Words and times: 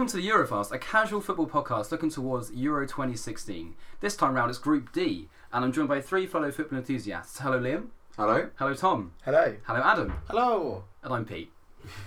Welcome 0.00 0.18
to 0.18 0.26
the 0.26 0.30
Eurofast, 0.30 0.72
a 0.72 0.78
casual 0.78 1.20
football 1.20 1.46
podcast 1.46 1.90
looking 1.90 2.08
towards 2.08 2.50
Euro 2.52 2.86
2016. 2.86 3.74
This 4.00 4.16
time 4.16 4.32
round 4.32 4.48
it's 4.48 4.58
Group 4.58 4.92
D, 4.92 5.28
and 5.52 5.62
I'm 5.62 5.72
joined 5.72 5.90
by 5.90 6.00
three 6.00 6.26
fellow 6.26 6.50
football 6.50 6.78
enthusiasts. 6.78 7.40
Hello, 7.40 7.60
Liam. 7.60 7.88
Hello. 8.16 8.48
Hello, 8.56 8.72
Tom. 8.72 9.12
Hello. 9.26 9.56
Hello, 9.64 9.82
Adam. 9.84 10.14
Hello. 10.28 10.84
And 11.02 11.12
I'm 11.12 11.26
Pete. 11.26 11.52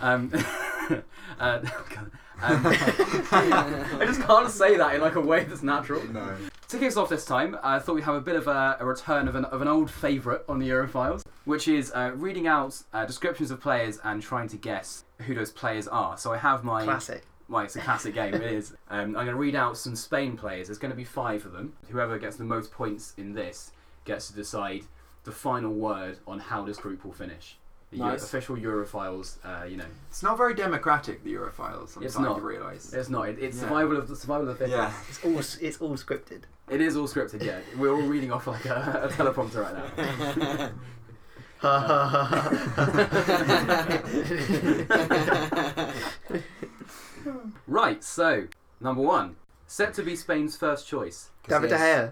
Um, 0.01 0.31
uh, 1.39 1.59
Um, 2.41 2.61
I 2.65 4.03
just 4.05 4.21
can't 4.21 4.49
say 4.49 4.75
that 4.75 4.95
in 4.95 5.01
like 5.01 5.15
a 5.15 5.21
way 5.21 5.43
that's 5.45 5.63
natural. 5.63 6.03
No. 6.07 6.35
To 6.69 6.77
kick 6.77 6.87
us 6.87 6.97
off 6.97 7.09
this 7.09 7.23
time, 7.23 7.57
I 7.63 7.79
thought 7.79 7.95
we'd 7.95 8.03
have 8.03 8.15
a 8.15 8.21
bit 8.21 8.35
of 8.35 8.47
a, 8.47 8.77
a 8.79 8.85
return 8.85 9.27
of 9.27 9.35
an, 9.35 9.45
of 9.45 9.61
an 9.61 9.67
old 9.67 9.89
favourite 9.89 10.41
on 10.49 10.59
the 10.59 10.67
Eurofiles, 10.67 11.23
which 11.45 11.67
is 11.67 11.91
uh, 11.93 12.11
reading 12.15 12.47
out 12.47 12.81
uh, 12.91 13.05
descriptions 13.05 13.51
of 13.51 13.61
players 13.61 13.99
and 14.03 14.21
trying 14.21 14.49
to 14.49 14.57
guess 14.57 15.05
who 15.19 15.35
those 15.35 15.51
players 15.51 15.87
are. 15.87 16.17
So 16.17 16.33
I 16.33 16.37
have 16.37 16.63
my. 16.63 16.83
Classic. 16.83 17.23
Well, 17.49 17.63
it's 17.65 17.75
a 17.75 17.79
classic 17.81 18.13
game, 18.15 18.33
it 18.33 18.41
is. 18.43 18.73
Um, 18.89 18.99
I'm 19.17 19.25
going 19.25 19.27
to 19.27 19.35
read 19.35 19.55
out 19.55 19.75
some 19.77 19.95
Spain 19.95 20.37
players. 20.37 20.67
There's 20.67 20.77
going 20.77 20.91
to 20.91 20.97
be 20.97 21.03
five 21.03 21.45
of 21.45 21.51
them. 21.51 21.73
Whoever 21.89 22.19
gets 22.19 22.35
the 22.37 22.43
most 22.43 22.71
points 22.71 23.13
in 23.17 23.33
this 23.33 23.71
gets 24.05 24.27
to 24.27 24.33
decide 24.35 24.83
the 25.23 25.31
final 25.31 25.73
word 25.73 26.19
on 26.27 26.39
how 26.39 26.63
this 26.63 26.77
group 26.77 27.03
will 27.03 27.11
finish. 27.13 27.57
The 27.91 27.97
Euro- 27.97 28.11
Nice. 28.11 28.23
official 28.23 28.55
Europhiles, 28.55 29.37
uh, 29.43 29.65
you 29.65 29.77
know, 29.77 29.85
It's 30.09 30.21
not 30.23 30.37
very 30.37 30.53
democratic, 30.53 31.23
the 31.23 31.33
Europhiles. 31.33 31.95
I'm 31.97 32.03
It's 32.03 32.17
not. 32.19 32.35
to 32.37 32.41
realise. 32.41 32.93
it's 32.93 33.09
not. 33.09 33.29
It, 33.29 33.39
it's 33.39 33.55
Yeah. 33.57 33.63
survival 33.63 33.97
of 33.97 34.07
the 34.07 34.15
survival 34.15 34.49
of 34.49 34.57
the 34.59 34.65
fittest. 34.67 34.77
Yeah. 34.77 34.93
It's 35.09 35.23
all 35.25 35.39
it's 35.67 35.77
all 35.81 35.95
scripted. 35.97 36.41
It 36.69 36.81
is 36.81 36.95
all 36.95 37.07
scripted. 37.07 37.43
Yeah, 37.43 37.59
we're 37.77 37.91
all 37.93 38.01
reading 38.01 38.31
off 38.31 38.45
like 38.47 38.65
a, 38.65 39.01
a 39.05 39.07
teleprompter 39.09 39.63
right 39.63 39.75
now. 39.97 40.71
Ha 41.59 41.79
ha 41.79 41.99
ha 42.07 42.53
Right. 47.67 48.03
So 48.03 48.47
number 48.79 49.01
one, 49.01 49.35
set 49.67 49.93
to 49.95 50.03
be 50.03 50.15
Spain's 50.15 50.55
first 50.55 50.87
choice, 50.87 51.29
David 51.47 51.69
De 51.69 51.75
Gea. 51.77 52.11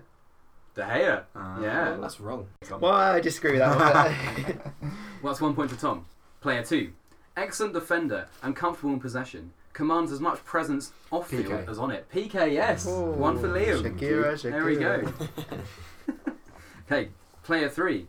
De 0.76 0.82
Gea. 0.84 1.24
Uh, 1.36 1.62
Yeah. 1.62 1.98
That's 2.00 2.20
wrong. 2.20 2.48
Well, 2.80 2.92
I 2.94 3.20
disagree 3.20 3.52
with 3.54 3.60
that 3.62 3.78
one. 3.78 4.72
Well, 5.22 5.32
that's 5.34 5.42
one 5.42 5.54
point 5.54 5.70
for 5.70 5.80
Tom. 5.80 6.06
Player 6.42 6.64
two, 6.64 6.94
excellent 7.38 7.74
defender 7.74 8.28
and 8.42 8.56
comfortable 8.56 8.94
in 8.94 9.00
possession. 9.00 9.54
Commands 9.74 10.12
as 10.12 10.20
much 10.20 10.44
presence 10.44 10.92
off 11.12 11.30
field 11.30 11.46
Piqué. 11.46 11.68
as 11.70 11.78
on 11.78 11.92
it. 11.92 12.08
Piqué, 12.12 12.52
yes. 12.52 12.86
Oh, 12.90 13.12
one 13.12 13.38
for 13.40 13.48
Liam. 13.48 13.84
Shakira, 13.84 14.34
Shakira. 14.34 14.52
There 14.52 14.66
we 14.66 14.76
go. 14.78 15.14
Okay, 16.92 17.10
player 17.44 17.70
three. 17.70 18.08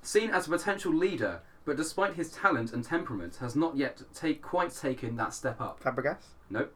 Seen 0.00 0.30
as 0.30 0.46
a 0.46 0.50
potential 0.50 0.94
leader, 0.94 1.40
but 1.68 1.76
despite 1.76 2.14
his 2.14 2.30
talent 2.30 2.72
and 2.72 2.82
temperament, 2.82 3.36
has 3.42 3.54
not 3.54 3.76
yet 3.76 4.00
take, 4.14 4.40
quite 4.40 4.74
taken 4.74 5.16
that 5.16 5.34
step 5.34 5.60
up. 5.60 5.78
Fabregas. 5.82 6.24
Nope. 6.48 6.74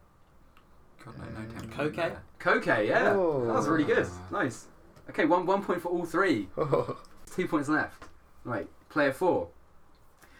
God, 1.03 1.15
no, 1.17 1.25
no 1.25 1.39
um, 1.39 1.49
tempo 1.49 1.89
Koke? 1.89 1.95
there. 1.95 2.21
Koke, 2.39 2.87
yeah. 2.87 3.13
Oh. 3.15 3.43
That 3.47 3.55
was 3.55 3.67
oh. 3.67 3.71
really 3.71 3.85
good. 3.85 4.07
Nice. 4.31 4.67
Okay, 5.09 5.25
one, 5.25 5.47
one 5.47 5.63
point 5.63 5.81
for 5.81 5.89
all 5.89 6.05
three. 6.05 6.47
Oh. 6.57 7.01
Two 7.35 7.47
points 7.47 7.69
left. 7.69 8.03
Right, 8.43 8.67
player 8.89 9.11
four. 9.11 9.47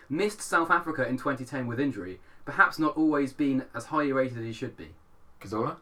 Missed 0.07 0.39
South 0.39 0.69
Africa 0.69 1.07
in 1.07 1.17
2010 1.17 1.65
with 1.65 1.79
injury, 1.79 2.19
perhaps 2.45 2.77
not 2.77 2.95
always 2.95 3.33
been 3.33 3.65
as 3.73 3.85
highly 3.85 4.11
rated 4.11 4.37
as 4.37 4.43
he 4.43 4.53
should 4.53 4.77
be. 4.77 4.89
Cazorla? 5.41 5.77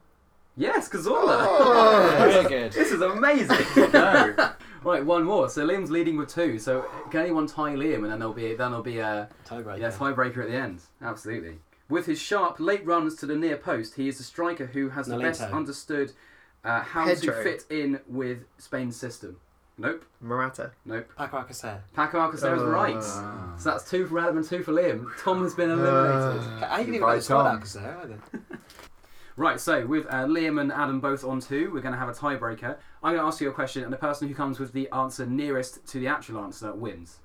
Yes, 0.56 0.88
Cazorla! 0.88 1.46
Oh. 1.46 2.16
Very 2.20 2.48
good. 2.48 2.72
This 2.72 2.94
is 2.94 3.02
amazing. 3.02 3.66
no. 3.92 4.34
Right, 4.84 5.06
one 5.06 5.24
more. 5.24 5.48
So 5.50 5.66
Liam's 5.68 5.92
leading 5.92 6.18
with 6.18 6.34
two. 6.34 6.58
So 6.60 6.86
can 7.12 7.22
anyone 7.22 7.46
tie 7.48 7.76
Liam, 7.76 7.98
and 8.04 8.06
then 8.12 8.20
there'll 8.20 8.34
be 8.34 8.50
then 8.56 8.72
there'll 8.72 8.82
be 8.84 9.00
a 9.00 9.30
Tiebreaker. 9.48 9.80
yeah, 9.80 9.92
tiebreaker 9.92 10.40
at 10.44 10.48
the 10.50 10.56
end. 10.56 10.82
Absolutely. 11.02 11.60
With 11.90 12.06
his 12.06 12.20
sharp 12.20 12.60
late 12.60 12.86
runs 12.86 13.16
to 13.18 13.26
the 13.26 13.36
near 13.36 13.58
post, 13.58 13.96
he 13.96 14.08
is 14.08 14.20
a 14.20 14.24
striker 14.24 14.66
who 14.66 14.90
has 14.90 15.08
the 15.08 15.18
best 15.18 15.42
understood 15.42 16.14
uh, 16.64 16.82
how 16.82 17.06
Pedro. 17.06 17.36
to 17.36 17.44
fit 17.44 17.66
in 17.70 18.00
with 18.08 18.46
Spain's 18.58 18.96
system. 18.96 19.38
Nope. 19.78 20.06
Morata. 20.20 20.72
Nope. 20.86 21.12
Paco 21.18 21.38
Alcacer. 21.42 21.80
Paco 21.96 22.20
Alcacer 22.20 22.56
is 22.56 22.62
Uh, 22.62 22.68
right. 22.68 23.04
So 23.60 23.72
that's 23.72 23.90
two 23.90 24.06
for 24.06 24.20
Adam 24.20 24.38
and 24.38 24.48
two 24.48 24.62
for 24.64 24.72
Liam. 24.74 25.08
Tom 25.24 25.42
has 25.44 25.54
been 25.56 25.70
eliminated. 25.72 26.42
Uh, 26.64 26.68
I 26.70 26.78
didn't 26.84 26.96
even 26.96 27.00
Goodbye, 27.02 27.08
know 27.14 27.16
the 27.18 27.22
squad 27.22 27.44
Tom. 27.44 27.62
Alcacer 27.62 28.04
either. 28.04 28.20
Right, 29.42 29.60
so 29.60 29.88
with 29.88 30.06
uh, 30.06 30.26
Liam 30.28 30.62
and 30.62 30.72
Adam 30.72 31.00
both 31.00 31.24
on 31.24 31.40
two, 31.40 31.72
we're 31.74 31.82
going 31.82 31.94
to 31.94 31.98
have 31.98 32.10
a 32.10 32.14
tiebreaker. 32.14 32.78
I'm 33.02 33.14
going 33.16 33.24
to 33.24 33.24
ask 33.24 33.42
you 33.42 33.50
a 33.50 33.52
question, 33.52 33.84
and 33.84 33.92
the 33.92 33.98
person 33.98 34.28
who 34.28 34.36
comes 34.36 34.60
with 34.60 34.72
the 34.72 34.88
answer 34.92 35.26
nearest 35.26 35.84
to 35.88 36.00
the 36.00 36.06
actual 36.06 36.44
answer 36.44 36.72
wins. 36.74 37.22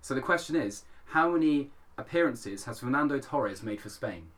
So 0.00 0.14
the 0.14 0.22
question 0.22 0.56
is 0.56 0.84
how 1.04 1.28
many 1.30 1.70
appearances 1.98 2.64
has 2.64 2.80
Fernando 2.80 3.18
Torres 3.18 3.62
made 3.62 3.82
for 3.82 3.90
Spain? 3.90 4.28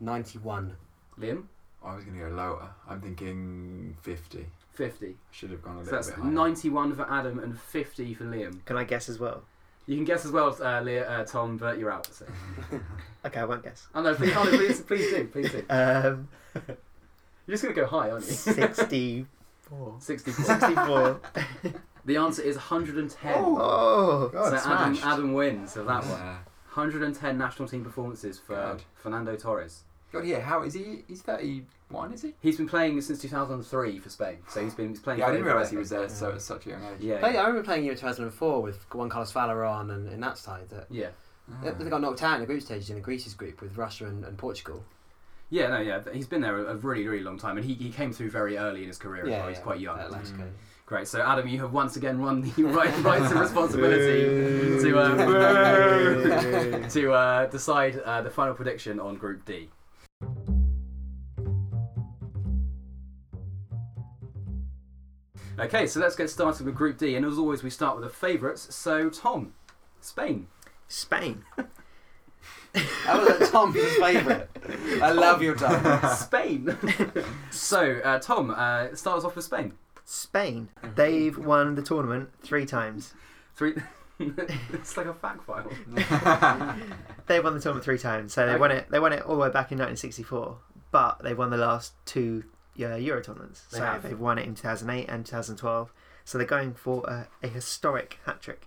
91. 0.00 0.74
Liam? 1.18 1.42
I 1.84 1.94
was 1.94 2.02
going 2.04 2.18
to 2.18 2.30
go 2.30 2.34
lower. 2.34 2.70
I'm 2.88 3.02
thinking 3.02 3.94
50. 4.00 4.46
50. 4.72 5.06
I 5.06 5.12
should 5.32 5.50
have 5.50 5.60
gone 5.60 5.76
a 5.76 5.84
So 5.84 5.90
little 5.90 5.98
that's 5.98 6.08
bit 6.08 6.18
higher. 6.18 6.32
91 6.32 6.96
for 6.96 7.12
Adam 7.12 7.40
and 7.40 7.60
50 7.60 8.14
for 8.14 8.24
Liam. 8.24 8.64
Can 8.64 8.78
I 8.78 8.84
guess 8.84 9.10
as 9.10 9.18
well? 9.18 9.42
You 9.90 9.96
can 9.96 10.04
guess 10.04 10.24
as 10.24 10.30
well, 10.30 10.56
uh, 10.62 10.80
Lea, 10.82 11.00
uh, 11.00 11.24
Tom, 11.24 11.56
but 11.56 11.76
you're 11.76 11.90
out. 11.90 12.06
So. 12.06 12.24
Okay, 13.26 13.40
I 13.40 13.44
won't 13.44 13.62
guess. 13.62 13.86
Oh 13.94 14.00
no, 14.00 14.14
please, 14.14 14.32
oh, 14.34 14.44
no, 14.44 14.50
please, 14.50 14.80
please 14.80 15.10
do, 15.10 15.24
please 15.26 15.50
do. 15.50 15.62
Um, 15.68 16.28
You're 16.54 17.54
just 17.54 17.62
going 17.64 17.74
to 17.74 17.80
go 17.82 17.86
high, 17.86 18.10
aren't 18.10 18.24
you? 18.24 18.32
64. 18.32 19.96
64. 20.00 20.44
64. 20.44 21.20
The 22.06 22.16
answer 22.16 22.40
is 22.40 22.56
110. 22.56 23.34
Oh. 23.36 24.30
God, 24.32 24.62
so 24.62 24.70
Adam, 24.70 24.94
smashed. 24.94 25.04
Adam 25.04 25.34
wins 25.34 25.76
of 25.76 25.86
that 25.86 26.06
one. 26.06 26.18
Yeah. 26.18 26.34
110 26.72 27.36
national 27.36 27.68
team 27.68 27.84
performances 27.84 28.38
for 28.38 28.54
God. 28.54 28.82
Fernando 28.94 29.36
Torres. 29.36 29.82
God, 30.12 30.24
yeah, 30.24 30.40
how 30.40 30.62
is 30.62 30.74
he? 30.74 31.04
He's 31.08 31.22
31, 31.22 32.12
is 32.12 32.22
he? 32.22 32.34
He's 32.40 32.56
been 32.56 32.68
playing 32.68 33.00
since 33.00 33.20
2003 33.22 33.98
for 34.00 34.10
Spain, 34.10 34.38
so 34.48 34.62
he's 34.62 34.74
been 34.74 34.88
he's 34.88 35.00
playing. 35.00 35.20
Yeah, 35.20 35.26
I 35.26 35.30
didn't 35.32 35.46
realise 35.46 35.70
he 35.70 35.76
was 35.76 35.90
there 35.90 36.00
decade. 36.02 36.16
so 36.16 36.32
at 36.32 36.42
such 36.42 36.66
a 36.66 36.70
young 36.70 36.82
age. 36.84 37.00
Yeah, 37.00 37.18
Hey, 37.20 37.34
yeah. 37.34 37.42
I 37.42 37.46
remember 37.46 37.64
playing 37.64 37.84
Euro 37.84 37.96
2004 37.96 38.60
with 38.62 38.84
Juan 38.92 39.08
Carlos 39.08 39.32
Valerón 39.32 39.92
and 39.94 40.08
in 40.12 40.20
that 40.20 40.36
side. 40.38 40.68
That 40.70 40.86
yeah, 40.90 41.08
they, 41.62 41.70
they 41.70 41.90
got 41.90 42.00
knocked 42.00 42.22
out 42.22 42.34
in 42.34 42.40
the 42.40 42.46
group 42.46 42.62
stages 42.62 42.90
in 42.90 42.96
the 42.96 43.02
Greece's 43.02 43.34
group 43.34 43.60
with 43.60 43.76
Russia 43.76 44.06
and, 44.06 44.24
and 44.24 44.36
Portugal. 44.36 44.82
yeah, 45.50 45.68
no, 45.68 45.80
yeah. 45.80 46.00
He's 46.12 46.26
been 46.26 46.40
there 46.40 46.58
a, 46.58 46.72
a 46.72 46.76
really, 46.76 47.06
really 47.06 47.22
long 47.24 47.38
time, 47.38 47.56
and 47.56 47.64
he, 47.64 47.74
he 47.74 47.90
came 47.90 48.12
through 48.12 48.30
very 48.30 48.56
early 48.58 48.82
in 48.82 48.88
his 48.88 48.98
career 48.98 49.24
as 49.24 49.30
well. 49.30 49.48
He's 49.48 49.58
quite 49.58 49.80
young. 49.80 49.98
At 49.98 50.10
Atletico. 50.10 50.42
Mm. 50.42 50.50
Great. 50.86 51.06
So 51.06 51.20
Adam, 51.22 51.46
you 51.46 51.60
have 51.60 51.72
once 51.72 51.94
again 51.96 52.20
run 52.20 52.40
the 52.40 52.62
right 52.64 52.92
rights 53.04 53.30
and 53.30 53.40
responsibility 53.40 54.82
to 54.82 54.98
uh, 54.98 56.88
to 56.88 57.12
uh, 57.12 57.46
decide 57.46 57.98
uh, 58.00 58.22
the 58.22 58.30
final 58.30 58.54
prediction 58.54 58.98
on 58.98 59.14
Group 59.16 59.44
D. 59.44 59.68
Okay, 65.60 65.86
so 65.86 66.00
let's 66.00 66.16
get 66.16 66.30
started 66.30 66.64
with 66.64 66.74
Group 66.74 66.96
D, 66.98 67.16
and 67.16 67.24
as 67.26 67.36
always, 67.38 67.62
we 67.62 67.70
start 67.70 67.96
with 67.96 68.04
the 68.04 68.14
favourites. 68.14 68.74
So, 68.74 69.10
Tom, 69.10 69.52
Spain. 70.00 70.48
Spain. 70.88 71.44
That 72.72 73.18
was 73.20 73.40
like 73.40 73.50
Tom's 73.50 73.96
favourite. 73.96 74.46
I 75.02 75.10
love 75.10 75.42
your 75.42 75.56
Tom. 75.56 76.08
Spain. 76.16 76.76
so, 77.50 78.00
uh, 78.04 78.20
Tom, 78.20 78.50
uh, 78.56 78.94
start 78.94 79.18
us 79.18 79.24
off 79.24 79.34
with 79.34 79.44
Spain. 79.44 79.72
Spain. 80.04 80.68
They've 80.94 81.36
won 81.36 81.74
the 81.74 81.82
tournament 81.82 82.30
three 82.42 82.64
times. 82.66 83.12
Three. 83.56 83.74
it's 84.20 84.96
like 84.96 85.06
a 85.06 85.14
fact 85.14 85.42
file. 85.44 85.68
They 87.26 87.40
won 87.40 87.54
the 87.54 87.60
tournament 87.60 87.84
three 87.84 87.98
times. 87.98 88.34
So 88.34 88.46
they 88.46 88.52
Okay. 88.52 88.60
won 88.60 88.70
it. 88.70 88.88
They 88.88 89.00
won 89.00 89.12
it 89.12 89.22
all 89.22 89.34
the 89.34 89.40
way 89.42 89.48
back 89.48 89.72
in 89.72 89.78
1964. 89.78 90.56
But 90.92 91.24
they 91.24 91.34
won 91.34 91.50
the 91.50 91.56
last 91.56 91.94
two 92.06 92.44
uh, 92.78 92.96
Euro 92.96 93.22
tournaments. 93.22 93.64
They 93.70 93.78
so 93.78 93.84
have. 93.84 94.02
they've 94.02 94.18
won 94.18 94.38
it 94.38 94.46
in 94.46 94.54
2008 94.54 95.08
and 95.08 95.24
2012. 95.24 95.92
So 96.24 96.38
they're 96.38 96.46
going 96.46 96.74
for 96.74 97.04
a, 97.06 97.28
a 97.42 97.48
historic 97.48 98.18
hat 98.26 98.40
trick. 98.40 98.66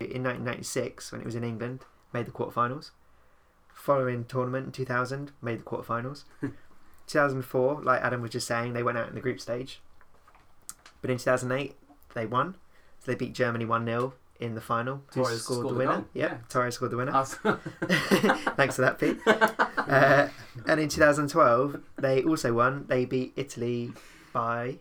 In 0.00 0.22
1996, 0.22 1.12
when 1.12 1.20
it 1.20 1.24
was 1.24 1.34
in 1.34 1.44
England, 1.44 1.84
made 2.12 2.26
the 2.26 2.32
quarterfinals. 2.32 2.90
Following 3.72 4.24
tournament 4.24 4.66
in 4.66 4.72
2000, 4.72 5.32
made 5.40 5.60
the 5.60 5.64
quarterfinals. 5.64 6.24
2004, 7.06 7.82
like 7.82 8.02
Adam 8.02 8.22
was 8.22 8.30
just 8.30 8.46
saying, 8.46 8.72
they 8.72 8.82
went 8.82 8.98
out 8.98 9.08
in 9.08 9.14
the 9.14 9.20
group 9.20 9.40
stage. 9.40 9.80
But 11.00 11.10
in 11.10 11.18
2008, 11.18 11.74
they 12.14 12.26
won. 12.26 12.56
So 13.00 13.12
they 13.12 13.16
beat 13.16 13.34
Germany 13.34 13.64
1 13.64 13.84
0 13.84 14.14
in 14.40 14.54
the 14.54 14.60
final. 14.60 15.02
Who 15.14 15.22
Torres 15.22 15.42
scored, 15.42 15.58
scored 15.60 15.68
the 15.68 15.72
the 15.72 15.78
winner? 15.78 15.92
goal. 15.98 16.04
Yep, 16.14 16.30
Yeah. 16.30 16.36
Torres 16.48 16.74
scored 16.74 16.90
the 16.90 16.96
winner. 16.96 17.12
Thanks 18.56 18.76
for 18.76 18.82
that, 18.82 18.98
Pete. 18.98 19.18
Uh, 19.26 20.28
and 20.66 20.80
in 20.80 20.88
2012, 20.88 21.80
they 21.96 22.22
also 22.22 22.52
won. 22.52 22.86
They 22.88 23.04
beat 23.04 23.32
Italy 23.36 23.92
by 24.32 24.78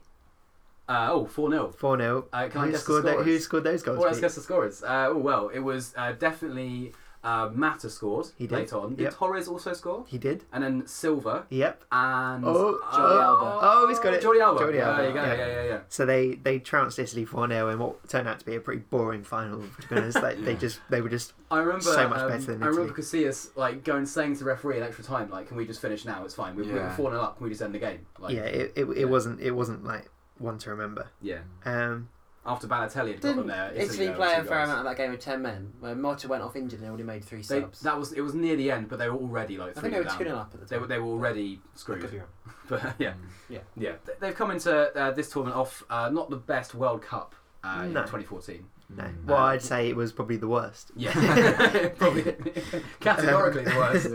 Uh, 0.90 1.10
oh, 1.12 1.26
4 1.26 1.50
0. 1.52 1.72
4 1.78 1.98
0. 1.98 2.26
Uh, 2.34 2.48
can 2.50 2.62
I 2.62 2.66
who, 2.66 2.72
the 2.72 2.78
scored 2.78 3.04
tho- 3.06 3.24
who 3.24 3.40
scored 3.40 3.64
those 3.64 3.84
goals? 3.84 3.98
Well, 4.00 4.08
let's 4.08 4.18
Pete? 4.18 4.22
guess 4.24 4.36
the 4.36 4.42
scorers. 4.42 4.84
Uh, 4.84 5.08
oh, 5.12 5.18
well, 5.18 5.50
it 5.50 5.60
was 5.60 5.94
uh, 5.98 6.12
definitely 6.14 6.94
Uh, 7.24 7.50
Mata 7.54 7.90
scored 7.90 8.28
He 8.38 8.48
did. 8.48 8.56
late 8.56 8.74
on. 8.74 8.96
Did 8.96 9.04
Yep. 9.04 9.14
Torres 9.14 9.48
also 9.48 9.72
score? 9.74 10.04
He 10.08 10.18
did. 10.18 10.44
And 10.52 10.62
then 10.64 10.86
Silva 10.88 11.46
Yep. 11.50 11.86
and 11.92 12.44
Oh, 12.46 12.80
Jordi 12.92 13.22
Alba. 13.22 13.60
Oh, 13.64 13.88
he's 13.88 14.00
got 14.00 14.14
it. 14.14 14.22
Jordi 14.22 14.42
Alba. 14.42 14.60
Jordi 14.60 14.81
Alba, 14.81 14.98
There 15.02 15.08
you 15.08 15.14
go. 15.16 15.24
yeah. 15.24 15.34
Yeah, 15.36 15.48
yeah, 15.48 15.64
yeah. 15.64 15.80
So 15.88 16.06
they 16.06 16.36
they 16.36 16.60
trounced 16.60 17.00
Italy 17.00 17.24
four 17.24 17.48
0 17.48 17.70
in 17.70 17.80
what 17.80 18.10
turned 18.10 18.28
out 18.28 18.40
to 18.40 18.46
be 18.46 18.56
a 18.56 18.60
pretty 18.60 18.81
boring 18.90 19.24
final. 19.24 19.62
To 19.81 19.88
be 19.88 19.96
honest, 19.96 20.22
like, 20.22 20.44
they 20.44 20.56
just 20.66 20.81
they 20.90 21.00
were 21.02 21.08
just 21.10 21.31
I 21.50 21.60
remember 21.60 21.81
So 21.81 22.10
much 22.10 22.20
um, 22.20 22.28
better 22.30 22.46
than 22.46 22.56
Italy. 22.56 22.64
I 22.66 22.68
remember. 22.68 22.94
Casillas 23.02 23.56
like 23.56 23.84
going 23.86 24.06
saying 24.06 24.34
to 24.34 24.40
the 24.40 24.46
referee 24.46 24.78
in 24.78 24.84
extra 24.84 25.06
time, 25.06 25.30
like, 25.30 25.48
"Can 25.48 25.56
we 25.56 25.66
just 25.66 25.80
finish 25.81 26.04
now? 26.04 26.26
It's 26.26 26.34
fine. 26.36 26.56
We, 26.56 26.64
We're 26.64 26.90
four 26.92 27.10
0 27.12 27.22
up. 27.22 27.38
Can 27.38 27.46
we 27.46 27.52
just 27.52 27.62
end 27.62 27.74
the 27.74 27.80
game?" 27.80 28.06
Like, 28.19 28.34
yeah. 28.36 28.42
It, 28.42 28.74
it, 28.76 28.84
it 28.86 28.98
yeah. 28.98 29.06
wasn't 29.06 29.40
it 29.40 29.52
wasn't 29.52 29.86
like 29.86 30.10
one 30.40 30.58
to 30.58 30.69
remember. 30.72 31.08
yeah. 31.22 31.40
Um, 31.64 32.10
After 32.45 32.68
Balotelli 32.68 33.12
had 33.13 33.22
got 33.22 33.22
them 33.22 33.36
Didn't 33.38 33.48
there, 33.48 33.72
Italy 33.74 34.07
there 34.07 34.16
play 34.16 34.34
a 34.36 34.44
fair 34.44 34.63
amount 34.63 34.80
of 34.80 34.84
that 34.86 34.98
game 34.98 35.12
with 35.12 35.22
10 35.22 35.42
men? 35.42 35.72
When 35.80 35.98
Motta 36.01 36.25
went 36.25 36.44
off 36.44 36.57
injured 36.57 36.80
and 36.80 36.84
they 36.86 36.90
already 36.90 37.04
made 37.06 37.24
three 37.24 37.38
They, 37.38 37.62
subs. 37.62 37.80
that 37.81 37.98
was 37.98 38.12
it 38.12 38.19
was 38.22 38.34
near 38.34 38.57
the 38.57 38.69
end, 38.69 38.90
but 38.90 39.00
they 39.00 39.07
were 39.10 39.16
already 39.16 39.57
like 39.57 39.78
I 39.78 39.81
think 39.81 39.94
they 39.94 40.00
were 40.00 40.06
down. 40.06 40.18
2 40.18 40.24
0 40.25 40.38
up 40.38 40.51
at 40.54 40.60
the 40.60 40.66
They 40.66 40.75
time. 40.75 40.81
were 40.81 40.88
they 40.88 41.00
were 41.00 41.06
already 41.07 41.54
I 41.63 41.68
could 41.72 41.80
screwed. 41.80 42.12
be 42.12 42.18
wrong. 42.18 42.28
But 42.69 42.95
yeah, 43.00 43.13
Yeah. 43.50 43.60
yeah. 43.78 43.94
They- 44.06 44.13
They've 44.19 44.36
come 44.36 44.51
into 44.51 44.74
uh, 44.74 45.12
this 45.12 45.30
tournament 45.30 45.56
off 45.57 45.84
uh, 45.90 46.10
not 46.10 46.30
the 46.30 46.36
best 46.38 46.75
World 46.75 47.01
Cup 47.01 47.34
uh, 47.63 47.84
in 47.86 47.94
No. 47.94 48.01
2014. 48.01 48.66
no. 48.90 49.04
Mm. 49.04 49.25
Well, 49.25 49.38
I'd 49.38 49.62
say 49.62 49.88
it 49.90 49.95
was 49.95 50.12
probably 50.12 50.36
the 50.38 50.48
worst. 50.50 50.92
Yeah, 50.98 51.13
probably 51.98 52.24
categorically 53.00 53.63
the 53.63 53.75
worst. 53.75 54.07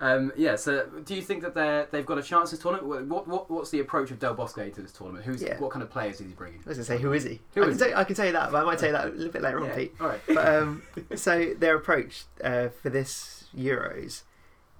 Yeah. 0.00 0.12
Um, 0.12 0.32
yeah. 0.36 0.56
So, 0.56 0.86
do 1.04 1.14
you 1.14 1.22
think 1.22 1.42
that 1.42 1.54
they 1.54 1.86
they've 1.90 2.06
got 2.06 2.18
a 2.18 2.22
chance 2.22 2.50
this 2.50 2.60
tournament? 2.60 3.08
What, 3.08 3.26
what 3.26 3.50
what's 3.50 3.70
the 3.70 3.80
approach 3.80 4.10
of 4.10 4.18
Del 4.18 4.34
Bosque 4.34 4.72
to 4.74 4.82
this 4.82 4.92
tournament? 4.92 5.24
Who's 5.24 5.42
Yeah. 5.42 5.58
what 5.58 5.70
kind 5.70 5.82
of 5.82 5.90
players 5.90 6.20
is 6.20 6.26
he 6.26 6.32
bringing? 6.34 6.60
I 6.64 6.68
was 6.68 6.78
gonna 6.78 6.84
say, 6.84 6.98
who 6.98 7.12
is 7.12 7.24
he? 7.24 7.40
Who 7.54 7.62
I, 7.62 7.64
can 7.64 7.72
is 7.72 7.78
tell, 7.78 7.96
I 7.96 8.04
can 8.04 8.16
tell 8.16 8.26
you 8.26 8.32
that, 8.32 8.52
but 8.52 8.62
I 8.62 8.64
might 8.64 8.78
tell 8.78 8.88
you 8.88 8.92
that 8.94 9.06
a 9.06 9.10
little 9.10 9.32
bit 9.32 9.42
later 9.42 9.60
on, 9.60 9.70
Pete. 9.70 9.94
All 10.00 10.08
right. 10.08 10.20
But 10.26 10.48
um, 10.48 10.82
so 11.16 11.54
their 11.58 11.76
approach 11.76 12.24
uh, 12.42 12.68
for 12.68 12.90
this 12.90 13.44
Euros 13.56 14.22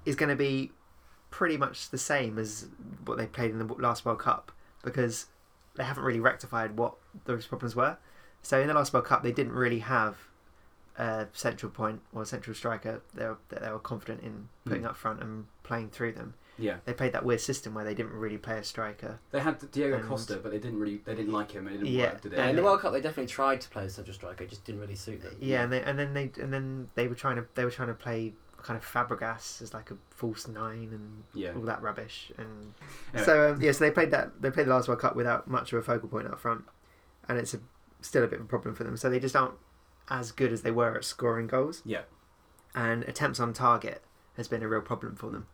is 0.04 0.16
going 0.16 0.30
to 0.30 0.36
be 0.36 0.72
pretty 1.30 1.56
much 1.56 1.90
the 1.90 1.98
same 1.98 2.38
as 2.38 2.66
what 3.04 3.18
they 3.18 3.26
played 3.26 3.50
in 3.50 3.58
the 3.58 3.66
last 3.74 4.04
World 4.04 4.20
Cup 4.20 4.52
because 4.82 5.26
they 5.76 5.84
haven't 5.84 6.04
really 6.04 6.20
rectified 6.20 6.76
what 6.76 6.94
those 7.24 7.46
problems 7.46 7.76
were. 7.76 7.98
So 8.42 8.60
in 8.60 8.68
the 8.68 8.74
last 8.74 8.92
World 8.92 9.06
Cup, 9.06 9.22
they 9.22 9.32
didn't 9.32 9.52
really 9.52 9.80
have 9.80 10.16
a 10.98 11.26
central 11.32 11.70
point 11.70 12.00
or 12.12 12.24
central 12.24 12.54
striker 12.54 13.00
they 13.14 13.24
were, 13.24 13.38
that 13.50 13.62
they 13.62 13.70
were 13.70 13.78
confident 13.78 14.20
in 14.22 14.48
putting 14.64 14.82
Mm. 14.82 14.88
up 14.88 14.96
front 14.96 15.22
and 15.22 15.46
playing 15.62 15.90
through 15.90 16.12
them. 16.12 16.34
Yeah, 16.60 16.78
They 16.86 16.92
played 16.92 17.12
that 17.12 17.24
weird 17.24 17.40
system 17.40 17.72
where 17.72 17.84
they 17.84 17.94
didn't 17.94 18.12
really 18.14 18.36
play 18.36 18.58
a 18.58 18.64
striker. 18.64 19.20
they 19.30 19.38
had 19.38 19.70
Diego 19.70 19.96
And- 19.98 20.08
Costa, 20.08 20.38
but 20.42 20.50
they 20.50 20.58
didn't 20.58 20.80
really 20.80 20.96
they 21.04 21.14
didn't 21.14 21.32
like 21.32 21.52
him 21.52 21.68
and 21.68 21.76
it 21.76 21.78
didn't 21.78 21.92
Yeah. 21.94 22.12
work, 22.12 22.20
did 22.22 22.32
it? 22.32 22.36
Yeah, 22.36 22.48
in 22.48 22.56
the 22.56 22.62
World 22.64 22.80
Cup, 22.80 22.92
they 22.92 23.00
definitely 23.00 23.28
tried 23.28 23.60
to 23.60 23.68
play 23.68 23.84
a 23.84 23.90
central 23.90 24.12
striker. 24.14 24.42
It 24.42 24.50
just 24.50 24.64
didn't 24.64 24.80
really 24.80 24.96
suit 24.96 25.22
them. 25.22 25.36
Yeah, 25.38 25.62
and, 25.62 25.72
they, 25.72 25.82
and 25.82 25.96
then 25.96 26.14
they 26.14 26.32
and 26.42 26.52
then 26.52 26.88
they 26.96 27.06
were 27.06 27.14
trying 27.14 27.36
to 27.36 27.46
they 27.54 27.64
were 27.64 27.70
trying 27.70 27.88
to 27.88 27.94
play 27.94 28.34
kind 28.60 28.76
of 28.76 28.84
Fabregas 28.84 29.62
as 29.62 29.72
like 29.72 29.92
a 29.92 29.96
false 30.10 30.48
nine 30.48 30.88
and 30.92 31.22
Yeah. 31.32 31.52
all 31.54 31.62
that 31.62 31.80
rubbish. 31.80 32.32
And 32.36 32.74
Anyway. 33.14 33.24
so 33.24 33.52
um, 33.52 33.60
yeah, 33.62 33.70
so 33.70 33.84
they 33.84 33.92
played 33.92 34.10
that 34.10 34.42
they 34.42 34.50
played 34.50 34.66
the 34.66 34.70
last 34.74 34.88
World 34.88 35.00
Cup 35.00 35.14
without 35.14 35.46
much 35.46 35.72
of 35.72 35.78
a 35.78 35.82
focal 35.82 36.08
point 36.08 36.26
up 36.26 36.40
front, 36.40 36.64
and 37.28 37.38
it's 37.38 37.54
a, 37.54 37.60
still 38.00 38.24
a 38.24 38.26
bit 38.26 38.40
of 38.40 38.46
a 38.46 38.48
problem 38.48 38.74
for 38.74 38.82
them. 38.82 38.96
So 38.96 39.08
they 39.08 39.20
just 39.20 39.36
aren't 39.36 39.54
as 40.10 40.32
good 40.32 40.52
as 40.52 40.62
they 40.62 40.70
were 40.70 40.96
at 40.96 41.04
scoring 41.04 41.46
goals. 41.46 41.82
Yeah. 41.84 42.02
and 42.74 43.02
attempts 43.04 43.40
on 43.40 43.52
target 43.52 44.02
has 44.36 44.46
been 44.48 44.62
a 44.62 44.68
real 44.68 44.80
problem 44.82 45.16
for 45.16 45.30
them. 45.30 45.46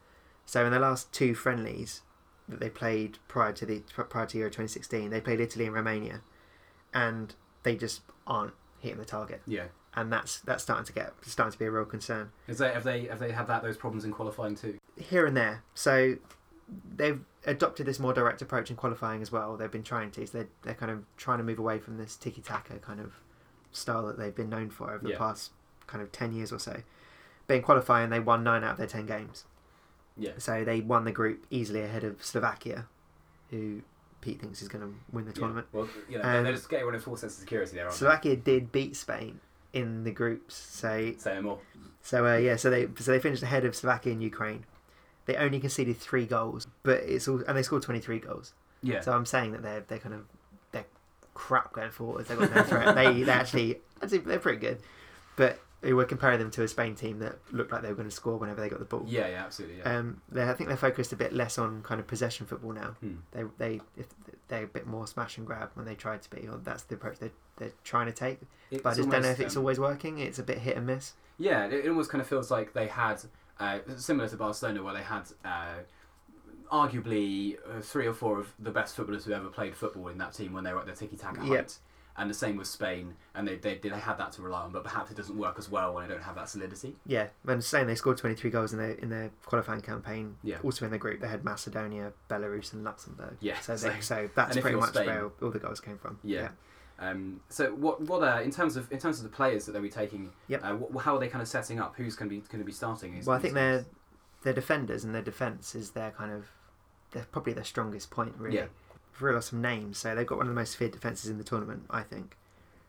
So 0.46 0.66
in 0.66 0.72
the 0.72 0.78
last 0.78 1.12
two 1.12 1.34
friendlies 1.34 2.02
that 2.48 2.60
they 2.60 2.68
played 2.68 3.18
prior 3.28 3.52
to 3.52 3.64
the 3.64 3.80
prior 4.10 4.26
to 4.26 4.38
Euro 4.38 4.50
2016, 4.50 5.08
they 5.10 5.20
played 5.20 5.40
Italy 5.40 5.64
and 5.64 5.74
Romania, 5.74 6.20
and 6.92 7.34
they 7.62 7.76
just 7.76 8.02
aren't 8.26 8.52
hitting 8.80 8.98
the 8.98 9.04
target 9.06 9.40
Yeah. 9.46 9.66
and 9.94 10.12
that's 10.12 10.40
that's 10.40 10.62
starting 10.62 10.84
to 10.84 10.92
get 10.92 11.12
starting 11.22 11.52
to 11.52 11.58
be 11.58 11.64
a 11.64 11.70
real 11.70 11.86
concern 11.86 12.30
Is 12.46 12.58
they 12.58 12.70
have 12.72 12.84
they 12.84 13.06
have 13.06 13.18
they 13.18 13.32
had 13.32 13.46
that 13.46 13.62
those 13.62 13.76
problems 13.78 14.04
in 14.04 14.12
qualifying 14.12 14.54
too? 14.56 14.78
here 14.98 15.24
and 15.26 15.34
there. 15.36 15.62
So 15.74 16.16
they've 16.96 17.20
adopted 17.46 17.86
this 17.86 17.98
more 17.98 18.12
direct 18.12 18.42
approach 18.42 18.70
in 18.70 18.76
qualifying 18.76 19.22
as 19.22 19.30
well. 19.32 19.56
They've 19.56 19.70
been 19.70 19.82
trying 19.82 20.10
to. 20.12 20.26
So 20.26 20.38
they're 20.38 20.48
they're 20.62 20.74
kind 20.74 20.92
of 20.92 21.04
trying 21.16 21.38
to 21.38 21.44
move 21.44 21.58
away 21.58 21.78
from 21.78 21.96
this 21.96 22.16
tiki 22.16 22.42
taka 22.42 22.78
kind 22.80 23.00
of 23.00 23.12
style 23.74 24.06
that 24.06 24.18
they've 24.18 24.34
been 24.34 24.48
known 24.50 24.70
for 24.70 24.90
over 24.90 25.04
the 25.04 25.10
Yeah. 25.10 25.18
past 25.18 25.52
kind 25.86 26.02
of 26.02 26.10
ten 26.12 26.32
years 26.32 26.52
or 26.52 26.58
so. 26.58 26.82
But 27.46 27.54
in 27.56 27.62
qualifying, 27.62 28.10
they 28.10 28.20
won 28.20 28.42
nine 28.42 28.64
out 28.64 28.72
of 28.72 28.76
their 28.78 28.86
ten 28.86 29.06
games. 29.06 29.44
Yeah. 30.16 30.32
So 30.38 30.64
they 30.64 30.80
won 30.80 31.04
the 31.04 31.12
group 31.12 31.44
easily 31.50 31.82
ahead 31.82 32.04
of 32.04 32.24
Slovakia, 32.24 32.86
who 33.50 33.82
Pete 34.20 34.40
thinks 34.40 34.62
is 34.62 34.68
going 34.68 34.82
to 34.82 34.94
win 35.12 35.26
the 35.26 35.32
tournament. 35.32 35.66
Yeah. 35.72 35.80
Well, 35.80 35.88
you 36.08 36.18
know, 36.18 36.24
Um, 36.24 36.44
they're 36.44 36.52
just 36.52 36.68
getting 36.70 36.86
rid 36.86 36.94
of 36.94 37.02
full 37.04 37.16
sense 37.16 37.34
of 37.34 37.40
security 37.40 37.74
there, 37.74 37.90
Slovakia 37.90 38.36
did 38.36 38.72
beat 38.72 38.96
Spain 38.96 39.40
in 39.72 40.04
the 40.04 40.12
groups, 40.12 40.54
so 40.54 40.88
they? 40.88 41.14
Say 41.16 41.40
more. 41.40 41.58
So 42.00 42.26
uh, 42.26 42.36
yeah, 42.36 42.56
so 42.56 42.70
they 42.70 42.88
so 42.98 43.10
they 43.12 43.18
finished 43.18 43.42
ahead 43.42 43.64
of 43.64 43.74
Slovakia 43.74 44.12
and 44.12 44.22
Ukraine. 44.22 44.64
They 45.26 45.36
only 45.36 45.58
conceded 45.58 45.96
three 45.98 46.26
goals, 46.26 46.66
but 46.82 47.00
it's 47.02 47.26
all 47.28 47.42
and 47.48 47.56
they 47.56 47.62
scored 47.62 47.82
twenty 47.82 48.00
three 48.00 48.18
goals. 48.20 48.52
Yeah. 48.82 49.00
So 49.00 49.12
I'm 49.12 49.26
saying 49.26 49.52
that 49.52 49.62
they're 49.62 49.80
they're 49.80 49.98
kind 49.98 50.14
of 50.14 50.26
crap 51.34 51.72
going 51.72 51.90
forward. 51.90 52.26
They've 52.26 52.38
got 52.38 52.54
no 52.54 52.62
threat. 52.62 52.94
they 52.94 53.22
they 53.22 53.32
actually 53.32 53.80
they're 54.00 54.38
pretty 54.38 54.58
good, 54.58 54.78
but 55.36 55.60
we're 55.82 56.04
comparing 56.04 56.38
them 56.38 56.50
to 56.52 56.62
a 56.62 56.68
Spain 56.68 56.94
team 56.94 57.18
that 57.18 57.36
looked 57.52 57.70
like 57.70 57.82
they 57.82 57.88
were 57.88 57.94
going 57.94 58.08
to 58.08 58.14
score 58.14 58.38
whenever 58.38 58.60
they 58.60 58.68
got 58.68 58.78
the 58.78 58.84
ball. 58.86 59.04
yeah, 59.06 59.28
yeah, 59.28 59.44
absolutely. 59.44 59.78
Yeah. 59.78 59.98
Um, 59.98 60.22
I 60.34 60.52
think 60.54 60.68
they're 60.68 60.76
focused 60.76 61.12
a 61.12 61.16
bit 61.16 61.32
less 61.32 61.58
on 61.58 61.82
kind 61.82 62.00
of 62.00 62.06
possession 62.06 62.46
football 62.46 62.72
now. 62.72 62.96
Hmm. 63.00 63.16
They 63.32 63.42
they 63.58 63.80
if 63.96 64.06
they're 64.48 64.64
a 64.64 64.68
bit 64.68 64.86
more 64.86 65.06
smash 65.06 65.36
and 65.36 65.46
grab 65.46 65.70
when 65.74 65.84
they 65.84 65.94
try 65.94 66.16
to 66.16 66.30
be, 66.30 66.48
or 66.48 66.58
that's 66.62 66.84
the 66.84 66.94
approach 66.94 67.18
they're, 67.18 67.32
they're 67.56 67.72
trying 67.82 68.06
to 68.06 68.12
take. 68.12 68.38
It's 68.70 68.82
But 68.82 68.90
I 68.90 68.94
just 68.94 69.10
don't 69.10 69.22
know 69.22 69.28
if 69.28 69.40
it's 69.40 69.56
um, 69.56 69.62
always 69.62 69.78
working. 69.78 70.18
It's 70.18 70.38
a 70.38 70.42
bit 70.42 70.58
hit 70.58 70.76
and 70.76 70.86
miss. 70.86 71.14
Yeah, 71.38 71.66
it, 71.66 71.72
it 71.72 71.88
almost 71.88 72.10
kind 72.10 72.22
of 72.22 72.28
feels 72.28 72.50
like 72.50 72.72
they 72.72 72.86
had 72.86 73.20
uh, 73.60 73.78
similar 73.96 74.28
to 74.28 74.36
Barcelona, 74.36 74.82
where 74.82 74.94
they 74.94 75.02
had 75.02 75.24
uh, 75.44 75.80
arguably 76.72 77.56
uh, 77.68 77.80
three 77.80 78.06
or 78.06 78.14
four 78.14 78.38
of 78.38 78.52
the 78.58 78.70
best 78.70 78.96
footballers 78.96 79.24
who 79.24 79.32
ever 79.32 79.48
played 79.48 79.74
football 79.76 80.08
in 80.08 80.18
that 80.18 80.32
team 80.32 80.52
when 80.52 80.64
they 80.64 80.72
were 80.72 80.80
at 80.80 80.86
their 80.86 80.94
tiki 80.94 81.16
taka 81.16 81.40
Yeah. 81.44 81.56
height. 81.56 81.78
And 82.16 82.30
the 82.30 82.34
same 82.34 82.56
with 82.56 82.68
Spain, 82.68 83.16
and 83.34 83.48
they, 83.48 83.56
they 83.56 83.76
they 83.78 83.88
had 83.88 84.18
that 84.18 84.30
to 84.32 84.42
rely 84.42 84.60
on, 84.62 84.70
but 84.70 84.84
perhaps 84.84 85.10
it 85.10 85.16
doesn't 85.16 85.36
work 85.36 85.56
as 85.58 85.68
well 85.68 85.92
when 85.94 86.06
they 86.06 86.14
don't 86.14 86.22
have 86.22 86.36
that 86.36 86.48
solidity. 86.48 86.94
Yeah, 87.06 87.26
I'm 87.48 87.60
saying 87.60 87.88
they 87.88 87.96
scored 87.96 88.18
23 88.18 88.50
goals 88.50 88.72
in 88.72 88.78
their 88.78 88.92
in 88.92 89.08
their 89.10 89.32
qualifying 89.44 89.80
campaign. 89.80 90.36
Yeah. 90.44 90.58
Also 90.62 90.84
in 90.84 90.92
the 90.92 90.98
group, 90.98 91.20
they 91.20 91.26
had 91.26 91.44
Macedonia, 91.44 92.12
Belarus, 92.30 92.72
and 92.72 92.84
Luxembourg. 92.84 93.36
Yeah, 93.40 93.58
So, 93.58 93.74
so- 93.74 93.88
they, 93.90 94.00
so 94.00 94.30
that's 94.36 94.56
pretty 94.56 94.76
much 94.76 94.90
Spain- 94.94 95.06
where 95.06 95.30
all 95.42 95.50
the 95.50 95.58
goals 95.58 95.80
came 95.80 95.98
from. 95.98 96.20
Yeah. 96.22 96.50
Um, 97.00 97.40
so 97.48 97.72
what 97.74 98.00
what 98.02 98.22
uh, 98.22 98.40
in 98.42 98.52
terms 98.52 98.76
of 98.76 98.92
in 98.92 99.00
terms 99.00 99.16
of 99.18 99.24
the 99.24 99.34
players 99.36 99.66
that 99.66 99.72
they'll 99.72 99.82
be 99.82 99.90
taking, 99.90 100.30
Yep. 100.46 100.60
uh, 100.62 100.76
wh- 100.76 101.02
how 101.02 101.16
are 101.16 101.18
they 101.18 101.26
kind 101.26 101.42
of 101.42 101.48
setting 101.48 101.80
up? 101.80 101.94
Who's 101.96 102.14
going 102.14 102.30
to 102.30 102.36
be 102.36 102.40
going 102.42 102.60
to 102.60 102.64
be 102.64 102.70
starting? 102.70 103.12
these- 103.16 103.26
Well, 103.26 103.36
I 103.36 103.40
think 103.40 103.54
games? 103.54 103.86
Their 104.44 104.52
their 104.52 104.52
defenders 104.52 105.02
and 105.04 105.14
their 105.14 105.22
defence 105.22 105.74
is 105.74 105.90
their 105.90 106.10
kind 106.12 106.30
of 106.32 106.50
they're 107.10 107.26
probably 107.32 107.52
their 107.52 107.64
strongest 107.64 108.10
point 108.10 108.34
really. 108.38 108.56
Yeah. 108.56 108.66
I've 109.14 109.22
realised 109.22 109.50
some 109.50 109.60
names. 109.62 109.98
So 109.98 110.14
they've 110.14 110.26
got 110.26 110.38
one 110.38 110.46
of 110.46 110.54
the 110.54 110.60
most 110.60 110.76
feared 110.76 110.92
defences 110.92 111.30
in 111.30 111.38
the 111.38 111.44
tournament, 111.44 111.84
I 111.90 112.02
think. 112.02 112.36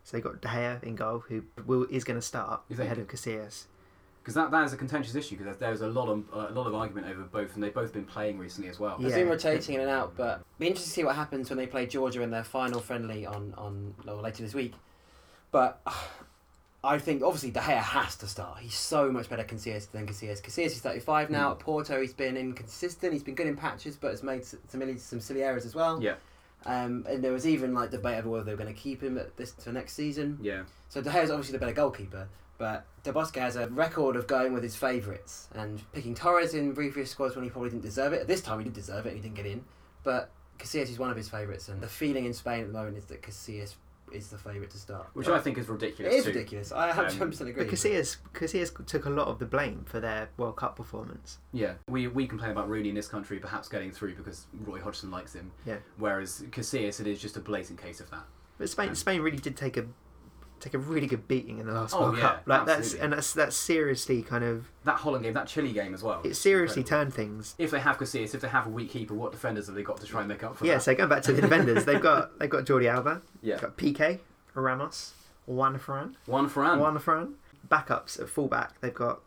So 0.03 0.17
they've 0.17 0.23
got 0.23 0.41
De 0.41 0.47
Gea 0.47 0.83
in 0.83 0.95
goal, 0.95 1.23
who 1.27 1.43
will, 1.65 1.85
is 1.89 2.03
going 2.03 2.19
to 2.19 2.25
start 2.25 2.61
You 2.69 2.75
think? 2.75 2.85
ahead 2.85 2.99
of 2.99 3.07
Casillas. 3.07 3.65
because 4.21 4.33
that, 4.35 4.49
that 4.51 4.63
is 4.63 4.73
a 4.73 4.77
contentious 4.77 5.13
issue 5.15 5.35
because 5.37 5.57
there's, 5.57 5.79
there's 5.79 5.81
a 5.81 5.99
lot 5.99 6.09
of 6.09 6.23
a 6.33 6.51
lot 6.51 6.67
of 6.67 6.73
argument 6.75 7.07
over 7.07 7.21
both, 7.23 7.53
and 7.55 7.63
they've 7.63 7.73
both 7.73 7.93
been 7.93 8.05
playing 8.05 8.37
recently 8.39 8.69
as 8.69 8.79
well. 8.79 8.97
Yeah. 8.99 9.09
They've 9.09 9.17
been 9.17 9.29
rotating 9.29 9.75
in 9.75 9.81
and 9.81 9.89
out, 9.89 10.13
but 10.17 10.43
be 10.57 10.67
interesting 10.67 10.89
to 10.89 10.93
see 10.93 11.03
what 11.03 11.15
happens 11.15 11.49
when 11.49 11.57
they 11.57 11.67
play 11.67 11.85
Georgia 11.85 12.21
in 12.23 12.31
their 12.31 12.43
final 12.43 12.79
friendly 12.81 13.25
on 13.25 13.53
on 13.57 13.93
well, 14.05 14.17
later 14.21 14.41
this 14.43 14.53
week. 14.55 14.73
But 15.51 15.79
uh, 15.85 15.93
I 16.85 16.99
think 16.99 17.23
obviously 17.23 17.51
De 17.51 17.59
Gea 17.59 17.77
has 17.77 18.15
to 18.17 18.27
start. 18.27 18.59
He's 18.59 18.75
so 18.75 19.11
much 19.11 19.29
better 19.29 19.43
Casillas 19.43 19.89
than 19.91 20.05
Casillas. 20.07 20.41
Casillas 20.41 20.67
is 20.67 20.79
35 20.79 21.29
now. 21.29 21.49
Mm. 21.49 21.51
At 21.53 21.59
Porto, 21.59 22.01
he's 22.01 22.13
been 22.13 22.37
inconsistent. 22.37 23.13
He's 23.13 23.23
been 23.23 23.35
good 23.35 23.47
in 23.47 23.55
patches, 23.55 23.95
but 23.95 24.11
has 24.11 24.23
made 24.23 24.45
some 24.45 24.59
some 24.97 25.19
silly 25.19 25.43
errors 25.43 25.65
as 25.65 25.75
well. 25.75 26.01
Yeah, 26.01 26.15
Um, 26.65 27.05
and 27.09 27.23
there 27.23 27.31
was 27.31 27.45
even 27.47 27.73
like 27.73 27.91
debate 27.91 28.19
over 28.19 28.29
whether 28.29 28.43
they 28.43 28.51
were 28.51 28.57
going 28.63 28.73
to 28.73 28.79
keep 28.79 29.01
him 29.01 29.17
at 29.17 29.35
this 29.37 29.51
for 29.53 29.71
next 29.71 29.93
season. 29.93 30.37
yeah, 30.41 30.63
So 30.89 31.01
De 31.01 31.09
Gea's 31.09 31.29
obviously 31.31 31.53
the 31.53 31.59
better 31.59 31.73
goalkeeper, 31.73 32.27
but 32.57 32.85
Del 33.03 33.13
Bosque 33.13 33.35
has 33.37 33.55
a 33.55 33.67
record 33.67 34.15
of 34.15 34.27
going 34.27 34.53
with 34.53 34.63
his 34.63 34.75
favourites 34.75 35.49
and 35.53 35.81
picking 35.93 36.15
Torres 36.15 36.53
in 36.53 36.73
previous 36.73 37.11
squads 37.11 37.35
when 37.35 37.43
he 37.43 37.49
probably 37.49 37.69
didn't 37.69 37.83
deserve 37.83 38.13
it. 38.13 38.27
This 38.27 38.41
time 38.41 38.59
he 38.59 38.65
did 38.65 38.73
deserve 38.73 39.05
it 39.05 39.13
he 39.13 39.19
didn't 39.19 39.35
get 39.35 39.45
in. 39.45 39.63
But 40.03 40.29
Casillas 40.59 40.89
is 40.89 40.99
one 40.99 41.09
of 41.09 41.17
his 41.17 41.27
favourites, 41.29 41.67
and 41.67 41.81
the 41.81 41.87
feeling 41.87 42.25
in 42.25 42.33
Spain 42.33 42.61
at 42.61 42.67
the 42.67 42.73
moment 42.73 42.97
is 42.97 43.05
that 43.05 43.21
Casillas 43.21 43.75
is 44.11 44.27
the 44.29 44.37
favourite 44.37 44.69
to 44.71 44.77
start. 44.77 45.07
which 45.13 45.25
But 45.27 45.35
I 45.35 45.39
think 45.39 45.57
is 45.57 45.67
it 45.67 45.71
ridiculous. 45.71 46.13
is 46.13 46.23
too. 46.23 46.29
ridiculous. 46.31 46.71
I 46.71 46.91
100% 46.91 47.41
agree. 47.41 47.53
But 47.63 47.67
Casillas, 47.67 48.17
Casillas 48.33 48.85
took 48.85 49.05
a 49.05 49.09
lot 49.09 49.27
of 49.27 49.39
the 49.39 49.45
blame 49.45 49.83
for 49.85 49.99
their 49.99 50.29
World 50.37 50.57
Cup 50.57 50.75
performance. 50.75 51.39
Yeah, 51.51 51.73
we 51.89 52.07
we 52.07 52.27
complain 52.27 52.51
about 52.51 52.69
Rooney 52.69 52.89
in 52.89 52.95
this 52.95 53.07
country 53.07 53.39
perhaps 53.39 53.67
getting 53.67 53.91
through 53.91 54.15
because 54.15 54.47
Roy 54.65 54.79
Hodgson 54.79 55.11
likes 55.11 55.33
him. 55.33 55.51
Yeah. 55.65 55.77
Whereas 55.97 56.43
Casillas, 56.51 56.99
it 56.99 57.07
is 57.07 57.21
just 57.21 57.35
a 57.37 57.41
blatant 57.41 57.81
case 57.81 57.99
of 57.99 58.09
that. 58.11 58.23
But 58.57 58.69
Spain, 58.69 58.89
Um, 58.89 58.95
Spain 58.95 59.21
really 59.21 59.37
did 59.37 59.57
take 59.57 59.75
a 59.77 59.85
take 60.59 60.73
a 60.73 60.77
really 60.77 61.07
good 61.07 61.27
beating 61.27 61.59
in 61.59 61.67
the 61.67 61.73
last 61.73 61.93
Oh, 61.95 62.01
World 62.01 62.15
yeah, 62.17 62.21
Cup. 62.21 62.43
Like 62.45 62.65
that's 62.65 62.93
and 62.93 63.13
that's 63.13 63.33
that's 63.33 63.55
seriously 63.55 64.21
kind 64.23 64.43
of 64.43 64.67
That 64.83 64.97
Holland 64.97 65.23
game, 65.23 65.33
that 65.33 65.47
Chile 65.47 65.71
game 65.73 65.93
as 65.93 66.01
well. 66.03 66.21
It 66.23 66.35
seriously 66.35 66.81
incredible. 66.81 67.05
turned 67.05 67.13
things. 67.13 67.55
If 67.57 67.71
they 67.71 67.79
have 67.79 67.97
Casillas, 67.97 68.33
if 68.33 68.41
they 68.41 68.47
have 68.47 68.65
a 68.67 68.69
weak 68.69 68.89
keeper, 68.89 69.13
what 69.13 69.31
defenders 69.31 69.67
have 69.67 69.75
they 69.75 69.83
got 69.83 69.97
to 70.01 70.05
try 70.07 70.21
and 70.21 70.29
make 70.29 70.43
up 70.43 70.55
for 70.57 70.65
Yeah, 70.65 70.75
that? 70.75 70.81
so 70.83 70.95
going 70.95 71.09
back 71.09 71.23
to 71.23 71.33
the 71.33 71.41
defenders, 71.41 71.85
they've 71.85 72.01
got 72.01 72.37
they've 72.39 72.49
got 72.49 72.65
Jordi 72.65 72.87
Alba, 72.89 73.21
yeah. 73.41 73.55
they've 73.55 73.61
got 73.61 73.77
Piqué, 73.77 74.19
Ramos, 74.53 75.13
Juan 75.45 75.77
Fran, 75.77 76.15
One 76.25 76.47
for 76.49 76.63
Anne. 76.65 76.79
Juan 76.79 76.97
Fran. 76.99 77.35
backups 77.67 78.19
at 78.19 78.29
fullback, 78.29 78.79
they've 78.81 78.93
got 78.93 79.19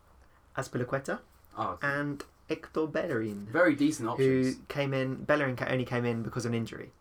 Azpilicueta 0.57 1.21
Oh, 1.57 1.79
and 1.83 2.25
Hector 2.49 2.87
Bellerin, 2.87 3.47
very 3.51 3.75
decent 3.75 4.09
who 4.17 4.41
options. 4.41 4.57
came 4.69 4.95
in. 4.95 5.25
Bellerin 5.25 5.57
only 5.69 5.85
came 5.85 6.05
in 6.05 6.23
because 6.23 6.45
of 6.47 6.53
an 6.53 6.57
injury, 6.57 6.93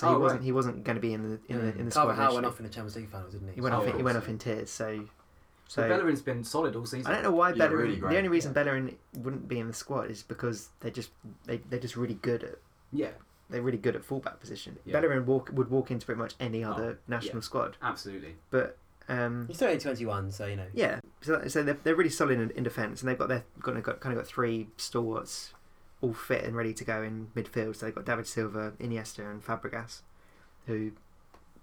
so 0.00 0.08
Oh, 0.08 0.12
he 0.12 0.18
wasn't 0.18 0.40
right. 0.40 0.44
he 0.46 0.52
wasn't 0.52 0.84
going 0.84 0.94
to 0.96 1.00
be 1.00 1.12
in 1.12 1.22
the 1.22 1.40
in 1.48 1.58
the 1.60 1.78
in 1.78 1.84
the 1.86 1.90
squad. 1.90 2.06
Carvajal 2.06 2.34
went 2.34 2.46
off 2.46 2.58
in 2.58 2.64
the 2.66 2.72
Champions 2.72 2.96
League 2.96 3.10
final, 3.10 3.28
didn't 3.30 3.48
he? 3.48 3.54
He 3.56 3.60
went 3.60 3.74
Oh, 3.74 3.78
off. 3.78 3.84
of 3.84 3.90
In, 3.90 3.96
he 3.98 4.02
went 4.02 4.16
off 4.16 4.28
in 4.28 4.38
tears. 4.38 4.70
So, 4.70 5.04
So 5.68 5.82
so 5.82 5.88
Bellerin's 5.88 6.22
been 6.22 6.42
solid 6.42 6.74
all 6.76 6.86
season. 6.86 7.06
I 7.10 7.14
don't 7.14 7.22
know 7.24 7.30
why 7.32 7.50
Yeah, 7.50 7.56
Bellerin. 7.56 7.86
really 8.00 8.00
the 8.00 8.16
only 8.16 8.28
reason 8.28 8.50
yeah. 8.50 8.54
Bellerin 8.62 8.96
wouldn't 9.18 9.46
be 9.48 9.58
in 9.60 9.66
the 9.68 9.72
squad 9.74 10.10
is 10.10 10.22
because 10.22 10.70
they're 10.80 10.90
just 10.90 11.10
they 11.44 11.58
they're 11.68 11.78
just 11.78 11.96
really 11.96 12.14
good 12.14 12.42
at 12.44 12.56
Yeah, 12.92 13.10
they're 13.50 13.62
really 13.62 13.78
good 13.78 13.94
at 13.96 14.04
fullback 14.04 14.40
position. 14.40 14.78
Yeah. 14.84 14.94
Bellerin 14.94 15.26
walk 15.26 15.50
would 15.52 15.70
walk 15.70 15.90
into 15.90 16.06
pretty 16.06 16.18
much 16.20 16.34
any 16.40 16.64
Oh, 16.64 16.72
other 16.72 16.98
national 17.06 17.36
yeah. 17.36 17.40
squad, 17.42 17.76
absolutely. 17.82 18.36
but 18.50 18.76
um, 19.08 19.46
He's 19.48 19.56
still 19.56 19.66
only 19.68 19.80
21, 19.80 20.30
so 20.30 20.46
you 20.46 20.54
know. 20.54 20.66
yeah, 20.72 21.00
so, 21.20 21.48
so 21.48 21.64
they're, 21.64 21.76
they're 21.82 21.96
really 21.96 22.10
solid 22.10 22.38
in, 22.38 22.50
in 22.52 22.62
defence, 22.62 23.00
and 23.02 23.08
they've 23.08 23.18
got 23.18 23.28
their 23.28 23.42
got, 23.60 23.82
got 23.82 23.98
kind 23.98 24.16
of 24.16 24.22
got 24.22 24.28
three 24.28 24.68
stalwarts, 24.76 25.52
all 26.02 26.12
fit 26.14 26.44
and 26.44 26.56
ready 26.56 26.72
to 26.74 26.84
go 26.84 27.02
in 27.02 27.28
midfield. 27.36 27.76
So 27.76 27.86
they've 27.86 27.94
got 27.94 28.04
David 28.06 28.26
Silva, 28.26 28.72
Iniesta, 28.80 29.30
and 29.30 29.44
Fabregas, 29.44 30.00
who 30.66 30.92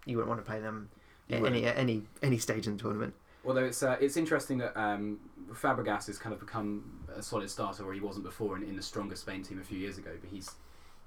you 0.05 0.17
wouldn't 0.17 0.29
want 0.29 0.43
to 0.43 0.49
play 0.49 0.59
them 0.59 0.89
at 1.29 1.43
any 1.43 1.65
at 1.65 1.77
any 1.77 2.03
any 2.21 2.37
stage 2.37 2.67
in 2.67 2.77
the 2.77 2.81
tournament. 2.81 3.13
Although 3.45 3.65
it's 3.65 3.81
uh, 3.83 3.97
it's 3.99 4.17
interesting 4.17 4.57
that 4.59 4.77
um, 4.79 5.19
Fabregas 5.51 6.07
has 6.07 6.17
kind 6.17 6.33
of 6.33 6.39
become 6.39 7.01
a 7.15 7.21
solid 7.21 7.49
starter 7.49 7.85
where 7.85 7.93
he 7.93 7.99
wasn't 8.01 8.25
before 8.25 8.57
in, 8.57 8.63
in 8.63 8.75
the 8.75 8.81
stronger 8.81 9.15
Spain 9.15 9.43
team 9.43 9.59
a 9.59 9.63
few 9.63 9.77
years 9.77 9.97
ago, 9.97 10.11
but 10.19 10.29
he's 10.29 10.51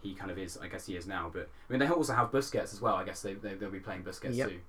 he 0.02 0.14
kind 0.14 0.30
of 0.30 0.38
is. 0.38 0.56
I 0.56 0.68
guess 0.68 0.86
he 0.86 0.96
is 0.96 1.06
now. 1.06 1.30
But 1.32 1.48
I 1.68 1.72
mean, 1.72 1.80
they 1.80 1.88
also 1.88 2.14
have 2.14 2.30
Busquets 2.30 2.72
as 2.72 2.80
well. 2.80 2.96
I 2.96 3.04
guess 3.04 3.22
they, 3.22 3.34
they 3.34 3.54
they'll 3.54 3.70
be 3.70 3.80
playing 3.80 4.02
Busquets 4.02 4.34
Yep. 4.36 4.48
too. 4.48 4.60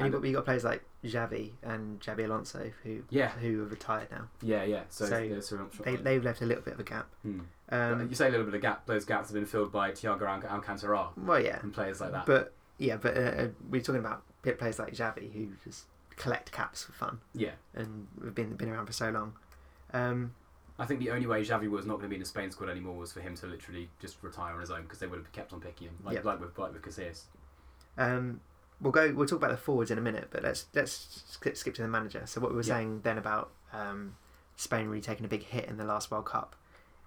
And 0.00 0.06
And- 0.06 0.14
you've 0.14 0.22
got, 0.22 0.26
you've 0.28 0.36
got 0.36 0.44
players 0.46 0.64
like 0.64 0.82
Xavi 1.04 1.52
and 1.62 2.00
Xabi 2.00 2.24
Alonso 2.24 2.70
who 2.82 3.02
yeah, 3.10 3.28
who 3.30 3.60
have 3.60 3.70
retired 3.70 4.10
now. 4.10 4.28
yeah, 4.42 4.62
yeah. 4.64 4.82
So, 4.88 5.06
So 5.40 5.68
They 5.84 5.96
they've 5.96 6.24
left 6.24 6.40
a 6.42 6.46
little 6.46 6.62
bit 6.62 6.74
of 6.74 6.80
a 6.80 6.84
gap. 6.84 7.06
Hmm. 7.22 7.40
Um, 7.70 8.08
you 8.08 8.14
say 8.14 8.28
a 8.28 8.30
little 8.30 8.46
bit 8.46 8.54
of 8.54 8.60
gap. 8.62 8.86
Those 8.86 9.04
gaps 9.04 9.28
have 9.28 9.34
been 9.34 9.46
filled 9.46 9.70
by 9.72 9.92
Thiago 9.92 10.22
Alc- 10.22 10.44
Alcantara 10.50 11.08
well, 11.16 11.40
yeah, 11.40 11.58
and 11.62 11.72
players 11.72 12.00
like 12.00 12.12
that. 12.12 12.26
but 12.26 12.52
yeah, 12.78 12.96
but 12.96 13.16
uh, 13.16 13.20
uh, 13.20 13.48
we're 13.68 13.80
talking 13.80 14.00
about 14.00 14.22
players 14.58 14.78
like 14.78 14.92
Xavi 14.94 15.32
who 15.32 15.48
just 15.64 15.84
collect 16.16 16.50
caps 16.52 16.84
for 16.84 16.92
fun 16.92 17.20
yeah, 17.34 17.52
and 17.74 18.06
have 18.24 18.34
been 18.34 18.54
been 18.56 18.68
around 18.70 18.86
for 18.86 18.92
so 18.92 19.10
long. 19.10 19.34
Um, 19.92 20.34
I 20.78 20.86
think 20.86 21.00
the 21.00 21.10
only 21.10 21.26
way 21.26 21.42
Xavi 21.44 21.68
was 21.68 21.84
not 21.86 21.94
going 21.98 22.04
to 22.04 22.08
be 22.08 22.16
in 22.16 22.20
the 22.20 22.26
Spain 22.26 22.50
squad 22.50 22.70
anymore 22.70 22.96
was 22.96 23.12
for 23.12 23.20
him 23.20 23.34
to 23.36 23.46
literally 23.46 23.90
just 24.00 24.16
retire 24.22 24.54
on 24.54 24.60
his 24.60 24.70
own 24.70 24.82
because 24.82 24.98
they 24.98 25.06
would 25.06 25.18
have 25.18 25.30
kept 25.32 25.52
on 25.52 25.60
picking 25.60 25.88
him, 25.88 25.96
like 26.04 26.14
Yep. 26.14 26.24
like 26.24 26.40
with 26.40 26.58
like 26.58 26.72
with 26.72 26.82
Casillas. 26.82 27.24
um, 27.98 28.40
we'll 28.80 28.92
go. 28.92 29.12
We'll 29.14 29.26
talk 29.26 29.38
about 29.38 29.50
the 29.50 29.56
forwards 29.56 29.90
in 29.90 29.98
a 29.98 30.00
minute, 30.00 30.28
but 30.30 30.42
let's 30.42 30.66
let's 30.74 31.22
skip, 31.28 31.56
skip 31.56 31.74
to 31.74 31.82
the 31.82 31.88
manager. 31.88 32.22
So 32.26 32.40
what 32.40 32.50
we 32.50 32.56
were 32.56 32.62
Yeah. 32.62 32.76
saying 32.76 33.00
then 33.02 33.18
about 33.18 33.50
um, 33.72 34.16
Spain 34.56 34.88
really 34.88 35.00
taking 35.02 35.24
a 35.24 35.28
big 35.28 35.44
hit 35.44 35.66
in 35.66 35.76
the 35.76 35.84
last 35.84 36.10
World 36.10 36.26
Cup, 36.26 36.56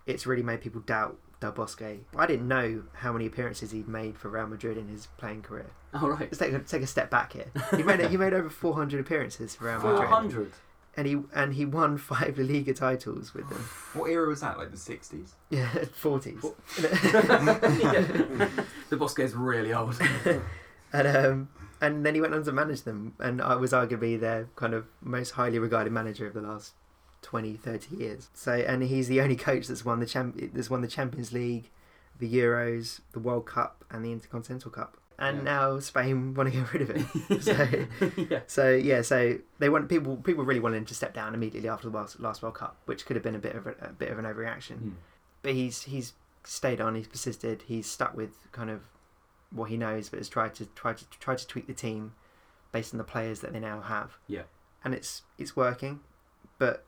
it's 0.05 0.25
really 0.25 0.43
made 0.43 0.61
people 0.61 0.81
doubt 0.81 1.17
Del 1.39 1.51
Bosque. 1.51 1.81
I 2.17 2.25
didn't 2.25 2.47
know 2.47 2.83
how 2.93 3.11
many 3.13 3.25
appearances 3.25 3.71
he'd 3.71 3.87
made 3.87 4.17
for 4.17 4.29
Real 4.29 4.47
Madrid 4.47 4.77
in 4.77 4.87
his 4.87 5.07
playing 5.17 5.41
career. 5.41 5.67
All 5.93 6.09
right, 6.09 6.21
Let's 6.21 6.37
take 6.39 6.53
a, 6.53 6.59
take 6.59 6.81
a 6.81 6.87
step 6.87 7.09
back 7.11 7.33
here. 7.33 7.45
He 7.75 7.83
made 7.83 7.99
he 8.09 8.17
made 8.17 8.33
over 8.33 8.49
400 8.49 8.99
appearances 8.99 9.55
for 9.55 9.65
Real 9.65 9.77
Madrid, 9.79 9.97
Four 9.97 10.05
hundred. 10.07 10.51
and 10.97 11.05
he 11.05 11.19
and 11.35 11.53
he 11.53 11.65
won 11.65 11.97
five 11.97 12.37
La 12.39 12.45
Liga 12.45 12.73
titles 12.73 13.33
with 13.33 13.47
them. 13.49 13.59
What 13.93 14.09
era 14.09 14.27
was 14.27 14.41
that? 14.41 14.57
Like 14.57 14.71
the 14.71 14.77
60s? 14.77 15.31
Yeah, 15.51 15.67
40s. 16.01 16.53
yeah. 17.83 18.49
Del 18.89 18.99
Bosque 18.99 19.19
is 19.19 19.35
really 19.35 19.73
old. 19.73 19.99
and 20.93 21.07
um, 21.17 21.49
and 21.83 22.05
then 22.05 22.15
he 22.15 22.21
went 22.21 22.33
on 22.33 22.43
to 22.43 22.51
manage 22.51 22.81
them, 22.83 23.13
and 23.19 23.41
I 23.41 23.55
was 23.55 23.71
arguably 23.71 24.19
their 24.19 24.47
kind 24.55 24.73
of 24.73 24.85
most 25.01 25.31
highly 25.31 25.59
regarded 25.59 25.91
manager 25.93 26.25
of 26.27 26.33
the 26.33 26.41
last 26.41 26.73
20, 27.21 27.53
30 27.55 27.95
years. 27.97 28.29
So, 28.33 28.53
and 28.53 28.83
he's 28.83 29.07
the 29.07 29.21
only 29.21 29.35
coach 29.35 29.67
that's 29.67 29.85
won 29.85 29.99
the 29.99 30.05
champ 30.05 30.39
that's 30.53 30.69
won 30.69 30.81
the 30.81 30.87
Champions 30.87 31.31
League, 31.31 31.69
the 32.19 32.31
Euros, 32.33 33.01
the 33.11 33.19
World 33.19 33.45
Cup, 33.45 33.83
and 33.91 34.03
the 34.03 34.11
Intercontinental 34.11 34.71
Cup. 34.71 34.97
And 35.19 35.37
Yeah. 35.37 35.43
now 35.43 35.79
Spain 35.79 36.33
want 36.37 36.51
to 36.51 36.57
get 36.59 36.73
rid 36.73 36.81
of 36.81 36.89
him. 36.95 37.39
So, 37.41 37.67
yeah. 38.29 38.39
so 38.47 38.69
yeah, 38.71 39.01
so 39.03 39.37
they 39.59 39.69
want 39.69 39.87
people 39.89 40.17
people 40.17 40.43
really 40.43 40.59
wanted 40.59 40.77
him 40.77 40.85
to 40.85 40.95
step 40.95 41.13
down 41.13 41.33
immediately 41.33 41.69
after 41.69 41.89
the 41.89 41.95
last, 41.95 42.19
last 42.19 42.41
World 42.41 42.55
Cup, 42.55 42.77
which 42.85 43.05
could 43.05 43.15
have 43.15 43.23
been 43.23 43.35
a 43.35 43.39
bit 43.47 43.55
of 43.55 43.67
a, 43.67 43.75
a 43.81 43.89
bit 43.89 44.09
of 44.09 44.17
an 44.19 44.25
overreaction. 44.25 44.77
Hmm. 44.79 44.89
But 45.43 45.53
he's 45.53 45.83
he's 45.83 46.13
stayed 46.43 46.81
on. 46.81 46.95
He's 46.95 47.07
persisted. 47.07 47.63
He's 47.67 47.89
stuck 47.89 48.15
with 48.17 48.31
kind 48.51 48.69
of 48.69 48.81
what 49.53 49.69
he 49.69 49.77
knows, 49.77 50.09
but 50.09 50.19
has 50.19 50.29
tried 50.29 50.55
to 50.55 50.65
try 50.67 50.93
to 50.93 51.05
try 51.19 51.35
to 51.35 51.47
tweak 51.47 51.67
the 51.67 51.73
team 51.73 52.13
based 52.71 52.93
on 52.93 52.97
the 52.97 53.03
players 53.03 53.39
that 53.41 53.53
they 53.53 53.59
now 53.59 53.81
have. 53.81 54.17
Yeah. 54.27 54.43
and 54.83 54.93
it's 54.93 55.21
it's 55.37 55.55
working, 55.55 56.01
but 56.57 56.85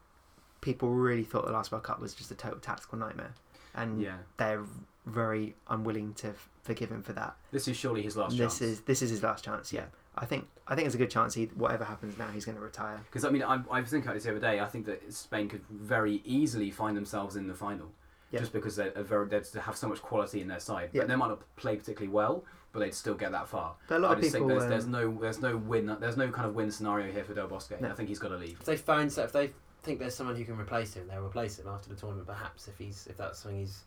people 0.61 0.89
really 0.89 1.23
thought 1.23 1.45
the 1.45 1.51
last 1.53 1.71
World 1.71 1.83
Cup 1.83 1.99
was 2.01 2.13
just 2.13 2.31
a 2.31 2.35
total 2.35 2.59
tactical 2.59 2.97
nightmare, 2.97 3.33
and 3.73 4.01
Yeah. 4.01 4.17
they're 4.37 4.65
very 5.05 5.55
unwilling 5.69 6.13
to 6.15 6.29
f- 6.29 6.49
forgive 6.63 6.89
him 6.91 7.03
for 7.03 7.13
that. 7.13 7.35
This 7.51 7.67
is 7.67 7.77
surely 7.77 8.01
his 8.01 8.17
last 8.17 8.31
this 8.31 8.39
chance. 8.57 8.61
is 8.61 8.81
this 8.81 9.01
is 9.01 9.11
his 9.11 9.21
last 9.23 9.43
chance. 9.45 9.71
Yeah, 9.71 9.85
I 10.15 10.25
think 10.25 10.47
I 10.67 10.73
think 10.75 10.87
it's 10.87 10.95
a 10.95 10.97
good 10.97 11.11
chance. 11.11 11.35
He 11.35 11.45
whatever 11.55 11.83
happens 11.85 12.17
now, 12.17 12.27
he's 12.29 12.43
going 12.45 12.57
to 12.57 12.63
retire. 12.63 12.99
Because 13.05 13.23
I 13.23 13.29
mean, 13.29 13.43
I, 13.43 13.61
I 13.69 13.79
was 13.81 13.91
thinking 13.91 14.07
about 14.07 14.15
this 14.15 14.23
the 14.23 14.31
other 14.31 14.39
day. 14.39 14.59
I 14.59 14.65
think 14.65 14.87
that 14.87 15.13
Spain 15.13 15.47
could 15.47 15.63
very 15.69 16.21
easily 16.25 16.71
find 16.71 16.97
themselves 16.97 17.35
in 17.35 17.47
the 17.47 17.53
final, 17.53 17.91
Yeah. 18.31 18.39
just 18.39 18.53
because 18.53 18.75
they're, 18.75 18.91
very 18.91 19.27
they 19.27 19.59
have 19.59 19.77
so 19.77 19.87
much 19.87 20.01
quality 20.01 20.41
in 20.41 20.47
their 20.47 20.59
side. 20.59 20.89
Yeah. 20.93 21.01
But 21.01 21.07
they 21.09 21.15
might 21.15 21.27
not 21.27 21.55
play 21.55 21.75
particularly 21.75 22.11
well, 22.11 22.43
but 22.71 22.79
they'd 22.79 22.93
still 22.93 23.13
get 23.13 23.31
that 23.31 23.47
far. 23.47 23.75
But 23.87 23.97
a 23.97 23.99
lot 23.99 24.11
I 24.11 24.13
of 24.15 24.19
just 24.21 24.33
people. 24.33 24.49
think 24.49 24.59
there's, 24.59 24.69
there's 24.69 24.85
um, 24.85 24.91
no 24.91 25.17
there's 25.21 25.41
no 25.41 25.57
win 25.57 25.95
there's 25.99 26.17
no 26.17 26.29
kind 26.29 26.47
of 26.47 26.55
win 26.55 26.71
scenario 26.71 27.11
here 27.11 27.23
for 27.23 27.33
Del 27.33 27.47
Bosque. 27.47 27.79
No. 27.79 27.89
I 27.89 27.93
think 27.93 28.09
he's 28.09 28.19
got 28.19 28.29
to 28.29 28.37
leave. 28.37 28.57
If 28.59 28.65
they 28.65 28.77
find 28.77 29.11
so 29.11 29.23
if 29.23 29.31
they 29.31 29.51
think 29.83 29.99
there's 29.99 30.15
someone 30.15 30.35
who 30.35 30.43
can 30.43 30.57
replace 30.59 30.93
him, 30.95 31.07
they'll 31.07 31.23
replace 31.23 31.59
him 31.59 31.67
after 31.67 31.89
the 31.89 31.95
tournament. 31.95 32.27
Perhaps 32.27 32.67
if 32.67 32.77
he's 32.77 33.07
if 33.09 33.17
that's 33.17 33.39
something 33.39 33.59
he's, 33.59 33.83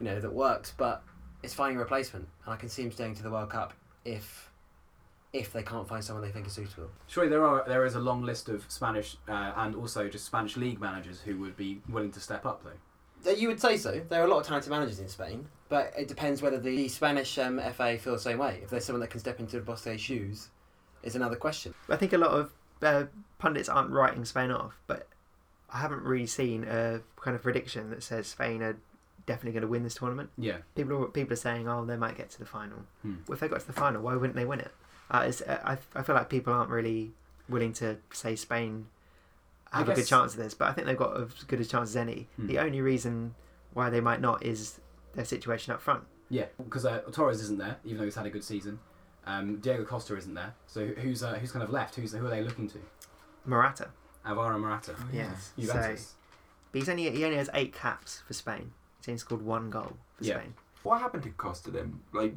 you 0.00 0.06
know, 0.06 0.20
that 0.20 0.32
works. 0.32 0.72
But 0.76 1.02
it's 1.42 1.54
finding 1.54 1.76
a 1.76 1.80
replacement, 1.80 2.28
and 2.44 2.54
I 2.54 2.56
can 2.56 2.68
see 2.68 2.82
him 2.82 2.92
staying 2.92 3.16
to 3.16 3.22
the 3.22 3.30
World 3.30 3.50
Cup 3.50 3.74
if 4.04 4.50
if 5.32 5.52
they 5.52 5.62
can't 5.62 5.86
find 5.86 6.02
someone 6.02 6.24
they 6.24 6.32
think 6.32 6.46
is 6.46 6.54
suitable. 6.54 6.90
Surely 7.06 7.28
there 7.28 7.44
are 7.44 7.64
there 7.68 7.84
is 7.84 7.94
a 7.94 8.00
long 8.00 8.22
list 8.22 8.48
of 8.48 8.64
Spanish 8.68 9.16
uh, 9.28 9.52
and 9.56 9.74
also 9.74 10.08
just 10.08 10.24
Spanish 10.24 10.56
league 10.56 10.80
managers 10.80 11.20
who 11.20 11.38
would 11.38 11.56
be 11.56 11.82
willing 11.88 12.12
to 12.12 12.20
step 12.20 12.46
up 12.46 12.64
though. 12.64 12.70
You 13.36 13.48
would 13.48 13.60
say 13.60 13.76
so. 13.76 14.00
There 14.08 14.22
are 14.22 14.26
a 14.26 14.28
lot 14.28 14.40
of 14.40 14.46
talented 14.46 14.70
managers 14.70 15.00
in 15.00 15.08
Spain, 15.08 15.46
but 15.68 15.92
it 15.96 16.08
depends 16.08 16.40
whether 16.40 16.58
the 16.58 16.88
Spanish 16.88 17.38
um, 17.38 17.60
FA 17.74 17.98
feel 17.98 18.14
the 18.14 18.18
same 18.18 18.38
way. 18.38 18.60
If 18.62 18.70
there's 18.70 18.84
someone 18.84 19.00
that 19.00 19.10
can 19.10 19.20
step 19.20 19.40
into 19.40 19.60
Bosque's 19.60 20.00
shoes, 20.00 20.48
is 21.02 21.14
another 21.14 21.36
question. 21.36 21.74
I 21.88 21.96
think 21.96 22.12
a 22.12 22.18
lot 22.18 22.30
of 22.30 22.52
uh, 22.82 23.04
pundits 23.38 23.68
aren't 23.68 23.90
writing 23.90 24.24
Spain 24.24 24.50
off, 24.50 24.78
but 24.86 25.08
I 25.72 25.78
haven't 25.78 26.02
really 26.02 26.26
seen 26.26 26.64
a 26.64 27.00
kind 27.20 27.34
of 27.34 27.42
prediction 27.42 27.90
that 27.90 28.02
says 28.02 28.26
Spain 28.26 28.62
are 28.62 28.78
definitely 29.26 29.52
going 29.52 29.62
to 29.62 29.68
win 29.68 29.82
this 29.82 29.94
tournament. 29.94 30.30
Yeah. 30.38 30.58
People 30.74 31.04
are 31.04 31.08
people 31.08 31.34
are 31.34 31.36
saying, 31.36 31.68
oh, 31.68 31.84
they 31.84 31.96
might 31.96 32.16
get 32.16 32.30
to 32.30 32.38
the 32.38 32.46
final. 32.46 32.78
Hmm. 33.02 33.16
Well, 33.26 33.34
if 33.34 33.40
they 33.40 33.48
got 33.48 33.60
to 33.60 33.66
the 33.66 33.72
final, 33.72 34.02
why 34.02 34.14
wouldn't 34.14 34.36
they 34.36 34.44
win 34.44 34.60
it? 34.60 34.72
Uh, 35.10 35.24
it's, 35.26 35.42
uh, 35.42 35.60
I 35.64 35.78
I 35.98 36.02
feel 36.02 36.14
like 36.14 36.28
people 36.28 36.52
aren't 36.52 36.70
really 36.70 37.12
willing 37.48 37.72
to 37.74 37.98
say 38.12 38.36
Spain 38.36 38.86
I 39.72 39.78
have 39.78 39.88
a 39.88 39.94
good 39.94 40.06
chance 40.06 40.32
of 40.32 40.38
this, 40.40 40.54
but 40.54 40.68
I 40.68 40.72
think 40.72 40.86
they've 40.86 40.96
got 40.96 41.20
as 41.20 41.28
good 41.46 41.60
a 41.60 41.64
chance 41.64 41.90
as 41.90 41.96
any. 41.96 42.28
Hmm. 42.36 42.46
The 42.46 42.58
only 42.58 42.80
reason 42.80 43.34
why 43.74 43.90
they 43.90 44.00
might 44.00 44.20
not 44.20 44.42
is 44.44 44.80
their 45.14 45.24
situation 45.24 45.72
up 45.72 45.80
front. 45.80 46.04
Yeah, 46.30 46.46
because 46.62 46.84
uh, 46.86 47.00
Torres 47.12 47.40
isn't 47.42 47.58
there, 47.58 47.76
even 47.84 47.98
though 47.98 48.04
he's 48.04 48.14
had 48.14 48.26
a 48.26 48.30
good 48.30 48.44
season. 48.44 48.78
Um, 49.26 49.56
Diego 49.60 49.84
Costa 49.84 50.16
isn't 50.16 50.32
there, 50.34 50.54
so 50.66 50.86
who's 50.86 51.22
uh, 51.22 51.34
who's 51.34 51.52
kind 51.52 51.62
of 51.62 51.70
left? 51.70 51.94
Who's 51.96 52.12
who 52.12 52.24
are 52.26 52.30
they 52.30 52.42
looking 52.42 52.68
to? 52.70 52.78
Morata, 53.44 53.88
Alvaro 54.24 54.58
Morata, 54.58 54.94
Oh, 54.98 55.04
yes. 55.12 55.52
So, 55.56 55.62
Juventus. 55.62 56.14
but 56.72 56.78
he's 56.80 56.88
only 56.88 57.10
he 57.10 57.24
only 57.24 57.36
has 57.36 57.50
eight 57.54 57.72
caps 57.74 58.22
for 58.26 58.32
Spain. 58.34 58.72
He's 59.00 59.08
only 59.08 59.18
scored 59.18 59.42
one 59.42 59.70
goal 59.70 59.96
for 60.16 60.24
Yeah. 60.24 60.38
Spain. 60.38 60.54
What 60.82 61.00
happened 61.00 61.22
to 61.24 61.30
Costa 61.30 61.70
then? 61.70 62.00
Like, 62.12 62.34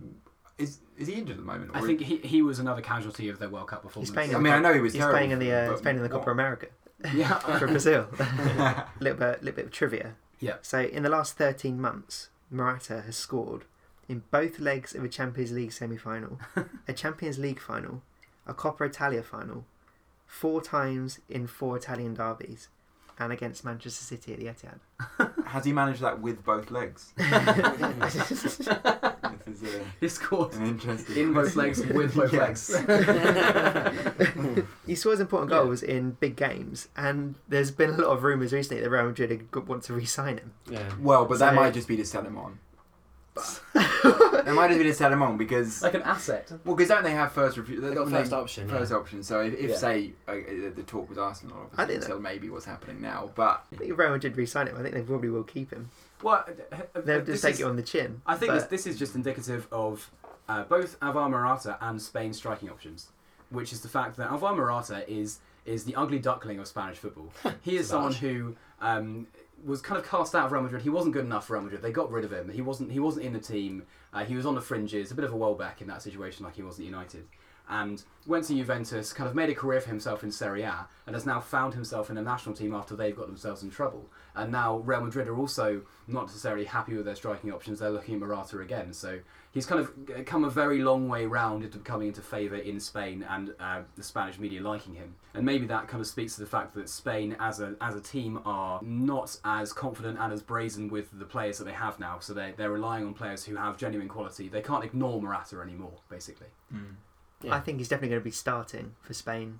is 0.58 0.80
is 0.98 1.08
he 1.08 1.14
injured 1.14 1.38
at 1.38 1.38
the 1.38 1.46
moment? 1.46 1.72
I 1.74 1.82
think 1.82 2.02
he, 2.02 2.18
he 2.18 2.42
was 2.42 2.60
another 2.60 2.82
casualty 2.82 3.30
of 3.30 3.40
their 3.40 3.50
World 3.50 3.68
Cup 3.68 3.84
performance. 3.84 4.10
He's 4.10 4.14
playing 4.14 4.34
I 4.34 4.38
in 4.38 4.44
mean, 4.44 4.54
I 4.54 4.60
know 4.60 4.74
he 4.74 4.80
was 4.82 4.94
He's 4.94 5.00
terrible. 5.00 5.18
playing 5.18 5.32
in 5.32 5.40
the 5.40 5.52
uh, 5.52 5.66
but 5.68 5.72
he's 5.74 5.82
playing 5.82 5.98
in 5.98 6.04
the 6.04 6.10
what- 6.10 6.20
Copa 6.20 6.32
America 6.32 6.68
yeah, 7.13 7.39
for 7.60 7.67
Brazil. 7.67 8.08
a 8.20 8.86
little 9.00 9.17
bit, 9.17 9.43
little 9.43 9.55
bit 9.55 9.65
of 9.65 9.72
trivia. 9.72 10.15
Yeah. 10.39 10.55
So 10.62 10.79
in 10.79 11.03
the 11.03 11.10
last 11.10 11.38
13 11.38 11.79
months, 11.79 12.29
Morata 12.50 13.01
has 13.01 13.15
scored 13.15 13.65
in 14.10 14.24
both 14.31 14.60
legs 14.60 14.93
of 14.93 15.03
a 15.03 15.10
Champions 15.10 15.51
League 15.51 15.72
semi-final, 15.72 16.39
a 16.88 16.93
Champions 16.93 17.38
League 17.39 17.60
final, 17.60 18.01
a 18.46 18.53
Coppa 18.53 18.88
Italia 18.88 19.24
final, 19.24 19.65
four 20.25 20.62
times 20.62 21.20
in 21.29 21.48
four 21.48 21.77
Italian 21.77 22.13
derbies, 22.13 22.67
and 23.20 23.31
against 23.31 23.63
Manchester 23.63 24.03
City 24.03 24.34
at 24.34 24.39
the 24.39 24.48
Etihad. 24.48 25.46
Has 25.48 25.65
he 25.65 25.72
managed 25.74 26.01
that 26.01 26.20
with 26.20 26.43
both 26.43 26.72
legs? 26.72 27.13
This 29.46 29.62
is 29.62 29.82
he 30.00 30.08
scored 30.20 30.54
an 30.54 30.66
interesting. 30.68 31.18
in 31.18 31.34
both 31.34 31.56
legs 31.56 31.80
with 31.86 32.16
both 32.16 32.34
Yes. 32.34 32.70
legs. 32.70 34.62
he 34.86 34.96
scores 34.96 35.20
important 35.20 35.52
Yeah. 35.52 35.58
goals 35.60 35.84
in 35.84 36.12
big 36.20 36.36
games, 36.36 36.88
and 36.96 37.36
there's 37.48 37.72
been 37.72 37.90
a 37.92 37.98
lot 37.98 38.08
of 38.08 38.24
rumours 38.24 38.54
recently 38.54 38.82
that 38.82 38.90
Real 38.90 39.06
Madrid 39.06 39.48
want 39.68 39.84
to 39.84 39.94
re-sign 39.94 40.38
him. 40.38 40.54
Yeah. 40.70 40.90
Well, 41.00 41.26
but 41.26 41.40
that 41.40 41.54
might 41.56 41.74
just 41.74 41.88
be 41.88 41.98
to 41.98 42.06
sell 42.06 42.24
him 42.24 42.38
on. 42.38 42.60
They 44.44 44.52
might 44.54 44.72
have 44.72 44.80
been 44.80 44.88
a 44.88 44.94
sell 44.94 45.14
him 45.14 45.22
on 45.22 45.38
because 45.38 45.84
like 45.84 45.94
an 45.94 46.02
asset. 46.02 46.52
well, 46.66 46.76
because 46.76 46.90
don't 46.90 47.04
they 47.04 47.12
have 47.12 47.32
first 47.32 47.58
review? 47.58 47.80
They've 47.80 47.94
got 47.94 48.10
first 48.10 48.34
option. 48.34 48.68
yeah. 48.68 48.78
First 48.80 48.92
option. 48.92 49.22
So 49.24 49.42
if, 49.42 49.54
if 49.54 49.70
Yeah. 49.70 49.76
say 49.78 50.14
uh, 50.28 50.34
the 50.76 50.84
talk 50.86 51.08
with 51.08 51.20
Arsenal, 51.20 51.56
I 51.78 51.84
obviously, 51.84 51.86
think 51.86 52.02
that- 52.02 52.08
so 52.10 52.20
maybe 52.20 52.50
what's 52.50 52.66
happening 52.66 53.00
now, 53.02 53.30
but 53.36 53.64
I 53.72 53.76
think 53.76 53.92
if 53.92 53.98
Real 54.00 54.10
Madrid 54.10 54.36
re-sign 54.36 54.68
him, 54.68 54.76
I 54.78 54.82
think 54.82 54.96
they 54.96 55.02
probably 55.04 55.30
will 55.30 55.44
keep 55.44 55.72
him. 55.72 55.92
Well, 56.24 56.46
uh, 56.72 56.78
They'll 57.01 57.22
this 57.22 57.42
just 57.42 57.44
take 57.44 57.54
is- 57.56 57.60
it 57.62 57.66
on 57.66 57.75
the 57.75 57.82
chin. 57.84 58.22
I 58.25 58.36
think 58.36 58.54
this, 58.54 58.63
but- 58.63 58.70
this 58.70 58.88
is 58.88 58.98
just 59.00 59.16
indicative 59.16 59.68
of 59.72 60.10
uh, 60.48 60.63
both 60.63 60.98
Alvaro 61.01 61.30
Morata 61.30 61.78
and 61.82 62.01
Spain's 62.01 62.38
striking 62.38 62.70
options, 62.70 63.10
which 63.50 63.72
is 63.74 63.82
the 63.82 63.88
fact 63.90 64.18
that 64.18 64.30
Alvaro 64.32 64.56
Morata 64.56 65.10
is 65.12 65.40
is 65.66 65.84
the 65.84 65.96
ugly 65.96 66.18
duckling 66.20 66.60
of 66.60 66.68
Spanish 66.68 66.98
football. 66.98 67.32
he 67.62 67.78
is 67.78 67.88
someone 67.88 68.13
who 68.13 68.56
um, 68.82 69.28
was 69.63 69.80
kind 69.80 70.00
of 70.01 70.08
cast 70.10 70.34
out 70.34 70.48
of 70.48 70.51
Real 70.51 70.63
Madrid. 70.63 70.82
He 70.82 70.90
wasn't 70.90 71.13
good 71.13 71.24
enough 71.25 71.46
for 71.48 71.54
Real 71.54 71.62
Madrid. 71.63 71.82
They 71.84 71.92
got 71.92 72.12
rid 72.12 72.25
of 72.25 72.34
him. 72.34 72.50
He 72.50 72.62
wasn't 72.62 72.92
he 72.92 73.00
wasn't 73.00 73.25
in 73.25 73.34
the 73.34 73.40
team. 73.40 73.84
Uh, 74.13 74.25
he 74.25 74.36
was 74.36 74.46
on 74.46 74.56
the 74.56 74.62
fringes, 74.62 75.12
a 75.12 75.16
bit 75.16 75.24
of 75.24 75.32
a 75.32 75.38
well 75.38 75.54
back 75.56 75.82
in 75.82 75.88
that 75.88 76.01
situation, 76.01 76.44
like 76.46 76.56
he 76.56 76.63
was 76.63 76.80
at 76.80 76.86
United. 76.86 77.25
And 77.72 78.04
went 78.28 78.46
to 78.46 78.54
Juventus, 78.54 79.13
kind 79.13 79.30
of 79.30 79.36
made 79.36 79.50
a 79.50 79.56
career 79.56 79.80
for 79.80 79.90
himself 79.90 80.24
in 80.24 80.32
Serie 80.32 80.63
A, 80.63 80.88
and 81.08 81.16
has 81.16 81.25
now 81.25 81.40
found 81.40 81.74
himself 81.74 82.10
in 82.10 82.18
a 82.18 82.22
national 82.22 82.54
team 82.54 82.75
after 82.75 82.96
they've 82.96 83.16
got 83.16 83.28
themselves 83.28 83.63
in 83.63 83.72
trouble. 83.72 84.06
And 84.36 84.51
now 84.51 84.78
Real 84.78 85.01
Madrid 85.01 85.28
are 85.28 85.38
also 85.38 85.82
not 86.08 86.28
necessarily 86.28 86.66
happy 86.66 86.96
with 86.96 87.06
their 87.06 87.16
striking 87.16 87.51
options. 87.51 87.80
They're 87.80 87.90
looking 87.90 88.16
at 88.16 88.20
Morata 88.22 88.60
again. 88.60 88.94
So 88.94 89.20
he's 89.51 89.66
kind 89.66 89.80
of 89.80 90.25
come 90.25 90.44
a 90.44 90.50
very 90.50 90.82
long 90.82 91.08
way 91.08 91.25
round 91.25 91.63
into 91.63 91.80
coming 91.80 92.10
into 92.10 92.22
favour 92.22 92.58
in 92.58 92.80
Spain 92.80 93.25
and 93.28 93.54
uh, 93.60 93.82
the 93.96 94.04
Spanish 94.04 94.38
media 94.38 94.62
liking 94.62 94.94
him. 94.94 95.16
And 95.34 95.46
maybe 95.46 95.66
that 95.68 95.88
kind 95.88 96.01
of 96.01 96.08
speaks 96.08 96.36
to 96.36 96.42
the 96.42 96.48
fact 96.48 96.75
that 96.75 96.90
Spain 96.90 97.36
as 97.40 97.62
a 97.62 97.75
as 97.82 97.96
a 97.96 98.01
team 98.01 98.42
are 98.46 98.80
not 98.84 99.38
as 99.44 99.74
confident 99.74 100.20
and 100.20 100.34
as 100.34 100.42
brazen 100.42 100.90
with 100.90 101.08
the 101.18 101.25
players 101.25 101.58
that 101.58 101.63
they 101.63 101.74
have 101.74 102.00
now. 102.00 102.20
So 102.20 102.34
they 102.34 102.54
they're 102.56 102.72
relying 102.72 103.06
on 103.06 103.13
players 103.13 103.46
who 103.46 103.56
have 103.56 103.78
genuine 103.78 104.08
quality. 104.08 104.50
They 104.50 104.62
can't 104.62 104.84
ignore 104.84 105.22
Morata 105.22 105.62
anymore, 105.62 106.00
basically. 106.10 106.48
Yeah. 107.44 107.56
I 107.56 107.60
think 107.60 107.78
he's 107.80 107.88
definitely 107.90 108.10
going 108.10 108.22
to 108.22 108.26
be 108.26 108.32
starting 108.32 108.96
for 109.02 109.14
Spain, 109.14 109.60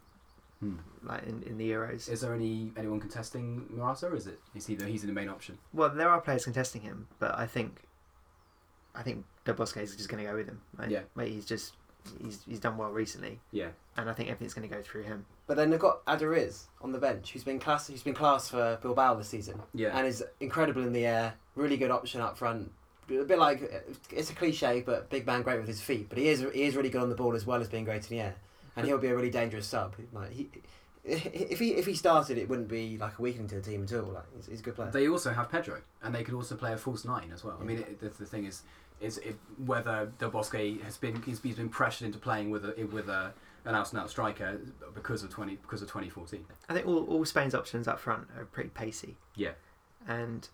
Hmm. 0.60 0.76
like 1.04 1.24
in, 1.24 1.42
in 1.44 1.58
the 1.58 1.72
Euros. 1.72 2.08
Is 2.10 2.22
there 2.22 2.34
any 2.36 2.72
anyone 2.78 3.00
contesting 3.00 3.66
Morata, 3.70 4.08
or 4.08 4.16
is 4.16 4.28
it 4.28 4.40
is 4.54 4.68
he 4.68 4.76
the, 4.76 4.86
he's 4.86 5.02
the 5.02 5.12
main 5.12 5.30
option? 5.30 5.58
Well, 5.74 5.90
there 5.90 6.10
are 6.10 6.22
players 6.22 6.44
contesting 6.44 6.82
him, 6.82 7.08
but 7.20 7.36
I 7.38 7.48
think, 7.48 7.82
I 8.94 9.02
think 9.02 9.26
Del 9.46 9.56
Bosque 9.56 9.78
is 9.78 9.96
just 9.96 10.10
going 10.10 10.24
to 10.24 10.30
go 10.30 10.36
with 10.38 10.48
him. 10.48 10.62
Like, 10.78 10.90
Yeah. 10.92 11.02
like 11.16 11.30
he's 11.30 11.46
just 11.46 11.74
he's 12.24 12.44
he's 12.48 12.60
done 12.60 12.78
well 12.78 12.92
recently, 12.92 13.40
Yeah, 13.52 13.70
and 13.98 14.10
I 14.10 14.14
think 14.14 14.30
everything's 14.30 14.54
going 14.54 14.68
to 14.70 14.76
go 14.76 14.82
through 14.84 15.04
him. 15.04 15.26
But 15.48 15.58
then 15.58 15.70
they've 15.72 15.80
got 15.80 16.06
Aduriz 16.06 16.66
on 16.82 16.92
the 16.92 17.00
bench, 17.00 17.32
who's 17.32 17.44
been 17.44 17.60
class, 17.60 17.88
who's 17.88 18.04
been 18.04 18.14
class 18.14 18.50
for 18.50 18.78
Bilbao 18.82 19.16
this 19.16 19.30
season, 19.30 19.60
yeah. 19.74 19.98
and 19.98 20.08
is 20.08 20.24
incredible 20.40 20.84
in 20.84 20.94
the 20.94 21.06
air. 21.06 21.34
Really 21.56 21.78
good 21.78 21.92
option 21.92 22.22
up 22.22 22.38
front. 22.38 22.72
A 23.20 23.26
bit 23.26 23.40
like 23.40 23.86
it's 24.12 24.30
a 24.30 24.34
cliche, 24.36 24.82
but 24.86 25.10
big 25.10 25.26
man 25.26 25.42
great 25.42 25.58
with 25.60 25.68
his 25.68 25.82
feet. 25.82 26.10
But 26.10 26.18
he 26.18 26.28
is 26.30 26.46
he 26.54 26.64
is 26.64 26.76
really 26.76 26.90
good 26.90 27.02
on 27.02 27.10
the 27.10 27.16
ball 27.16 27.36
as 27.36 27.46
well 27.46 27.60
as 27.62 27.68
being 27.68 27.84
great 27.86 28.10
in 28.10 28.18
the 28.18 28.22
air, 28.24 28.36
and 28.76 28.86
he'll 28.86 28.98
be 28.98 29.08
a 29.08 29.16
really 29.16 29.30
dangerous 29.30 29.68
sub. 29.68 29.96
Like 30.14 30.32
he, 30.32 30.50
if 31.04 31.60
he 31.60 31.70
if 31.74 31.86
he 31.86 31.96
started, 31.96 32.38
it 32.38 32.48
wouldn't 32.48 32.68
be 32.68 32.98
like 32.98 33.18
a 33.18 33.22
weakening 33.22 33.48
to 33.50 33.56
the 33.56 33.62
team 33.62 33.84
at 33.84 33.94
all. 33.94 34.12
Like 34.12 34.24
he's, 34.36 34.46
he's 34.48 34.60
a 34.60 34.64
good 34.64 34.76
player. 34.76 34.92
They 34.92 35.08
also 35.08 35.32
have 35.32 35.50
Pedro, 35.50 35.82
and 36.04 36.14
they 36.14 36.24
could 36.24 36.34
also 36.36 36.56
play 36.56 36.74
a 36.74 36.78
false 36.78 37.06
nine 37.06 37.32
as 37.34 37.44
well. 37.44 37.58
I 37.60 37.64
mean, 37.64 37.80
it, 37.80 38.00
the, 38.00 38.10
the 38.10 38.26
thing 38.26 38.46
is, 38.46 38.62
is 39.00 39.18
it, 39.20 39.36
whether 39.66 40.12
Del 40.20 40.30
Bosque 40.30 40.82
has 40.84 40.98
been 40.98 41.22
he's, 41.24 41.42
he's 41.42 41.56
been 41.56 41.70
pressured 41.70 42.06
into 42.06 42.20
playing 42.20 42.52
with 42.52 42.66
a 42.66 42.84
with 42.92 43.10
a 43.10 43.34
an 43.66 43.76
out 43.76 43.92
and 43.92 44.00
out 44.02 44.10
striker 44.10 44.60
because 44.94 45.24
of 45.24 45.30
twenty 45.30 45.56
because 45.56 45.82
of 45.82 45.88
twenty 45.90 46.10
fourteen. 46.10 46.46
I 46.70 46.74
think 46.74 46.88
all, 46.88 47.06
all 47.06 47.26
Spain's 47.26 47.56
options 47.56 47.88
up 47.88 48.00
front 48.00 48.28
are 48.38 48.46
pretty 48.46 48.70
pacey, 48.70 49.18
Yeah. 49.36 49.52
and 50.08 50.48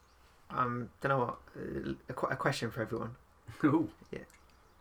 um, 0.49 0.89
don't 1.01 1.09
know 1.09 1.19
what 1.19 1.37
uh, 1.57 1.93
a, 2.09 2.13
qu- 2.13 2.27
a 2.27 2.35
question 2.35 2.71
for 2.71 2.81
everyone. 2.81 3.15
Ooh. 3.63 3.89
Yeah. 4.11 4.19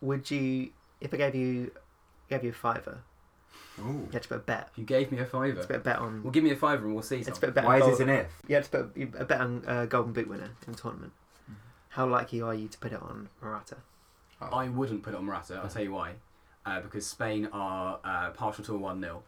Would 0.00 0.30
you, 0.30 0.70
if 1.00 1.12
I 1.12 1.16
gave 1.16 1.34
you 1.34 1.70
gave 2.28 2.44
you 2.44 2.50
a 2.50 2.52
fiver, 2.52 2.98
Ooh. 3.80 3.82
you 4.06 4.08
had 4.12 4.22
to 4.22 4.28
put 4.28 4.36
a 4.36 4.40
bet. 4.40 4.68
If 4.72 4.78
you 4.78 4.84
gave 4.84 5.10
me 5.12 5.18
a 5.18 5.24
fiver. 5.26 5.46
It's 5.46 5.60
fiver, 5.60 5.64
a 5.64 5.68
bit 5.68 5.76
of 5.78 5.82
bet 5.84 5.98
on. 5.98 6.22
well, 6.22 6.32
give 6.32 6.44
me 6.44 6.50
a 6.50 6.56
fiver 6.56 6.84
and 6.84 6.94
we'll 6.94 7.02
see. 7.02 7.16
It's 7.18 7.28
a 7.38 7.40
bit 7.40 7.48
of 7.50 7.54
bet 7.54 7.64
Why 7.64 7.76
on 7.76 7.80
is 7.80 7.82
goal- 7.82 7.90
this 7.92 8.00
an 8.00 8.08
if? 8.10 8.32
You 8.48 8.54
had 8.56 8.64
to 8.64 8.70
put 8.70 9.20
a 9.20 9.24
bet 9.24 9.40
on 9.40 9.64
uh, 9.66 9.86
Golden 9.86 10.12
Boot 10.12 10.28
winner 10.28 10.50
in 10.66 10.72
the 10.72 10.78
tournament. 10.78 11.12
Mhm. 11.50 11.54
How 11.90 12.06
likely 12.06 12.40
are 12.42 12.54
you 12.54 12.68
to 12.68 12.78
put 12.78 12.92
it 12.92 13.00
on 13.02 13.28
Morata? 13.42 13.76
Oh. 14.40 14.46
I 14.54 14.68
wouldn't 14.68 15.02
put 15.02 15.14
it 15.14 15.16
on 15.16 15.24
Morata. 15.24 15.60
I'll 15.62 15.68
tell 15.70 15.82
you 15.82 15.92
why. 15.92 16.14
Uh, 16.66 16.80
because 16.80 17.06
Spain 17.06 17.48
are 17.52 18.00
uh, 18.04 18.30
partial 18.30 18.64
to 18.64 18.74
a 18.74 18.78
one 18.78 19.00
0 19.00 19.22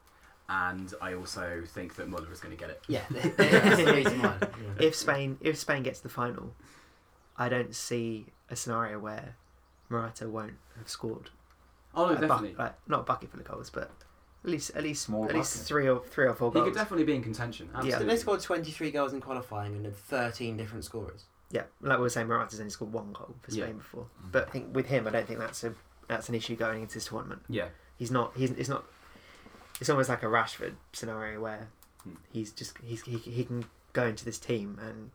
and 0.48 0.94
I 1.00 1.14
also 1.14 1.62
think 1.66 1.96
that 1.96 2.08
Muller 2.08 2.32
is 2.32 2.40
going 2.40 2.56
to 2.56 2.60
get 2.60 2.70
it. 2.70 2.82
yeah, 2.88 3.02
that's 3.10 3.82
the 3.82 3.92
reason 3.94 4.22
why. 4.22 4.36
If 4.80 4.94
Spain 4.94 5.38
if 5.40 5.56
Spain 5.58 5.82
gets 5.82 6.00
the 6.00 6.08
final, 6.08 6.54
I 7.36 7.48
don't 7.48 7.74
see 7.74 8.26
a 8.50 8.56
scenario 8.56 8.98
where 8.98 9.36
Morata 9.88 10.28
won't 10.28 10.54
have 10.76 10.88
scored. 10.88 11.30
Oh 11.94 12.06
no, 12.06 12.12
a 12.12 12.14
buck- 12.14 12.20
definitely. 12.28 12.54
like, 12.56 12.74
not 12.88 13.00
a 13.00 13.04
bucket 13.04 13.30
full 13.30 13.40
of 13.40 13.46
goals, 13.46 13.70
but 13.70 13.90
at 14.44 14.50
least 14.50 14.70
at 14.74 14.82
least 14.82 15.02
Small 15.04 15.24
at 15.26 15.34
least 15.34 15.66
three 15.66 15.88
or 15.88 16.00
three 16.04 16.26
or 16.26 16.34
four 16.34 16.52
He 16.52 16.60
could 16.60 16.74
definitely 16.74 17.04
be 17.04 17.14
in 17.14 17.22
contention. 17.22 17.68
Yeah. 17.72 17.78
Absolutely. 17.78 17.98
So 18.00 18.06
they 18.10 18.16
scored 18.16 18.40
23 18.40 18.90
goals 18.90 19.12
in 19.12 19.20
qualifying 19.20 19.74
and 19.74 19.84
had 19.84 19.96
13 19.96 20.56
different 20.56 20.84
scorers. 20.84 21.24
Yeah, 21.50 21.62
like 21.80 21.96
we 21.98 22.02
were 22.02 22.10
saying, 22.10 22.26
Morata's 22.28 22.60
only 22.60 22.70
scored 22.70 22.92
one 22.92 23.12
goal 23.12 23.34
for 23.40 23.50
Spain 23.50 23.68
Yeah. 23.68 23.72
before. 23.72 24.06
But 24.30 24.48
I 24.48 24.50
think 24.50 24.74
with 24.74 24.86
him, 24.86 25.06
I 25.06 25.10
don't 25.10 25.26
think 25.26 25.38
that's 25.38 25.64
a 25.64 25.74
that's 26.06 26.28
an 26.28 26.34
issue 26.34 26.56
going 26.56 26.82
into 26.82 26.94
this 26.94 27.06
tournament. 27.06 27.42
Yeah. 27.48 27.68
He's 27.96 28.10
not. 28.10 28.32
He's. 28.36 28.50
It's 28.52 28.68
not. 28.68 28.84
It's 29.80 29.88
almost 29.90 30.08
like 30.08 30.22
a 30.22 30.26
Rashford 30.26 30.74
scenario 30.92 31.40
where 31.40 31.68
Hmm. 32.04 32.14
he's 32.32 32.52
just 32.52 32.78
he's 32.84 33.02
he, 33.02 33.16
he 33.18 33.44
can 33.44 33.64
go 33.92 34.06
into 34.06 34.24
this 34.24 34.38
team 34.38 34.78
and 34.80 35.10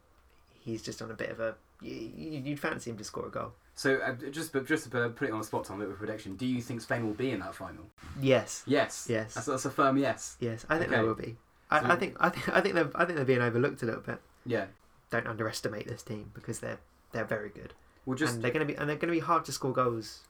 he's 0.52 0.82
just 0.82 1.02
on 1.02 1.10
a 1.12 1.14
bit 1.14 1.30
of 1.30 1.40
a. 1.40 1.56
You, 1.82 2.12
you'd 2.46 2.60
fancy 2.60 2.90
him 2.92 2.98
to 2.98 3.04
score 3.04 3.28
a 3.28 3.30
goal. 3.30 3.54
So 3.76 3.96
uh, 3.98 4.14
just 4.32 4.54
but 4.54 4.66
just 4.68 4.84
to 4.92 5.10
put 5.10 5.28
it 5.28 5.32
on 5.32 5.40
the 5.40 5.46
spot, 5.46 5.66
Tom, 5.66 5.80
with 5.80 5.98
prediction, 5.98 6.36
do 6.36 6.46
you 6.46 6.62
think 6.62 6.82
Spain 6.82 7.06
will 7.06 7.14
be 7.14 7.32
in 7.32 7.40
that 7.40 7.56
final? 7.56 7.86
Yes. 8.22 8.64
Yes. 8.68 9.08
Yes. 9.10 9.34
That's, 9.34 9.48
that's 9.48 9.66
a 9.66 9.72
firm 9.72 9.98
yes. 9.98 10.38
Yes. 10.40 10.66
I 10.70 10.78
think 10.78 10.92
Okay. 10.92 11.02
they 11.02 11.08
will 11.08 11.16
be. 11.16 11.38
I, 11.72 11.82
So- 11.82 11.88
I 11.88 11.96
think. 11.96 12.18
I 12.20 12.30
think. 12.30 12.50
I 12.56 12.62
think 12.62 12.76
they're. 12.76 12.92
I 12.96 13.06
think 13.06 13.16
they're 13.18 13.26
being 13.26 13.42
overlooked 13.42 13.82
a 13.82 13.86
little 13.86 14.02
bit. 14.02 14.20
Yeah. 14.46 14.66
Don't 15.10 15.28
underestimate 15.28 15.88
this 15.88 16.04
team 16.04 16.32
because 16.34 16.60
they're 16.60 16.80
they're 17.12 17.24
very 17.26 17.50
good 17.50 17.74
We'll 18.06 18.18
just. 18.18 18.36
and 18.36 18.44
they're 18.44 18.52
going 18.52 18.66
to 18.68 18.72
be 18.74 18.78
and 18.78 18.90
they're 18.90 18.96
going 18.98 19.14
to 19.14 19.20
be 19.20 19.26
hard 19.26 19.46
to 19.46 19.52
score 19.52 19.72
goals. 19.74 20.22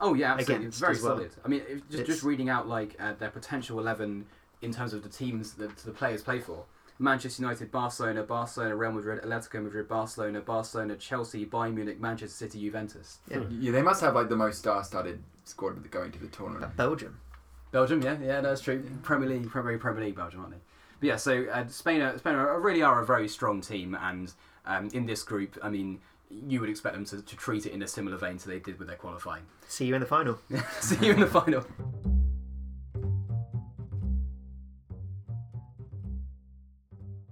Oh 0.00 0.14
yeah, 0.14 0.32
absolutely. 0.34 0.66
against 0.66 0.80
Very 0.80 0.94
as 0.96 1.02
well. 1.02 1.16
solid. 1.16 1.30
I 1.44 1.48
mean, 1.48 1.62
if, 1.68 1.78
just 1.88 1.92
It's- 2.02 2.06
just 2.06 2.22
reading 2.22 2.48
out 2.48 2.68
like 2.68 2.96
uh, 3.00 3.14
their 3.14 3.30
potential 3.30 3.78
eleven 3.78 4.26
in 4.62 4.72
terms 4.72 4.92
of 4.94 5.02
the 5.02 5.08
teams 5.08 5.54
that 5.54 5.76
the 5.78 5.90
players 5.92 6.22
play 6.22 6.40
for. 6.40 6.64
Manchester 6.98 7.42
United, 7.42 7.70
Barcelona, 7.70 8.22
Barcelona, 8.22 8.74
Real 8.74 8.92
Madrid, 8.92 9.22
Atletico 9.22 9.62
Madrid, 9.62 9.86
Barcelona, 9.86 10.40
Barcelona, 10.40 10.96
Chelsea, 10.96 11.44
Bayern 11.44 11.74
Munich, 11.74 12.00
Manchester 12.00 12.34
City, 12.34 12.58
Juventus. 12.60 13.18
Yeah. 13.30 13.42
Yeah, 13.50 13.72
they 13.72 13.82
must 13.82 14.00
have 14.00 14.14
like 14.14 14.30
the 14.30 14.36
most 14.36 14.60
star-studded 14.60 15.22
squad 15.44 15.90
going 15.90 16.10
to 16.12 16.18
the 16.18 16.28
tournament. 16.28 16.62
But 16.62 16.76
Belgium. 16.76 17.20
Belgium, 17.70 18.00
yeah, 18.00 18.16
yeah, 18.22 18.40
that's 18.40 18.62
true. 18.62 18.82
Premier 19.02 19.28
League, 19.28 19.50
Premier 19.50 19.76
Premier 19.76 20.04
League, 20.06 20.16
Belgium, 20.16 20.40
aren't 20.40 20.52
they? 20.52 20.60
But 21.00 21.06
yeah, 21.06 21.16
so 21.16 21.44
uh, 21.52 21.66
Spain, 21.68 22.00
are, 22.00 22.16
Spain 22.16 22.34
are, 22.34 22.58
really 22.58 22.80
are 22.80 23.02
a 23.02 23.04
very 23.04 23.28
strong 23.28 23.60
team, 23.60 23.94
and 24.00 24.32
um, 24.64 24.88
in 24.94 25.04
this 25.04 25.22
group, 25.22 25.58
I 25.62 25.68
mean, 25.68 26.00
you 26.30 26.60
would 26.60 26.68
expect 26.68 26.94
them 26.94 27.04
to, 27.06 27.22
to 27.22 27.36
treat 27.36 27.66
it 27.66 27.72
in 27.72 27.82
a 27.82 27.86
similar 27.86 28.16
vein 28.16 28.38
to 28.38 28.48
they 28.48 28.58
did 28.58 28.78
with 28.78 28.88
their 28.88 28.96
qualifying. 28.96 29.42
See 29.68 29.86
you 29.86 29.94
in 29.94 30.00
the 30.00 30.06
final. 30.06 30.38
See 30.80 31.06
you 31.06 31.12
in 31.12 31.20
the 31.20 31.26
final. 31.26 31.64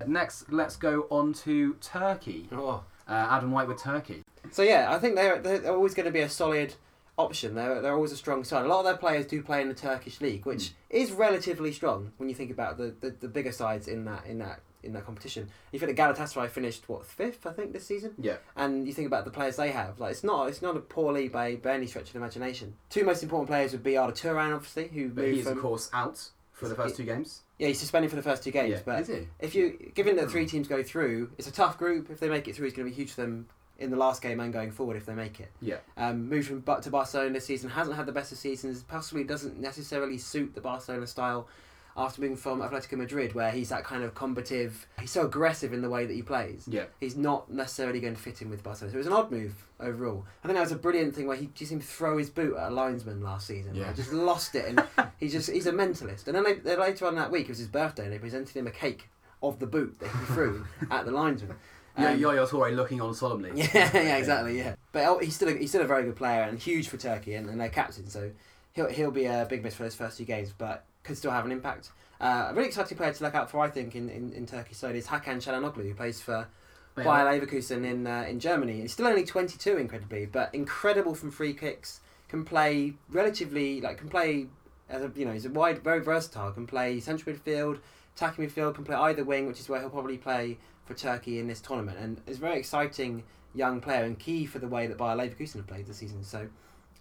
Next, 0.06 0.52
let's 0.52 0.76
go 0.76 1.06
on 1.10 1.32
to 1.34 1.74
Turkey. 1.74 2.48
Oh. 2.52 2.84
Uh, 3.06 3.12
Adam 3.12 3.52
White 3.52 3.68
with 3.68 3.82
Turkey. 3.82 4.22
So 4.50 4.62
yeah, 4.62 4.94
I 4.94 4.98
think 4.98 5.14
they're 5.14 5.38
they're 5.38 5.72
always 5.72 5.94
going 5.94 6.06
to 6.06 6.12
be 6.12 6.20
a 6.20 6.28
solid 6.28 6.74
option. 7.18 7.54
They're 7.54 7.82
they're 7.82 7.94
always 7.94 8.12
a 8.12 8.16
strong 8.16 8.44
side. 8.44 8.64
A 8.64 8.68
lot 8.68 8.80
of 8.80 8.84
their 8.84 8.96
players 8.96 9.26
do 9.26 9.42
play 9.42 9.60
in 9.60 9.68
the 9.68 9.74
Turkish 9.74 10.20
league, 10.20 10.46
which 10.46 10.72
is 10.90 11.12
relatively 11.12 11.72
strong 11.72 12.12
when 12.16 12.28
you 12.28 12.34
think 12.34 12.50
about 12.50 12.78
the, 12.78 12.94
the, 13.00 13.10
the 13.10 13.28
bigger 13.28 13.52
sides 13.52 13.88
in 13.88 14.04
that 14.06 14.26
in 14.26 14.38
that 14.38 14.60
in 14.84 14.92
that 14.92 15.04
competition. 15.04 15.48
You 15.72 15.78
think 15.78 15.96
that 15.96 16.00
Galatasaray 16.00 16.48
finished 16.50 16.88
what 16.88 17.04
fifth, 17.06 17.46
I 17.46 17.52
think, 17.52 17.72
this 17.72 17.86
season, 17.86 18.14
Yeah. 18.18 18.36
and 18.56 18.86
you 18.86 18.92
think 18.92 19.06
about 19.06 19.24
the 19.24 19.30
players 19.30 19.56
they 19.56 19.70
have. 19.70 19.98
Like 20.00 20.12
it's 20.12 20.24
not 20.24 20.48
it's 20.48 20.62
not 20.62 20.76
a 20.76 20.80
poor 20.80 21.12
league 21.12 21.32
by, 21.32 21.56
by 21.56 21.72
any 21.74 21.86
stretch 21.86 22.08
of 22.08 22.12
the 22.12 22.18
imagination. 22.18 22.74
Two 22.90 23.04
most 23.04 23.22
important 23.22 23.48
players 23.48 23.72
would 23.72 23.82
be 23.82 23.96
Arda 23.96 24.12
Turan, 24.12 24.52
obviously, 24.52 24.88
who 24.88 25.08
But 25.08 25.24
moved 25.24 25.36
he's, 25.36 25.44
from 25.48 25.56
of 25.58 25.62
course, 25.62 25.90
out 25.92 26.28
for 26.52 26.68
the 26.68 26.74
first 26.74 26.96
two 26.96 27.04
games. 27.04 27.42
yeah 27.58 27.66
he's 27.68 27.80
suspended 27.80 28.10
for 28.10 28.16
the 28.16 28.22
first 28.22 28.44
two 28.44 28.50
games, 28.52 28.70
Yeah. 28.70 28.80
but 28.84 29.10
if 29.40 29.54
you 29.54 29.90
given 29.94 30.16
that 30.16 30.30
three 30.30 30.46
teams 30.46 30.68
go 30.68 30.82
through, 30.82 31.30
it's 31.38 31.48
a 31.48 31.52
tough 31.52 31.78
group. 31.78 32.10
If 32.10 32.20
they 32.20 32.28
make 32.28 32.46
it 32.48 32.54
through, 32.54 32.66
it's 32.68 32.76
going 32.76 32.86
to 32.88 32.90
be 32.90 32.96
huge 32.96 33.12
for 33.12 33.22
them 33.22 33.46
in 33.76 33.90
the 33.90 33.96
last 33.96 34.22
game 34.22 34.38
and 34.38 34.52
going 34.52 34.70
forward 34.70 34.96
if 34.96 35.04
they 35.04 35.14
make 35.14 35.40
it. 35.40 35.50
Yeah. 35.60 35.78
Um, 35.96 36.28
moved 36.28 36.46
from 36.46 36.60
but 36.60 36.82
to 36.82 36.90
Barcelona 36.90 37.30
this 37.32 37.46
season 37.46 37.70
hasn't 37.70 37.96
had 37.96 38.06
the 38.06 38.12
best 38.12 38.30
of 38.30 38.38
seasons. 38.38 38.84
Possibly 38.84 39.24
doesn't 39.24 39.58
necessarily 39.58 40.16
suit 40.16 40.54
the 40.54 40.60
Barcelona 40.60 41.08
style. 41.08 41.48
After 41.96 42.20
moving 42.22 42.36
from 42.36 42.60
Atletico 42.60 42.98
Madrid, 42.98 43.34
where 43.34 43.52
he's 43.52 43.68
that 43.68 43.84
kind 43.84 44.02
of 44.02 44.14
combative, 44.16 44.86
he's 45.00 45.12
so 45.12 45.26
aggressive 45.26 45.72
in 45.72 45.80
the 45.80 45.88
way 45.88 46.06
that 46.06 46.12
he 46.12 46.22
plays. 46.22 46.64
Yeah. 46.68 46.86
He's 46.98 47.16
not 47.16 47.50
necessarily 47.52 48.00
going 48.00 48.16
to 48.16 48.20
fit 48.20 48.42
in 48.42 48.50
with 48.50 48.64
Barcelona. 48.64 48.90
So 48.92 48.96
it 48.96 48.98
was 48.98 49.06
an 49.06 49.12
odd 49.12 49.30
move 49.30 49.54
overall. 49.78 50.24
I 50.42 50.48
think 50.48 50.56
that 50.56 50.62
was 50.62 50.72
a 50.72 50.76
brilliant 50.76 51.14
thing 51.14 51.28
where 51.28 51.36
he 51.36 51.50
just 51.54 51.68
seemed 51.68 51.82
to 51.82 51.86
throw 51.86 52.18
his 52.18 52.30
boot 52.30 52.56
at 52.56 52.72
a 52.72 52.74
linesman 52.74 53.22
last 53.22 53.46
season. 53.46 53.76
Yeah. 53.76 53.92
Just 53.92 54.12
lost 54.12 54.56
it, 54.56 54.64
and 54.66 54.82
he's 55.20 55.32
just 55.32 55.48
he's 55.50 55.66
a 55.68 55.72
mentalist. 55.72 56.26
And 56.26 56.34
then 56.34 56.42
they, 56.42 56.54
they, 56.54 56.76
later 56.76 57.06
on 57.06 57.14
that 57.14 57.30
week, 57.30 57.44
it 57.44 57.50
was 57.50 57.58
his 57.58 57.68
birthday, 57.68 58.04
and 58.04 58.12
they 58.12 58.18
presented 58.18 58.56
him 58.56 58.66
a 58.66 58.72
cake 58.72 59.08
of 59.40 59.60
the 59.60 59.66
boot 59.66 59.98
that 60.00 60.08
he 60.10 60.24
threw 60.34 60.66
at 60.90 61.04
the 61.04 61.12
linesman. 61.12 61.54
Yeah, 61.96 62.10
Um, 62.10 62.18
Yaya 62.18 62.44
Toure 62.44 62.74
looking 62.74 63.00
on 63.00 63.14
solemnly. 63.14 63.52
Yeah, 63.54 63.90
yeah, 63.94 64.16
exactly. 64.16 64.58
Yeah, 64.58 64.74
but 64.90 65.04
oh, 65.04 65.18
he's 65.18 65.36
still 65.36 65.48
a, 65.48 65.52
he's 65.52 65.70
still 65.70 65.82
a 65.82 65.86
very 65.86 66.02
good 66.02 66.16
player 66.16 66.42
and 66.42 66.58
huge 66.58 66.88
for 66.88 66.96
Turkey 66.96 67.34
and, 67.34 67.48
and 67.48 67.60
their 67.60 67.68
captain. 67.68 68.08
So 68.08 68.32
he'll 68.72 68.88
he'll 68.88 69.12
be 69.12 69.26
a 69.26 69.46
big 69.48 69.62
miss 69.62 69.76
for 69.76 69.84
those 69.84 69.94
first 69.94 70.18
two 70.18 70.24
games, 70.24 70.52
but 70.58 70.84
could 71.04 71.16
still 71.16 71.30
have 71.30 71.44
an 71.44 71.52
impact. 71.52 71.90
Uh, 72.20 72.48
a 72.50 72.54
really 72.54 72.68
exciting 72.68 72.96
player 72.96 73.12
to 73.12 73.22
look 73.22 73.34
out 73.34 73.50
for, 73.50 73.60
I 73.60 73.68
think, 73.68 73.94
in, 73.94 74.08
in, 74.08 74.32
in 74.32 74.46
Turkey's 74.46 74.78
side 74.78 74.96
is 74.96 75.06
Hakan 75.06 75.36
Çalhanoğlu, 75.36 75.88
who 75.88 75.94
plays 75.94 76.20
for 76.20 76.48
Bayer 76.96 77.24
Leverkusen 77.26 77.84
in 77.84 78.06
uh, 78.06 78.24
in 78.28 78.38
Germany. 78.38 78.80
He's 78.82 78.92
still 78.92 79.06
only 79.06 79.24
twenty 79.24 79.58
two, 79.58 79.76
incredibly, 79.76 80.26
but 80.26 80.54
incredible 80.54 81.14
from 81.14 81.30
free 81.30 81.52
kicks. 81.52 82.00
Can 82.28 82.44
play 82.44 82.94
relatively 83.10 83.80
like 83.80 83.98
can 83.98 84.08
play 84.08 84.46
as 84.88 85.02
a 85.02 85.10
you 85.16 85.24
know 85.24 85.32
he's 85.32 85.44
a 85.44 85.50
wide, 85.50 85.82
very 85.82 86.00
versatile. 86.00 86.52
Can 86.52 86.66
play 86.66 87.00
central 87.00 87.34
midfield, 87.34 87.80
attacking 88.14 88.46
midfield. 88.46 88.76
Can 88.76 88.84
play 88.84 88.96
either 88.96 89.24
wing, 89.24 89.48
which 89.48 89.58
is 89.58 89.68
where 89.68 89.80
he'll 89.80 89.90
probably 89.90 90.18
play 90.18 90.56
for 90.84 90.94
Turkey 90.94 91.40
in 91.40 91.48
this 91.48 91.60
tournament. 91.60 91.98
And 91.98 92.20
is 92.26 92.36
a 92.36 92.40
very 92.40 92.58
exciting 92.58 93.24
young 93.54 93.80
player 93.80 94.04
and 94.04 94.18
key 94.18 94.46
for 94.46 94.60
the 94.60 94.68
way 94.68 94.86
that 94.86 94.96
Bayer 94.96 95.16
Leverkusen 95.16 95.56
have 95.56 95.66
played 95.66 95.86
this 95.86 95.96
season. 95.96 96.22
So 96.22 96.48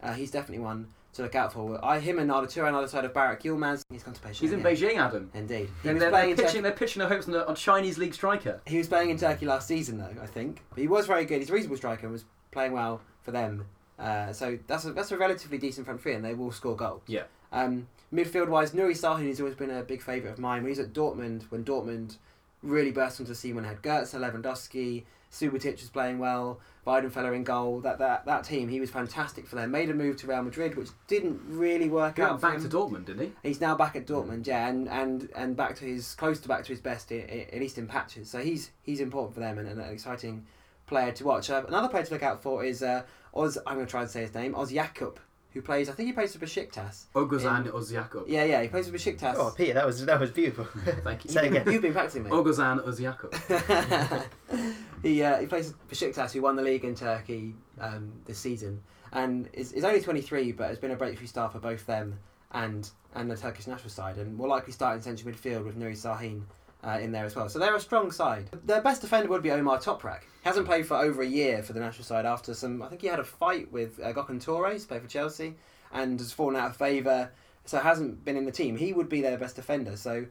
uh, 0.01 0.13
he's 0.13 0.31
definitely 0.31 0.63
one 0.63 0.87
to 1.13 1.21
look 1.21 1.35
out 1.35 1.53
for. 1.53 1.83
I 1.83 1.99
him 1.99 2.19
and 2.19 2.31
Arda 2.31 2.61
on 2.63 2.73
the 2.73 2.77
other 2.79 2.87
side 2.87 3.05
of 3.05 3.13
Burak 3.13 3.41
Yilmaz. 3.41 3.83
He's 3.89 4.03
gone 4.03 4.13
to 4.13 4.21
Beijing. 4.21 4.35
He's 4.35 4.51
in 4.51 4.59
yeah. 4.59 4.65
Beijing, 4.65 4.97
Adam. 4.97 5.29
Indeed. 5.33 5.69
He 5.81 5.89
they're, 5.89 6.11
they're 6.11 6.35
pitching, 6.35 6.63
they're 6.63 6.71
pitching 6.71 6.99
their 6.99 7.09
hopes 7.09 7.27
on 7.27 7.35
a, 7.35 7.43
on 7.45 7.55
Chinese 7.55 7.97
league 7.97 8.13
striker. 8.13 8.61
he 8.65 8.77
was 8.77 8.87
playing 8.87 9.09
in 9.09 9.17
Turkey 9.17 9.45
last 9.45 9.67
season, 9.67 9.97
though 9.97 10.15
I 10.21 10.25
think. 10.25 10.63
But 10.69 10.79
he 10.79 10.87
was 10.87 11.07
very 11.07 11.25
good. 11.25 11.39
He's 11.39 11.49
a 11.49 11.53
reasonable 11.53 11.77
striker 11.77 12.05
and 12.05 12.11
was 12.11 12.25
playing 12.51 12.73
well 12.73 13.01
for 13.21 13.31
them. 13.31 13.65
Uh, 13.99 14.33
so 14.33 14.57
that's 14.67 14.85
a, 14.85 14.93
that's 14.93 15.11
a 15.11 15.17
relatively 15.17 15.57
decent 15.57 15.85
front 15.85 16.01
three, 16.01 16.13
and 16.13 16.25
they 16.25 16.33
will 16.33 16.51
score 16.51 16.75
goals. 16.75 17.03
Yeah. 17.07 17.23
Um, 17.51 17.87
midfield 18.13 18.49
wise, 18.49 18.71
Nuri 18.71 18.93
Sahin 18.93 19.27
has 19.27 19.39
always 19.39 19.55
been 19.55 19.69
a 19.69 19.83
big 19.83 20.01
favourite 20.01 20.33
of 20.33 20.39
mine. 20.39 20.63
When 20.63 20.71
he's 20.71 20.79
at 20.79 20.93
Dortmund, 20.93 21.43
when 21.49 21.63
Dortmund 21.63 22.17
really 22.63 22.91
burst 22.91 23.19
onto 23.19 23.29
the 23.29 23.35
scene 23.35 23.53
when 23.55 23.63
they 23.63 23.69
had 23.69 23.81
Goetze, 23.83 24.15
Lewandowski, 24.15 25.03
Subotic 25.31 25.81
was 25.81 25.89
playing 25.89 26.19
well, 26.19 26.59
Weidenfeller 26.85 27.35
in 27.35 27.43
goal. 27.43 27.81
That, 27.81 27.97
that 27.97 28.25
that 28.25 28.43
team, 28.43 28.69
he 28.69 28.79
was 28.79 28.91
fantastic 28.91 29.47
for 29.47 29.55
them. 29.55 29.71
Made 29.71 29.89
a 29.89 29.93
move 29.93 30.17
to 30.17 30.27
Real 30.27 30.43
Madrid, 30.43 30.75
which 30.75 30.89
didn't 31.07 31.41
really 31.47 31.89
work 31.89 32.17
He 32.17 32.21
out. 32.21 32.39
back 32.39 32.59
to 32.59 32.67
Dortmund, 32.69 33.05
didn't 33.05 33.21
he? 33.21 33.31
He's 33.49 33.59
now 33.59 33.75
back 33.75 33.95
at 33.95 34.05
Dortmund, 34.05 34.45
yeah, 34.45 34.67
and, 34.67 34.87
and, 34.87 35.29
and 35.35 35.57
back 35.57 35.75
to 35.77 35.85
his 35.85 36.13
close 36.15 36.39
to 36.41 36.47
back 36.47 36.63
to 36.65 36.69
his 36.71 36.81
best, 36.81 37.11
at 37.11 37.59
least 37.59 37.77
in 37.79 37.87
patches. 37.87 38.29
So 38.29 38.39
he's 38.39 38.71
he's 38.83 38.99
important 38.99 39.33
for 39.33 39.39
them 39.39 39.57
and, 39.57 39.67
and 39.67 39.81
an 39.81 39.89
exciting 39.91 40.45
player 40.85 41.11
to 41.13 41.23
watch. 41.23 41.49
Uh, 41.49 41.63
another 41.67 41.87
player 41.89 42.03
to 42.03 42.13
look 42.13 42.23
out 42.23 42.43
for 42.43 42.63
is 42.63 42.83
uh, 42.83 43.01
Oz. 43.33 43.57
I'm 43.65 43.75
going 43.75 43.87
to 43.87 43.91
try 43.91 44.01
and 44.01 44.09
say 44.11 44.21
his 44.21 44.35
name. 44.35 44.53
Oz 44.53 44.71
Jakub, 44.71 45.17
who 45.53 45.61
plays. 45.61 45.89
I 45.89 45.93
think 45.93 46.07
he 46.07 46.13
plays 46.13 46.35
for 46.35 46.43
Besiktas. 46.43 47.05
Oguzhan 47.15 47.67
Özyakup. 47.67 48.25
Yeah, 48.27 48.43
yeah, 48.43 48.61
he 48.61 48.67
plays 48.67 48.87
for 48.87 48.95
Besiktas. 48.95 49.35
Oh, 49.37 49.53
Peter, 49.55 49.73
that 49.73 49.85
was 49.85 50.05
that 50.05 50.19
was 50.19 50.31
beautiful. 50.31 50.65
Thank 51.03 51.25
you. 51.25 51.31
Say 51.31 51.47
again. 51.47 51.71
You've 51.71 51.81
been 51.81 51.93
practicing, 51.93 52.23
mate. 52.23 52.33
Oguzhan 52.33 52.83
Özyakup. 52.85 54.25
he 55.03 55.23
uh, 55.23 55.39
he 55.39 55.45
plays 55.45 55.71
for 55.71 55.95
Besiktas, 55.95 56.31
who 56.31 56.41
won 56.41 56.55
the 56.55 56.63
league 56.63 56.83
in 56.83 56.95
Turkey 56.95 57.55
um, 57.79 58.11
this 58.25 58.39
season, 58.39 58.81
and 59.11 59.49
is, 59.53 59.71
is 59.73 59.83
only 59.83 60.01
23, 60.01 60.51
but 60.53 60.69
has 60.69 60.79
been 60.79 60.91
a 60.91 60.95
breakthrough 60.95 61.27
star 61.27 61.49
for 61.49 61.59
both 61.59 61.85
them 61.85 62.19
and 62.51 62.89
and 63.15 63.29
the 63.29 63.37
Turkish 63.37 63.67
national 63.67 63.89
side, 63.89 64.17
and 64.17 64.37
will 64.37 64.49
likely 64.49 64.73
start 64.73 64.95
in 64.95 65.01
central 65.01 65.31
midfield 65.31 65.65
with 65.65 65.77
Nuri 65.77 65.93
Sahin 65.93 66.43
uh, 66.83 66.99
in 67.01 67.11
there 67.11 67.25
as 67.25 67.35
well. 67.35 67.49
So 67.49 67.59
they're 67.59 67.75
a 67.75 67.79
strong 67.79 68.11
side. 68.11 68.49
Their 68.65 68.81
best 68.81 69.01
defender 69.01 69.29
would 69.29 69.43
be 69.43 69.49
Ömer 69.49 69.81
Toprak. 69.81 70.21
Hasn't 70.43 70.65
played 70.65 70.85
for 70.85 70.97
over 70.97 71.21
a 71.21 71.27
year 71.27 71.63
for 71.63 71.73
the 71.73 71.79
national 71.79 72.03
side 72.03 72.25
after 72.25 72.53
some. 72.53 72.81
I 72.81 72.87
think 72.89 73.01
he 73.01 73.07
had 73.07 73.19
a 73.19 73.23
fight 73.23 73.71
with 73.71 73.99
uh, 73.99 74.11
Gökhan 74.13 74.43
Töre, 74.43 74.87
played 74.87 75.01
for 75.01 75.07
Chelsea, 75.07 75.55
and 75.91 76.19
has 76.19 76.31
fallen 76.31 76.55
out 76.55 76.71
of 76.71 76.77
favour. 76.77 77.31
So 77.65 77.79
hasn't 77.79 78.25
been 78.25 78.35
in 78.35 78.45
the 78.45 78.51
team. 78.51 78.75
He 78.75 78.91
would 78.91 79.07
be 79.07 79.21
their 79.21 79.37
best 79.37 79.55
defender. 79.55 79.95
So 79.95 80.25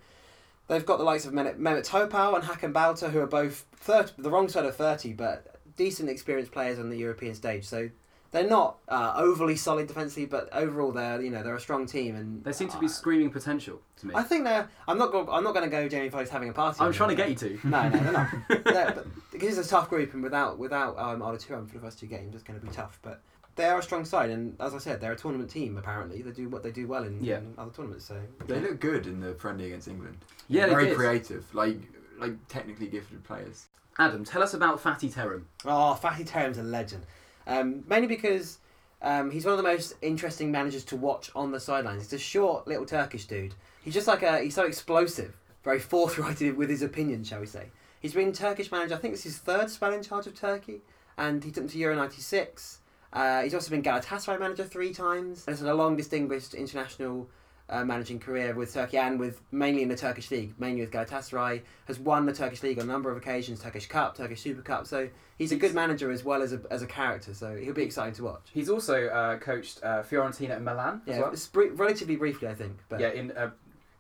they've 0.68 0.84
got 0.84 0.98
the 0.98 1.04
likes 1.04 1.24
of 1.24 1.32
Mehmet 1.32 1.88
Topal 1.88 2.34
and 2.34 2.44
Hakan 2.44 2.74
Balta, 2.74 3.08
who 3.08 3.20
are 3.20 3.26
both 3.26 3.64
30, 3.76 4.14
the 4.18 4.30
wrong 4.30 4.48
side 4.48 4.66
of 4.66 4.76
thirty, 4.76 5.14
but 5.14 5.56
decent 5.76 6.10
experienced 6.10 6.52
players 6.52 6.78
on 6.78 6.90
the 6.90 6.98
European 6.98 7.34
stage. 7.34 7.64
So 7.64 7.88
they're 8.32 8.48
not 8.48 8.78
uh, 8.88 9.12
overly 9.16 9.56
solid 9.56 9.86
defensively, 9.86 10.26
but 10.26 10.48
overall 10.52 10.90
they're 10.90 11.20
you 11.22 11.30
know 11.30 11.42
they're 11.42 11.54
a 11.54 11.60
strong 11.60 11.86
team 11.86 12.16
and 12.16 12.42
They 12.42 12.52
seem 12.52 12.68
to 12.70 12.78
be 12.78 12.86
uh, 12.86 12.88
screaming 12.88 13.30
potential 13.30 13.80
to 13.98 14.06
me. 14.08 14.14
I 14.16 14.22
think 14.22 14.44
they're. 14.44 14.68
I'm 14.88 14.98
not. 14.98 15.12
Go, 15.12 15.28
I'm 15.30 15.44
not 15.44 15.54
going 15.54 15.64
to 15.68 15.70
go. 15.70 15.88
Jamie 15.88 16.10
Vardy's 16.10 16.30
having 16.30 16.48
a 16.48 16.52
party. 16.52 16.80
I'm 16.80 16.86
on 16.88 16.92
trying 16.92 17.10
to 17.10 17.14
get 17.14 17.28
you 17.28 17.36
to. 17.36 17.60
No, 17.68 17.88
no, 17.88 17.98
they're 17.98 18.12
not. 18.12 18.28
They're- 18.64 18.92
but 18.96 19.06
because 19.30 19.56
it's 19.58 19.68
a 19.68 19.70
tough 19.70 19.88
group, 19.88 20.14
and 20.14 20.22
without 20.22 20.58
without 20.58 20.98
um, 20.98 21.22
Arda 21.22 21.38
Turan 21.38 21.66
for 21.66 21.74
the 21.74 21.80
first 21.80 21.98
two 22.00 22.06
games, 22.06 22.34
it's 22.34 22.42
going 22.42 22.58
to 22.58 22.64
be 22.66 22.72
tough. 22.72 22.98
But 23.02 23.20
they 23.56 23.64
are 23.66 23.78
a 23.78 23.82
strong 23.82 24.04
side, 24.06 24.30
and 24.30 24.56
as 24.60 24.74
I 24.74 24.78
said, 24.78 25.00
they're 25.00 25.12
a 25.12 25.16
tournament 25.16 25.50
team. 25.50 25.76
Apparently, 25.76 26.22
they 26.22 26.30
do 26.30 26.48
what 26.48 26.62
they 26.62 26.70
do 26.70 26.86
well 26.88 27.04
in, 27.04 27.22
Yeah. 27.22 27.38
in 27.38 27.52
other 27.58 27.70
tournaments. 27.70 28.06
So 28.06 28.18
They 28.46 28.60
look 28.60 28.80
good 28.80 29.06
in 29.06 29.20
the 29.20 29.34
friendly 29.34 29.66
against 29.66 29.88
England. 29.88 30.16
Yeah, 30.48 30.66
they 30.66 30.72
very 30.72 30.86
did. 30.86 30.96
creative, 30.96 31.54
like 31.54 31.76
like 32.18 32.32
technically 32.48 32.86
gifted 32.86 33.22
players. 33.24 33.66
Adam, 33.98 34.24
tell 34.24 34.42
us 34.42 34.54
about 34.54 34.82
Fatih 34.82 35.12
Terim. 35.12 35.42
Oh, 35.66 35.98
Fatih 36.02 36.26
Terim's 36.26 36.56
a 36.56 36.62
legend. 36.62 37.04
Um, 37.46 37.84
mainly 37.88 38.06
because 38.06 38.58
um, 39.02 39.30
he's 39.30 39.44
one 39.44 39.52
of 39.52 39.58
the 39.58 39.68
most 39.68 39.94
interesting 40.00 40.50
managers 40.52 40.84
to 40.84 40.96
watch 40.96 41.30
on 41.34 41.50
the 41.50 41.60
sidelines. 41.60 42.04
He's 42.04 42.12
a 42.12 42.18
short 42.18 42.66
little 42.68 42.86
Turkish 42.86 43.26
dude. 43.26 43.54
He's 43.82 43.94
just 43.94 44.06
like 44.06 44.22
a. 44.22 44.40
He's 44.40 44.54
so 44.54 44.64
explosive, 44.64 45.36
very 45.64 45.78
forthright 45.92 46.56
with 46.56 46.70
his 46.70 46.82
opinion, 46.82 47.24
shall 47.24 47.40
we 47.40 47.46
say. 47.46 47.66
He's 48.00 48.14
been 48.14 48.32
Turkish 48.32 48.70
manager. 48.70 48.94
I 48.94 48.98
think 48.98 49.14
it's 49.14 49.24
his 49.24 49.38
third 49.38 49.70
spell 49.70 49.92
in 49.92 50.02
charge 50.02 50.26
of 50.26 50.34
Turkey, 50.34 50.82
and 51.18 51.42
he 51.42 51.50
took 51.50 51.64
them 51.64 51.68
to 51.68 51.78
Euro 51.78 51.96
'96. 51.96 52.78
Uh, 53.12 53.42
he's 53.42 53.54
also 53.54 53.70
been 53.70 53.82
Galatasaray 53.82 54.38
manager 54.40 54.64
three 54.64 54.94
times. 54.94 55.44
He's 55.46 55.60
had 55.60 55.68
a 55.68 55.74
long, 55.74 55.96
distinguished 55.96 56.54
international 56.54 57.28
uh, 57.68 57.84
managing 57.84 58.18
career 58.18 58.54
with 58.54 58.72
Turkey 58.74 58.98
and 58.98 59.18
with 59.18 59.40
mainly 59.50 59.82
in 59.82 59.88
the 59.88 59.96
Turkish 59.96 60.30
league, 60.30 60.54
mainly 60.58 60.80
with 60.82 60.90
Galatasaray. 60.90 61.62
Has 61.86 61.98
won 61.98 62.26
the 62.26 62.32
Turkish 62.32 62.62
league 62.62 62.78
on 62.78 62.84
a 62.84 62.92
number 62.92 63.10
of 63.10 63.16
occasions, 63.16 63.60
Turkish 63.60 63.86
Cup, 63.86 64.16
Turkish 64.16 64.40
Super 64.40 64.62
Cup. 64.62 64.86
So 64.86 65.08
he's 65.38 65.52
a 65.52 65.56
good 65.56 65.74
manager 65.74 66.10
as 66.10 66.24
well 66.24 66.42
as 66.42 66.52
a, 66.52 66.60
as 66.70 66.82
a 66.82 66.86
character. 66.86 67.34
So 67.34 67.56
he'll 67.56 67.74
be 67.74 67.82
exciting 67.82 68.14
to 68.14 68.24
watch. 68.24 68.42
He's 68.52 68.68
also 68.68 69.06
uh, 69.08 69.38
coached 69.38 69.80
uh, 69.82 70.02
Fiorentina 70.02 70.56
and 70.56 70.64
Milan 70.64 71.02
as 71.06 71.16
Yeah, 71.16 71.20
well. 71.22 71.34
bri- 71.52 71.70
relatively 71.70 72.16
briefly, 72.16 72.48
I 72.48 72.54
think. 72.54 72.78
But 72.88 73.00
Yeah, 73.00 73.08
in 73.10 73.30
uh, 73.32 73.50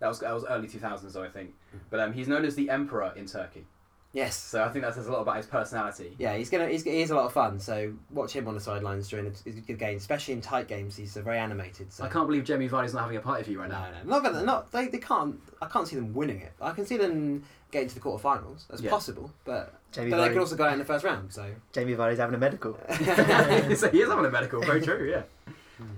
that 0.00 0.08
was 0.08 0.20
that 0.20 0.34
was 0.34 0.44
early 0.48 0.68
2000s, 0.68 1.16
I 1.16 1.28
think. 1.28 1.54
But 1.90 2.00
um, 2.00 2.12
he's 2.12 2.28
known 2.28 2.44
as 2.44 2.54
the 2.56 2.68
Emperor 2.70 3.12
in 3.16 3.26
Turkey, 3.26 3.64
yes, 4.12 4.36
so 4.36 4.62
I 4.64 4.68
think 4.68 4.84
that 4.84 4.94
says 4.94 5.06
a 5.06 5.12
lot 5.12 5.20
about 5.22 5.36
his 5.36 5.46
personality. 5.46 6.14
yeah, 6.18 6.34
he's 6.36 6.50
gonna 6.50 6.68
he's, 6.68 6.84
he's 6.84 7.10
a 7.10 7.14
lot 7.16 7.26
of 7.26 7.32
fun. 7.32 7.58
So 7.58 7.92
watch 8.10 8.32
him 8.32 8.46
on 8.48 8.54
the 8.54 8.60
sidelines 8.60 9.08
during 9.08 9.30
the 9.30 9.50
the 9.50 9.60
good 9.60 9.78
games, 9.78 10.02
especially 10.02 10.34
in 10.34 10.40
tight 10.40 10.68
games. 10.68 10.96
He's 10.96 11.16
uh, 11.16 11.22
very 11.22 11.38
animated. 11.38 11.92
So 11.92 12.04
I 12.04 12.08
can't 12.08 12.26
believe 12.26 12.44
Jamie 12.44 12.68
Vardy's 12.68 12.94
not 12.94 13.02
having 13.02 13.16
a 13.16 13.20
party 13.20 13.42
for 13.44 13.50
you 13.50 13.60
right 13.60 13.70
now. 13.70 13.86
no, 14.04 14.10
not 14.16 14.22
gonna, 14.22 14.42
not 14.44 14.70
they, 14.72 14.88
they 14.88 14.98
can't. 14.98 15.36
I 15.60 15.66
can't 15.66 15.86
see 15.88 15.96
them 15.96 16.14
winning 16.14 16.40
it. 16.40 16.52
I 16.60 16.72
can 16.72 16.84
see 16.86 16.96
them 16.96 17.42
getting 17.70 17.88
to 17.88 17.94
the 17.94 18.00
quarterfinals. 18.00 18.66
That's 18.68 18.82
Yeah. 18.82 18.90
possible, 18.90 19.30
but 19.44 19.74
Jamie 19.92 20.10
but 20.10 20.20
they 20.22 20.28
could 20.28 20.38
also 20.38 20.56
go 20.56 20.64
out 20.64 20.74
in 20.74 20.78
the 20.78 20.84
first 20.84 21.04
round. 21.04 21.32
So 21.32 21.46
Jamie 21.72 21.94
Vardy's 21.94 22.18
having 22.18 22.34
a 22.34 22.38
medical. 22.38 22.78
so 22.90 22.94
he 23.90 24.00
is 24.02 24.08
having 24.10 24.24
a 24.26 24.30
medical, 24.30 24.60
very 24.62 24.80
true, 24.88 25.08
yeah. 25.10 25.22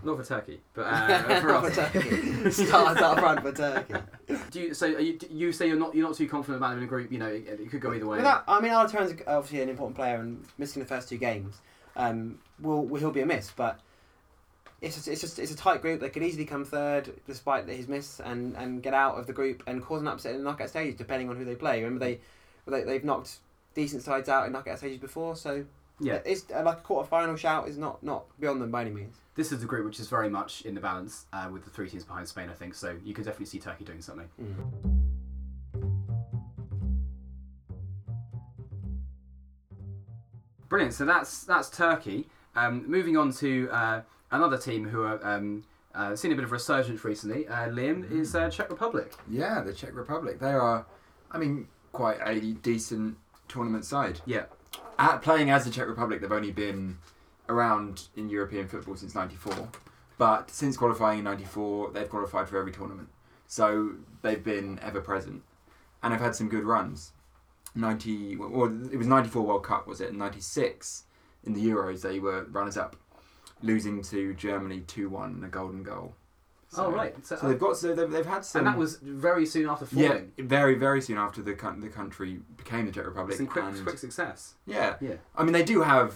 Not 0.02 0.18
for 0.18 0.24
Turkey, 0.24 0.60
but 0.74 0.82
uh, 0.86 1.22
for 1.22 1.40
for 1.40 1.54
us. 1.54 1.74
Turkey, 1.74 2.50
start 2.66 3.00
up 3.00 3.18
front 3.18 3.40
for 3.40 3.52
Turkey. 3.52 3.94
Do 4.50 4.60
you 4.60 4.74
so 4.74 4.86
are 4.86 5.00
you, 5.00 5.18
you 5.30 5.52
say 5.52 5.66
you're 5.68 5.78
not 5.78 5.94
you're 5.94 6.06
not 6.06 6.16
too 6.16 6.28
confident 6.28 6.58
about 6.58 6.72
him 6.72 6.78
in 6.78 6.84
a 6.84 6.86
group? 6.86 7.10
You 7.10 7.18
know, 7.18 7.28
it, 7.28 7.60
it 7.60 7.70
could 7.70 7.80
go 7.80 7.92
either 7.92 8.06
way. 8.06 8.18
Without, 8.18 8.44
I 8.46 8.60
mean, 8.60 8.72
Arda 8.72 8.90
Turan's 8.90 9.12
obviously 9.26 9.62
an 9.62 9.68
important 9.68 9.96
player, 9.96 10.16
and 10.16 10.44
missing 10.58 10.82
the 10.82 10.88
first 10.88 11.08
two 11.08 11.18
games, 11.18 11.56
um, 11.96 12.38
will, 12.60 12.86
he'll 12.96 13.10
be 13.10 13.20
a 13.20 13.26
miss. 13.26 13.50
But 13.50 13.80
it's 14.80 14.96
just, 14.96 15.08
it's 15.08 15.20
just 15.20 15.38
it's 15.38 15.52
a 15.52 15.56
tight 15.56 15.82
group. 15.82 16.00
They 16.00 16.10
could 16.10 16.22
easily 16.22 16.44
come 16.44 16.64
third 16.64 17.12
despite 17.26 17.68
his 17.68 17.88
miss, 17.88 18.20
and, 18.20 18.56
and 18.56 18.82
get 18.82 18.94
out 18.94 19.18
of 19.18 19.26
the 19.26 19.32
group 19.32 19.62
and 19.66 19.82
cause 19.82 20.00
an 20.00 20.08
upset 20.08 20.32
in 20.32 20.38
the 20.38 20.44
knockout 20.44 20.70
stage, 20.70 20.96
depending 20.96 21.30
on 21.30 21.36
who 21.36 21.44
they 21.44 21.54
play. 21.54 21.82
Remember 21.82 22.04
they, 22.04 22.20
they 22.66 22.84
they've 22.84 23.04
knocked 23.04 23.38
decent 23.74 24.02
sides 24.02 24.28
out 24.28 24.46
in 24.46 24.52
knockout 24.52 24.78
stages 24.78 24.98
before, 24.98 25.36
so 25.36 25.64
yeah, 26.00 26.18
it's 26.24 26.50
like 26.50 26.78
a 26.78 26.80
quarter 26.80 27.08
final 27.08 27.36
shout 27.36 27.68
is 27.68 27.78
not 27.78 28.02
not 28.02 28.24
beyond 28.40 28.60
them 28.60 28.70
by 28.70 28.82
any 28.82 28.90
means. 28.90 29.16
This 29.34 29.52
is 29.52 29.60
the 29.60 29.66
group 29.66 29.84
which 29.84 29.98
is 29.98 30.08
very 30.08 30.28
much 30.28 30.62
in 30.62 30.74
the 30.74 30.80
balance 30.80 31.26
uh, 31.32 31.48
with 31.52 31.64
the 31.64 31.70
three 31.70 31.88
teams 31.88 32.04
behind 32.04 32.28
Spain. 32.28 32.48
I 32.50 32.54
think 32.54 32.74
so. 32.74 32.96
You 33.04 33.14
can 33.14 33.24
definitely 33.24 33.46
see 33.46 33.58
Turkey 33.58 33.84
doing 33.84 34.00
something. 34.00 34.28
Brilliant. 40.68 40.94
So 40.94 41.04
that's 41.04 41.44
that's 41.44 41.70
Turkey. 41.70 42.28
Um, 42.56 42.88
moving 42.88 43.16
on 43.16 43.32
to 43.34 43.68
uh, 43.70 44.02
another 44.30 44.58
team 44.58 44.88
who 44.88 45.02
are 45.02 45.24
um, 45.24 45.64
uh, 45.94 46.16
seen 46.16 46.32
a 46.32 46.34
bit 46.34 46.44
of 46.44 46.52
resurgence 46.52 47.04
recently. 47.04 47.46
Uh, 47.46 47.68
Liam 47.68 48.10
is 48.10 48.34
uh, 48.34 48.50
Czech 48.50 48.70
Republic. 48.70 49.12
Yeah, 49.28 49.60
the 49.62 49.72
Czech 49.72 49.94
Republic. 49.94 50.38
They 50.38 50.52
are, 50.52 50.86
I 51.30 51.38
mean, 51.38 51.68
quite 51.92 52.18
a 52.24 52.40
decent 52.54 53.16
tournament 53.48 53.84
side. 53.84 54.20
Yeah. 54.26 54.44
At 54.98 55.22
playing 55.22 55.50
as 55.50 55.64
the 55.64 55.70
Czech 55.70 55.86
Republic, 55.86 56.20
they've 56.20 56.30
only 56.30 56.52
been 56.52 56.98
around 57.48 58.08
in 58.16 58.28
European 58.28 58.66
football 58.68 58.96
since 58.96 59.14
'94. 59.14 59.68
But 60.16 60.50
since 60.50 60.76
qualifying 60.76 61.18
in 61.18 61.24
'94, 61.24 61.90
they've 61.92 62.08
qualified 62.08 62.48
for 62.48 62.58
every 62.58 62.72
tournament. 62.72 63.08
So 63.46 63.92
they've 64.22 64.42
been 64.42 64.78
ever 64.82 65.00
present, 65.00 65.42
and 66.02 66.12
have 66.12 66.22
had 66.22 66.34
some 66.34 66.48
good 66.48 66.64
runs. 66.64 67.12
'90, 67.74 68.36
well, 68.36 68.70
it 68.92 68.96
was 68.96 69.06
'94 69.06 69.42
World 69.42 69.64
Cup, 69.64 69.86
was 69.86 70.00
it? 70.00 70.14
'96 70.14 71.04
in 71.44 71.52
the 71.52 71.64
Euros, 71.66 72.00
they 72.02 72.18
were 72.20 72.44
runners 72.44 72.76
up, 72.76 72.96
losing 73.62 74.00
to 74.02 74.32
Germany 74.34 74.80
two-one, 74.86 75.42
a 75.44 75.48
golden 75.48 75.82
goal. 75.82 76.14
oh 76.78 76.90
right. 76.90 77.14
So, 77.26 77.36
So 77.36 77.48
they've 77.48 77.58
got 77.58 77.76
so 77.76 77.94
they've, 77.94 78.10
they've 78.10 78.24
had 78.24 78.44
some. 78.44 78.60
and 78.60 78.66
that 78.68 78.78
was 78.78 78.96
very 78.96 79.44
soon 79.44 79.68
after 79.68 79.86
yeah, 79.92 80.20
very 80.38 80.74
very 80.76 81.02
soon 81.02 81.18
after 81.18 81.42
the 81.42 81.52
the 81.80 81.88
country 81.88 82.40
became 82.56 82.86
the 82.86 82.92
Czech 82.92 83.06
Republic. 83.06 83.32
It's 83.32 83.40
in 83.40 83.46
quick, 83.46 83.64
and- 83.64 83.82
quick 83.84 83.98
success. 83.98 84.54
Yeah, 84.66 84.94
Yeah. 85.00 85.16
I 85.36 85.42
mean 85.44 85.52
they 85.52 85.64
do 85.64 85.82
have 85.82 86.14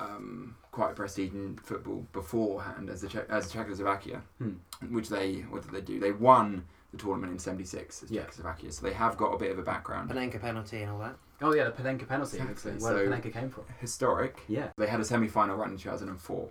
um, 0.00 0.54
quite 0.72 0.92
a 0.92 0.94
prestige 0.94 1.32
in 1.32 1.56
football 1.62 2.06
beforehand 2.12 2.88
as 2.90 3.00
the 3.02 3.08
Czech, 3.08 3.26
as 3.28 3.52
Czechoslovakia, 3.52 4.22
Hmm. 4.38 4.54
which 4.90 5.08
they 5.08 5.40
what 5.50 5.62
did 5.62 5.72
they 5.72 5.80
do? 5.80 6.00
They 6.00 6.12
won 6.12 6.64
the 6.92 6.98
tournament 6.98 7.32
in 7.32 7.38
'76 7.38 8.02
as 8.02 8.10
Yeah. 8.10 8.22
Czechoslovakia, 8.22 8.72
so 8.72 8.82
they 8.86 8.92
have 8.94 9.16
got 9.16 9.34
a 9.34 9.38
bit 9.38 9.50
of 9.52 9.58
a 9.58 9.62
background. 9.62 10.10
Panenka 10.10 10.40
penalty 10.40 10.82
and 10.82 10.90
all 10.90 10.98
that. 11.00 11.16
Oh 11.42 11.54
yeah, 11.54 11.64
the 11.64 11.82
Panenka 11.82 12.06
penalty. 12.06 12.38
Exactly, 12.38 12.72
Where 12.72 12.80
so- 12.80 13.08
the 13.08 13.16
Panenka 13.16 13.32
came 13.32 13.50
from. 13.50 13.64
Historic. 13.80 14.40
Yeah. 14.48 14.68
They 14.76 14.86
had 14.88 15.00
a 15.00 15.04
semi-final 15.04 15.56
run 15.56 15.70
in 15.72 15.76
2004. 15.78 16.48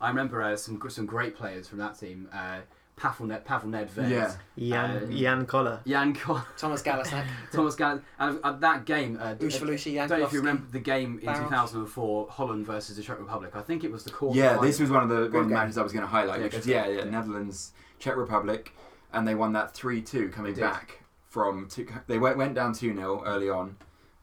I 0.00 0.08
remember 0.08 0.42
uh, 0.42 0.56
some 0.56 0.80
some 0.90 1.06
great 1.06 1.36
players 1.36 1.68
from 1.68 1.78
that 1.78 1.98
team. 1.98 2.28
Uh, 2.32 2.60
Pavel, 2.98 3.26
Ned, 3.26 3.44
Pavel 3.44 3.70
Nedved, 3.70 4.08
Yeah. 4.10 4.32
Jan 4.58 4.90
Uh, 4.90 5.06
Jan 5.10 5.46
Koller. 5.46 5.80
Jan 5.86 6.14
Con, 6.14 6.42
Thomas 6.58 6.82
Galasek, 6.82 7.24
Thomas 7.52 7.74
Gallen, 7.76 8.02
and 8.18 8.38
uh, 8.42 8.52
that 8.52 8.84
game. 8.84 9.18
Uh, 9.20 9.34
Ushvalushi, 9.36 10.00
I 10.00 10.06
don't 10.06 10.20
know 10.20 10.26
if 10.26 10.32
you 10.32 10.40
remember 10.40 10.66
the 10.70 10.80
game 10.80 11.18
in 11.20 11.26
Barros. 11.26 11.44
2004, 11.44 12.28
Holland 12.30 12.66
versus 12.66 12.96
the 12.96 13.02
Czech 13.02 13.18
Republic. 13.18 13.54
I 13.54 13.62
think 13.62 13.84
it 13.84 13.92
was 13.92 14.04
the 14.04 14.10
quarter. 14.10 14.38
Yeah, 14.38 14.48
final. 14.50 14.62
this 14.62 14.80
was 14.80 14.90
one 14.90 15.02
of 15.04 15.08
the, 15.08 15.30
one 15.30 15.44
of 15.44 15.48
the 15.48 15.54
matches 15.54 15.78
I 15.78 15.82
was 15.82 15.92
going 15.92 16.02
to 16.04 16.08
highlight, 16.08 16.38
Yeah, 16.40 16.44
which 16.44 16.56
was 16.56 16.66
yeah, 16.66 16.86
yeah, 16.88 16.98
Yeah. 16.98 17.04
Netherlands, 17.04 17.72
Czech 17.98 18.16
Republic, 18.16 18.72
and 19.12 19.26
they 19.26 19.34
won 19.34 19.52
that 19.54 19.74
three 19.74 20.02
two 20.02 20.28
coming 20.30 20.54
back 20.54 21.02
from 21.26 21.68
two, 21.68 21.86
they 22.06 22.18
went 22.18 22.36
went 22.36 22.54
down 22.54 22.72
two 22.72 22.94
0 22.94 23.22
early 23.26 23.48
on, 23.50 23.76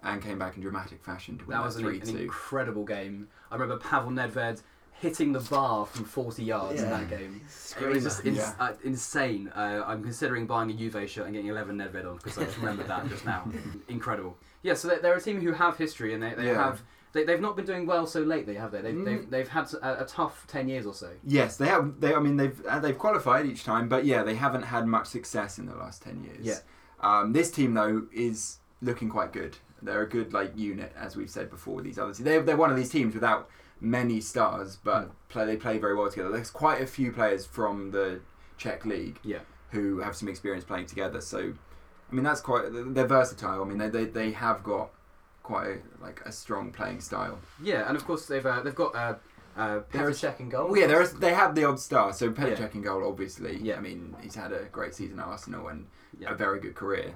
and 0.03 0.21
came 0.21 0.37
back 0.39 0.55
in 0.55 0.61
dramatic 0.61 1.03
fashion 1.03 1.37
to 1.37 1.45
win 1.45 1.51
That 1.51 1.61
that 1.61 1.65
was 1.65 1.75
an, 1.77 1.83
three 1.83 1.99
an 2.01 2.05
two. 2.07 2.17
incredible 2.17 2.83
game. 2.83 3.27
I 3.51 3.55
remember 3.55 3.77
Pavel 3.77 4.11
Nedved 4.11 4.61
hitting 5.01 5.33
the 5.33 5.39
bar 5.41 5.85
from 5.85 6.05
40 6.05 6.43
yards 6.43 6.81
in 6.81 6.89
Yeah. 6.89 6.97
that 6.99 7.09
game. 7.09 7.41
It 7.81 7.85
was 7.87 8.03
just 8.03 8.25
ins- 8.25 8.37
Yeah. 8.37 8.53
uh, 8.59 8.73
insane. 8.83 9.49
Uh, 9.55 9.83
I'm 9.85 10.01
considering 10.01 10.45
buying 10.47 10.69
a 10.71 10.73
Juve 10.73 11.09
shirt 11.09 11.25
and 11.25 11.33
getting 11.33 11.49
11 11.49 11.77
Nedved 11.77 12.05
on 12.09 12.17
because 12.17 12.37
I 12.37 12.45
just 12.45 12.57
remembered 12.57 12.87
that 12.87 13.07
just 13.09 13.25
now. 13.25 13.47
Incredible. 13.89 14.37
Yeah, 14.63 14.73
so 14.73 14.87
they- 14.87 14.99
they're 14.99 15.15
a 15.15 15.21
team 15.21 15.41
who 15.41 15.51
have 15.51 15.77
history 15.77 16.13
and 16.13 16.23
they, 16.23 16.33
they 16.33 16.47
Yeah. 16.47 16.63
have. 16.63 16.81
They, 17.13 17.23
they've 17.23 17.39
not 17.39 17.55
been 17.55 17.65
doing 17.65 17.85
well 17.85 18.05
so 18.07 18.21
lately, 18.21 18.55
have 18.55 18.71
they? 18.71 18.81
They've, 18.81 18.93
Mm. 18.95 19.05
they've, 19.05 19.29
they've 19.29 19.47
had 19.47 19.71
a, 19.75 20.03
a 20.03 20.05
tough 20.05 20.45
10 20.47 20.67
years 20.67 20.85
or 20.85 20.93
so. 20.93 21.11
Yes, 21.23 21.55
they 21.57 21.67
have. 21.67 21.99
They, 22.01 22.13
I 22.13 22.19
mean, 22.19 22.35
they've 22.35 22.65
uh, 22.65 22.79
they've 22.79 22.97
qualified 22.97 23.45
each 23.45 23.63
time, 23.63 23.87
but 23.87 24.03
yeah, 24.05 24.23
they 24.23 24.35
haven't 24.35 24.63
had 24.63 24.85
much 24.85 25.07
success 25.07 25.57
in 25.57 25.65
the 25.65 25.75
last 25.75 26.03
ten 26.03 26.23
years. 26.25 26.45
Yeah. 26.45 26.59
Um, 26.99 27.31
this 27.31 27.51
team 27.51 27.73
though 27.73 28.07
is 28.13 28.59
looking 28.81 29.07
quite 29.09 29.31
good. 29.31 29.55
They're 29.81 30.01
a 30.01 30.09
good 30.09 30.33
like 30.33 30.57
unit, 30.57 30.91
as 30.97 31.15
we've 31.15 31.29
said 31.29 31.49
before. 31.49 31.75
With 31.75 31.85
these 31.85 31.97
other 31.99 32.11
teams, 32.13 32.25
they're 32.25 32.41
they're 32.41 32.57
one 32.57 32.69
of 32.69 32.75
these 32.75 32.89
teams 32.89 33.13
without 33.13 33.49
many 33.81 34.21
stars, 34.21 34.77
but 34.83 35.07
Mm. 35.07 35.11
play 35.29 35.45
they 35.45 35.57
play 35.57 35.77
very 35.77 35.95
well 35.95 36.09
together. 36.09 36.29
There's 36.31 36.51
quite 36.51 36.81
a 36.81 36.87
few 36.87 37.11
players 37.11 37.45
from 37.45 37.91
the 37.91 38.21
Czech 38.57 38.85
league 38.85 39.19
Yeah. 39.23 39.39
who 39.71 39.99
have 39.99 40.15
some 40.15 40.29
experience 40.29 40.63
playing 40.63 40.85
together. 40.85 41.19
So, 41.21 41.53
I 42.09 42.15
mean, 42.15 42.23
that's 42.23 42.41
quite. 42.41 42.63
They're 42.71 43.07
versatile. 43.07 43.61
I 43.61 43.65
mean, 43.65 43.77
they 43.77 43.89
they, 43.89 44.05
they 44.05 44.31
have 44.31 44.63
got 44.63 44.91
quite 45.43 45.67
a, 45.67 46.03
like 46.03 46.21
a 46.25 46.31
strong 46.31 46.71
playing 46.71 47.01
style. 47.01 47.37
Yeah, 47.61 47.87
and 47.87 47.95
of 47.97 48.05
course 48.05 48.25
they've 48.27 48.45
uh, 48.45 48.61
they've 48.61 48.73
got 48.75 48.95
uh, 48.95 49.15
uh, 49.57 49.79
Pericek 49.91 50.39
in 50.39 50.49
goal. 50.49 50.69
Well, 50.71 50.79
yeah, 50.79 50.99
is, 51.01 51.13
they 51.13 51.33
have 51.33 51.53
the 51.55 51.65
odd 51.65 51.79
star. 51.79 52.13
So 52.13 52.31
Petr 52.31 52.51
Yeah. 52.59 52.67
Cech 52.67 52.75
in 52.75 52.81
goal, 52.81 53.05
obviously. 53.07 53.57
Yeah. 53.61 53.77
I 53.77 53.81
mean, 53.81 54.15
he's 54.21 54.35
had 54.35 54.51
a 54.51 54.63
great 54.65 54.95
season 54.95 55.19
at 55.19 55.25
Arsenal 55.27 55.67
and 55.67 55.87
Yeah. 56.17 56.31
a 56.31 56.35
very 56.35 56.59
good 56.59 56.75
career. 56.75 57.15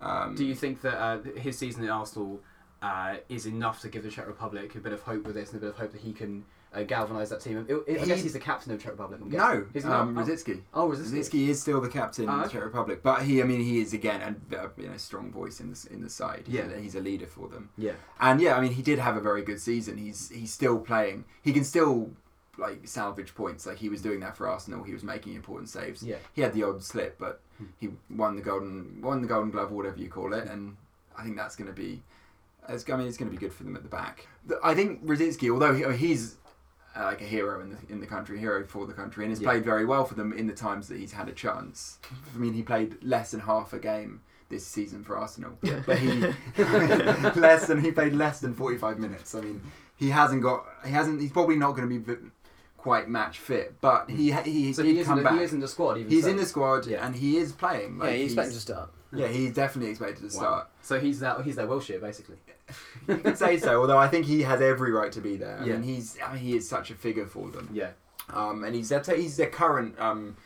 Um, 0.00 0.34
Do 0.34 0.44
you 0.44 0.54
think 0.54 0.82
that 0.82 0.98
uh, 1.00 1.18
his 1.36 1.56
season 1.58 1.82
at 1.84 1.90
Arsenal 1.90 2.40
uh, 2.82 3.16
is 3.28 3.46
enough 3.46 3.80
to 3.82 3.88
give 3.88 4.02
the 4.02 4.10
Czech 4.10 4.26
Republic 4.26 4.74
a 4.74 4.78
bit 4.78 4.92
of 4.92 5.02
hope 5.02 5.24
with 5.24 5.34
this 5.34 5.50
and 5.52 5.58
a 5.58 5.60
bit 5.60 5.70
of 5.70 5.76
hope 5.76 5.92
that 5.92 6.00
he 6.02 6.12
can 6.12 6.44
uh, 6.74 6.82
galvanise 6.82 7.30
that 7.30 7.40
team? 7.40 7.64
It- 7.68 7.82
it- 7.86 8.02
I 8.02 8.04
guess 8.04 8.22
he's 8.22 8.32
the 8.34 8.38
captain 8.38 8.72
of 8.72 8.82
Czech 8.82 8.92
Republic. 8.92 9.20
I'm 9.22 9.30
no. 9.30 9.66
He's 9.72 9.84
not? 9.84 10.00
um, 10.02 10.18
oh, 10.18 10.22
Rosický. 10.22 10.60
oh. 10.74 10.90
Rosický 10.90 11.48
is 11.48 11.60
still 11.60 11.80
the 11.80 11.88
captain 11.88 12.28
Oh, 12.28 12.32
of 12.34 12.42
the. 12.44 12.48
Czech 12.50 12.64
Republic, 12.64 13.02
but 13.02 13.22
he, 13.22 13.40
I 13.40 13.44
mean, 13.44 13.60
he 13.60 13.80
is 13.80 13.92
again 13.94 14.20
a, 14.52 14.56
a 14.56 14.70
you 14.76 14.88
know, 14.88 14.96
strong 14.98 15.30
voice 15.32 15.60
in 15.60 15.70
the 15.72 15.88
in 15.92 16.02
the 16.02 16.10
side. 16.10 16.42
He's, 16.46 16.54
Yeah. 16.56 16.70
a, 16.70 16.78
he's 16.78 16.94
a 16.94 17.00
leader 17.00 17.26
for 17.26 17.48
them, 17.48 17.70
Yeah, 17.78 17.92
and 18.20 18.40
yeah, 18.40 18.56
I 18.56 18.60
mean, 18.60 18.72
he 18.72 18.82
did 18.82 18.98
have 18.98 19.16
a 19.16 19.20
very 19.20 19.42
good 19.42 19.60
season. 19.60 19.96
He's 19.96 20.28
he's 20.30 20.52
still 20.52 20.78
playing. 20.78 21.24
He 21.42 21.52
can 21.52 21.64
still 21.64 22.10
like 22.58 22.86
salvage 22.88 23.34
points. 23.34 23.66
Like 23.66 23.78
he 23.78 23.88
was 23.88 24.00
doing 24.02 24.20
that 24.20 24.36
for 24.36 24.46
Arsenal. 24.48 24.82
He 24.84 24.92
was 24.92 25.02
making 25.02 25.34
important 25.34 25.68
saves. 25.70 26.02
yeah. 26.02 26.16
He 26.34 26.42
had 26.42 26.52
the 26.52 26.62
odd 26.62 26.82
slip, 26.82 27.18
but 27.18 27.40
Hmm. 27.58 27.64
he 27.78 27.88
won 28.10 28.36
the 28.36 28.42
golden 28.42 29.00
won 29.00 29.22
the 29.22 29.28
Golden 29.28 29.50
Glove, 29.50 29.70
whatever 29.72 29.98
you 29.98 30.10
call 30.10 30.34
it, 30.34 30.46
and 30.46 30.76
I 31.16 31.22
think 31.22 31.36
that's 31.36 31.56
going 31.56 31.68
to 31.68 31.74
be. 31.74 32.02
It's, 32.68 32.88
I 32.90 32.96
mean, 32.96 33.06
it's 33.06 33.16
going 33.16 33.30
to 33.30 33.36
be 33.36 33.40
good 33.40 33.52
for 33.52 33.64
them 33.64 33.76
at 33.76 33.82
the 33.82 33.88
back. 33.88 34.26
I 34.62 34.74
think 34.74 35.04
Rosický, 35.04 35.50
although 35.50 35.74
he, 35.74 35.96
he's 35.96 36.36
uh, 36.96 37.04
like 37.04 37.20
a 37.20 37.24
hero 37.24 37.60
in 37.60 37.70
the 37.70 37.76
in 37.92 38.00
the 38.00 38.06
country, 38.06 38.38
hero 38.38 38.64
for 38.64 38.86
the 38.86 38.92
country, 38.92 39.24
and 39.24 39.30
has 39.32 39.40
Yeah. 39.40 39.50
played 39.50 39.64
very 39.64 39.84
well 39.84 40.04
for 40.04 40.14
them 40.14 40.32
in 40.32 40.46
the 40.46 40.54
times 40.54 40.88
that 40.88 40.98
he's 40.98 41.12
had 41.12 41.28
a 41.28 41.32
chance. 41.32 41.98
I 42.34 42.38
mean, 42.38 42.52
he 42.54 42.62
played 42.62 42.96
less 43.02 43.30
than 43.32 43.40
half 43.40 43.72
a 43.72 43.78
game 43.78 44.22
this 44.48 44.66
season 44.66 45.02
for 45.04 45.16
Arsenal, 45.18 45.58
Yeah. 45.62 45.82
but 45.84 45.98
he 45.98 46.08
less 47.40 47.66
than 47.66 47.80
he 47.80 47.90
played 47.92 48.14
less 48.14 48.40
than 48.40 48.54
forty 48.54 48.78
five 48.78 48.98
minutes. 48.98 49.34
I 49.34 49.40
mean, 49.40 49.60
he 49.96 50.10
hasn't 50.10 50.42
got 50.42 50.64
he 50.84 50.90
hasn't. 50.92 51.20
He's 51.20 51.32
probably 51.32 51.56
not 51.56 51.72
going 51.76 51.88
to 51.88 51.98
be 52.00 52.16
quite 52.76 53.08
match 53.08 53.38
fit, 53.38 53.80
but 53.80 54.08
he 54.08 54.30
he, 54.32 54.72
So 54.72 54.82
he 54.84 54.92
is, 54.92 54.98
in 55.00 55.04
come 55.04 55.18
the, 55.18 55.24
back. 55.24 55.34
he 55.34 55.40
is 55.42 55.52
in 55.52 55.60
the 55.60 55.68
squad. 55.68 55.98
Even 55.98 56.10
He's 56.10 56.24
so. 56.24 56.30
in 56.30 56.36
the 56.36 56.46
squad 56.46 56.86
Yeah. 56.86 57.04
and 57.04 57.14
he 57.16 57.36
is 57.36 57.52
playing. 57.52 57.96
yeah, 57.98 58.04
Like, 58.04 58.18
you 58.18 58.24
expect 58.26 58.46
him 58.46 58.52
he's- 58.52 58.64
to 58.64 58.72
start. 58.72 58.90
Yeah, 59.12 59.28
he's 59.28 59.52
definitely 59.54 59.90
expected 59.90 60.22
to 60.22 60.30
start. 60.30 60.68
So 60.82 60.98
he's 61.00 61.20
that 61.20 61.40
he's 61.42 61.56
their 61.56 61.66
Wilshere 61.66 62.00
basically. 62.00 62.36
You 63.06 63.18
could 63.18 63.38
say 63.38 63.58
so, 63.58 63.80
although 63.80 63.98
I 63.98 64.08
think 64.08 64.26
he 64.26 64.42
has 64.42 64.60
every 64.60 64.90
right 64.90 65.12
to 65.12 65.20
be 65.20 65.36
there. 65.36 65.58
I 65.60 65.64
Yeah. 65.64 65.72
mean, 65.74 65.82
he's 65.84 66.18
I 66.24 66.32
mean, 66.32 66.42
he 66.42 66.56
is 66.56 66.68
such 66.68 66.90
a 66.90 66.94
figure 66.94 67.26
for 67.26 67.48
them. 67.50 67.68
Yeah, 67.72 67.90
Um, 68.30 68.64
and 68.64 68.74
he's 68.74 68.88
their 68.88 69.00
he's 69.02 69.36
their 69.36 69.50
current 69.50 69.98
um, 70.00 70.36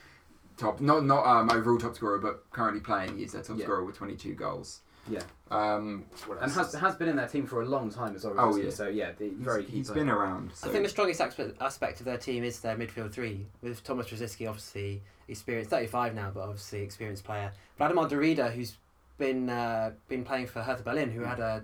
top 0.58 0.80
not 0.82 1.04
not 1.06 1.24
um, 1.26 1.50
overall 1.50 1.78
top 1.78 1.94
scorer, 1.96 2.18
but 2.18 2.44
currently 2.52 2.80
playing. 2.80 3.16
He's 3.16 3.32
their 3.32 3.42
top 3.42 3.58
Yeah. 3.58 3.64
scorer 3.64 3.84
with 3.84 3.96
22 3.96 4.34
goals. 4.34 4.80
Yeah, 5.10 5.22
Um, 5.50 6.04
and 6.40 6.50
has 6.52 6.72
has 6.74 6.94
been 6.96 7.08
in 7.08 7.16
their 7.16 7.26
team 7.28 7.46
for 7.46 7.62
a 7.62 7.66
long 7.66 7.90
time 7.90 8.14
as 8.14 8.24
well. 8.24 8.34
Oh, 8.38 8.56
yeah. 8.56 8.70
So 8.70 8.88
yeah, 8.88 9.12
the, 9.18 9.24
he's, 9.30 9.34
very 9.38 9.64
key 9.64 9.72
he's 9.78 9.90
player. 9.90 10.04
been 10.04 10.10
around. 10.10 10.52
So. 10.54 10.68
I 10.68 10.72
think 10.72 10.84
the 10.84 10.90
strongest 10.90 11.20
aspect, 11.20 11.56
aspect 11.60 12.00
of 12.00 12.06
their 12.06 12.18
team 12.18 12.44
is 12.44 12.60
their 12.60 12.76
midfield 12.76 13.12
three, 13.12 13.46
with 13.62 13.82
Thomas 13.84 14.06
Rosický 14.08 14.48
obviously 14.48 15.02
experienced, 15.28 15.70
35 15.70 16.14
now, 16.14 16.30
but 16.32 16.40
obviously 16.42 16.82
experienced 16.82 17.24
player. 17.24 17.52
Vladimir 17.78 18.04
Darida, 18.06 18.52
who's 18.52 18.76
been 19.18 19.50
uh, 19.50 19.90
been 20.08 20.24
playing 20.24 20.46
for 20.46 20.62
Hertha 20.62 20.82
Berlin, 20.82 21.10
who 21.10 21.22
had 21.22 21.40
a 21.40 21.62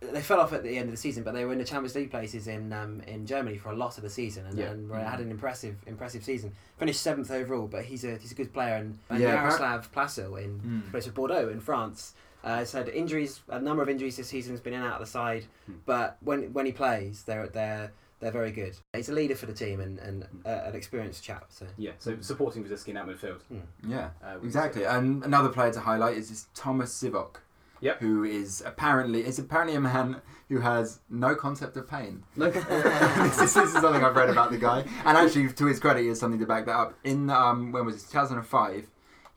they 0.00 0.20
fell 0.22 0.40
off 0.40 0.52
at 0.52 0.62
the 0.62 0.76
end 0.78 0.84
of 0.86 0.92
the 0.92 0.96
season, 0.96 1.24
but 1.24 1.34
they 1.34 1.44
were 1.44 1.52
in 1.52 1.58
the 1.58 1.64
Champions 1.64 1.94
League 1.94 2.10
places 2.10 2.46
in 2.46 2.72
um, 2.72 3.00
in 3.06 3.26
Germany 3.26 3.58
for 3.58 3.70
a 3.70 3.74
lot 3.76 3.96
of 3.96 4.02
the 4.02 4.10
season, 4.10 4.46
and, 4.46 4.56
Yeah. 4.58 4.66
and 4.70 4.88
were- 4.88 4.98
had 4.98 5.20
an 5.20 5.30
impressive 5.30 5.76
impressive 5.86 6.22
season. 6.24 6.52
Finished 6.78 7.00
seventh 7.02 7.30
overall, 7.30 7.66
but 7.66 7.84
he's 7.84 8.04
a 8.04 8.16
he's 8.16 8.32
a 8.32 8.34
good 8.34 8.52
player. 8.52 8.76
And, 8.76 8.98
and 9.10 9.20
Yeah, 9.20 9.36
Jaroslav 9.50 9.88
Plasil 9.90 10.36
in 10.42 10.60
Mm. 10.60 10.90
plays 10.90 11.06
for 11.06 11.12
Bordeaux 11.12 11.48
in 11.48 11.60
France. 11.60 12.14
Uh, 12.42 12.56
has 12.56 12.72
had 12.72 12.88
injuries, 12.88 13.40
a 13.48 13.60
number 13.60 13.82
of 13.82 13.88
injuries 13.88 14.16
this 14.16 14.28
season. 14.28 14.52
Has 14.52 14.60
been 14.60 14.72
in 14.72 14.80
and 14.80 14.88
out 14.88 15.00
of 15.00 15.06
the 15.06 15.10
side, 15.10 15.44
Hmm. 15.66 15.72
but 15.86 16.16
when 16.20 16.52
when 16.52 16.66
he 16.66 16.72
plays, 16.72 17.22
they're 17.24 17.48
they're 17.48 17.92
they're 18.20 18.30
very 18.30 18.50
good. 18.52 18.76
He's 18.94 19.08
a 19.08 19.12
leader 19.14 19.34
for 19.34 19.46
the 19.46 19.52
team 19.54 19.80
and, 19.80 19.98
and 19.98 20.26
uh, 20.44 20.48
an 20.66 20.74
experienced 20.74 21.22
chap. 21.24 21.46
So 21.48 21.66
Yeah, 21.78 21.92
so 21.98 22.16
supporting 22.20 22.62
Rosický 22.64 22.88
in 22.88 22.94
that 22.96 23.06
midfield. 23.06 23.40
Yeah. 23.86 24.10
Uh, 24.22 24.38
Exactly, 24.42 24.84
and 24.84 25.24
another 25.24 25.48
player 25.48 25.72
to 25.72 25.80
highlight 25.80 26.16
is 26.18 26.28
this 26.28 26.46
Thomas 26.54 26.92
Sivok, 27.02 27.36
Yep. 27.80 28.00
who 28.00 28.24
is 28.24 28.62
apparently 28.66 29.24
is 29.24 29.38
apparently 29.38 29.74
a 29.74 29.80
man 29.80 30.20
who 30.50 30.60
has 30.60 31.00
no 31.08 31.34
concept 31.34 31.76
of 31.78 31.88
pain. 31.88 32.22
No. 32.36 32.50
this, 32.50 33.40
is, 33.40 33.54
this 33.54 33.56
is 33.56 33.72
something 33.72 34.04
I've 34.04 34.16
read 34.16 34.28
about 34.28 34.50
the 34.50 34.58
guy, 34.58 34.80
and 35.06 35.16
actually, 35.16 35.50
to 35.52 35.66
his 35.66 35.78
credit, 35.80 36.02
he 36.02 36.08
has 36.08 36.20
something 36.20 36.40
to 36.40 36.46
back 36.46 36.66
that 36.66 36.76
up. 36.76 36.94
In 37.04 37.30
um, 37.30 37.72
when 37.72 37.86
was 37.86 37.96
it? 38.02 38.10
2005, 38.10 38.90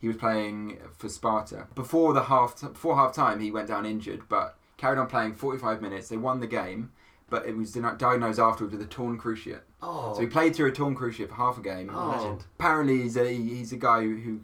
he 0.04 0.08
was 0.08 0.16
playing 0.18 0.78
for 0.98 1.08
Sparta. 1.08 1.66
Before 1.74 2.12
the 2.12 2.24
half 2.24 2.60
before 2.60 2.94
half 2.96 3.14
time, 3.14 3.40
he 3.40 3.50
went 3.50 3.68
down 3.68 3.86
injured, 3.86 4.28
but 4.28 4.58
carried 4.76 4.98
on 4.98 5.06
playing 5.06 5.32
45 5.34 5.80
minutes. 5.80 6.08
They 6.08 6.18
won 6.18 6.40
the 6.40 6.46
game, 6.46 6.92
but 7.30 7.46
it 7.46 7.56
was 7.56 7.72
diagnosed 7.72 8.38
afterwards 8.38 8.72
with 8.76 8.82
a 8.82 8.90
torn 8.90 9.18
cruciate. 9.18 9.62
Oh, 9.80 10.12
So 10.14 10.20
he 10.20 10.26
played 10.26 10.54
through 10.54 10.68
a 10.68 10.72
torn 10.72 10.94
cruciate 10.94 11.28
for 11.30 11.36
half 11.36 11.56
a 11.56 11.62
game. 11.62 11.90
Oh. 11.90 12.08
legend. 12.10 12.44
Apparently, 12.58 13.00
he's 13.02 13.16
a 13.16 13.26
he's 13.34 13.72
a 13.72 13.76
guy 13.76 14.02
who, 14.02 14.40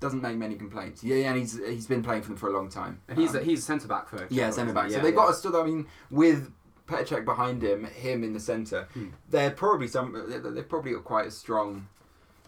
doesn't 0.00 0.22
make 0.22 0.36
many 0.36 0.54
complaints. 0.54 1.02
Yeah, 1.02 1.16
and 1.30 1.38
he's 1.38 1.58
he's 1.66 1.86
been 1.86 2.02
playing 2.04 2.22
for 2.22 2.28
them 2.28 2.36
for 2.36 2.48
a 2.50 2.52
long 2.52 2.68
time. 2.68 3.00
and 3.08 3.18
he's 3.18 3.34
Um, 3.34 3.42
he's 3.42 3.58
a 3.60 3.62
centre 3.62 3.88
back 3.88 4.08
for. 4.08 4.26
yeah, 4.30 4.50
centre 4.50 4.72
back. 4.74 4.90
So 4.90 4.96
Yeah, 4.98 5.02
they've 5.02 5.12
yeah. 5.14 5.20
got 5.20 5.30
a 5.30 5.34
still. 5.34 5.56
I 5.56 5.64
mean, 5.64 5.86
with 6.10 6.52
Petr 6.86 7.24
behind 7.24 7.62
him, 7.64 7.84
him 7.84 8.22
in 8.22 8.32
the 8.34 8.40
centre, 8.40 8.86
Hmm. 8.92 9.06
they're 9.30 9.50
probably 9.50 9.88
some. 9.88 10.12
They've 10.54 10.68
probably 10.68 10.92
got 10.92 11.04
quite 11.04 11.26
a 11.26 11.30
strong. 11.30 11.88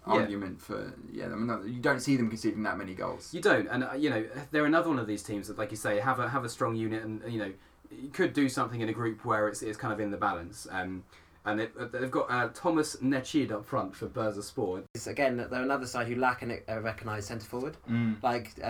Argument 0.06 0.60
for. 0.60 0.92
Yeah, 1.12 1.26
I 1.26 1.28
mean, 1.30 1.46
no- 1.46 1.62
you 1.62 1.80
don't 1.80 2.00
see 2.00 2.16
them 2.16 2.28
conceding 2.28 2.62
that 2.62 2.78
many 2.78 2.94
goals. 2.94 3.34
You 3.34 3.40
don't, 3.40 3.66
and 3.68 3.84
uh, 3.84 3.92
you 3.94 4.10
know 4.10 4.24
they're 4.50 4.66
another 4.66 4.88
one 4.88 4.98
of 4.98 5.06
these 5.06 5.22
teams 5.22 5.48
that, 5.48 5.58
like 5.58 5.70
you 5.70 5.76
say, 5.76 5.98
have 6.00 6.18
a 6.20 6.28
have 6.28 6.44
a 6.44 6.48
strong 6.48 6.76
unit, 6.76 7.02
and 7.02 7.20
you 7.32 7.38
know 7.38 7.52
you 7.90 8.08
could 8.10 8.32
do 8.32 8.48
something 8.48 8.80
in 8.80 8.88
a 8.88 8.92
group 8.92 9.24
where 9.24 9.48
it's, 9.48 9.62
it's 9.62 9.76
kind 9.78 9.92
of 9.92 10.00
in 10.00 10.10
the 10.10 10.16
balance. 10.16 10.66
Um, 10.70 11.04
and 11.44 11.60
they, 11.60 11.68
they've 11.92 12.10
got 12.10 12.28
uh, 12.28 12.48
Thomas 12.52 12.96
Necid 12.96 13.52
up 13.52 13.64
front 13.64 13.94
for 13.94 14.08
Bursaspor. 14.08 14.82
It's, 14.96 15.06
again, 15.06 15.36
they're 15.36 15.62
another 15.62 15.86
side 15.86 16.08
who 16.08 16.16
lack 16.16 16.42
an- 16.42 16.60
a 16.66 16.80
recognised 16.80 17.28
centre 17.28 17.46
forward. 17.46 17.76
Mm. 17.88 18.20
Like 18.20 18.50
uh, 18.62 18.66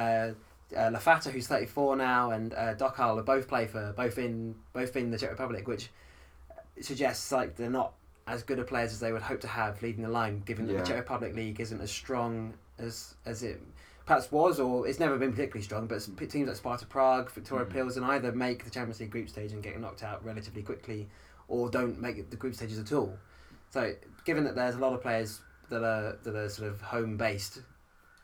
uh, 0.76 0.90
Lafata, 0.90 1.30
who's 1.30 1.46
34 1.46 1.96
now, 1.96 2.32
and 2.32 2.52
uh, 2.52 2.74
Dokal 2.74 3.24
both 3.24 3.48
play 3.48 3.66
for 3.66 3.94
both 3.96 4.18
in 4.18 4.54
both 4.74 4.94
in 4.96 5.10
the 5.10 5.16
Czech 5.18 5.30
Republic, 5.30 5.66
which 5.66 5.88
suggests 6.80 7.32
like 7.32 7.56
they're 7.56 7.70
not 7.70 7.92
as 8.26 8.42
good 8.42 8.58
a 8.58 8.64
players 8.64 8.92
as 8.92 9.00
they 9.00 9.12
would 9.12 9.22
hope 9.22 9.40
to 9.40 9.46
have 9.48 9.80
leading 9.82 10.02
the 10.02 10.08
line, 10.08 10.40
given 10.40 10.66
that 10.66 10.72
Yeah. 10.72 10.80
the 10.80 10.86
Czech 10.86 10.96
Republic 10.98 11.34
League 11.34 11.60
isn't 11.60 11.80
as 11.80 11.90
strong 11.90 12.54
as 12.78 13.14
as 13.24 13.42
it 13.42 13.60
perhaps 14.04 14.30
was, 14.30 14.60
or 14.60 14.86
it's 14.86 15.00
never 15.00 15.18
been 15.18 15.32
particularly 15.32 15.62
strong. 15.64 15.86
But 15.86 16.00
teams 16.30 16.46
like 16.48 16.56
Sparta 16.56 16.86
Prague, 16.86 17.30
Victoria 17.30 17.66
Mm. 17.66 17.70
Pilsen 17.70 18.04
either 18.04 18.32
make 18.32 18.64
the 18.64 18.70
Champions 18.70 19.00
League 19.00 19.10
group 19.10 19.28
stage 19.28 19.52
and 19.52 19.62
get 19.62 19.78
knocked 19.80 20.02
out 20.02 20.24
relatively 20.24 20.62
quickly, 20.62 21.08
or 21.48 21.68
don't 21.70 22.00
make 22.00 22.30
the 22.30 22.36
group 22.36 22.54
stages 22.54 22.78
at 22.78 22.92
all. 22.92 23.18
So, 23.70 23.94
given 24.24 24.44
that 24.44 24.54
there's 24.54 24.76
a 24.76 24.78
lot 24.78 24.92
of 24.92 25.00
players 25.02 25.40
that 25.70 25.82
are 25.82 26.16
that 26.22 26.34
are 26.36 26.48
sort 26.48 26.68
of 26.68 26.80
home 26.80 27.16
based. 27.16 27.62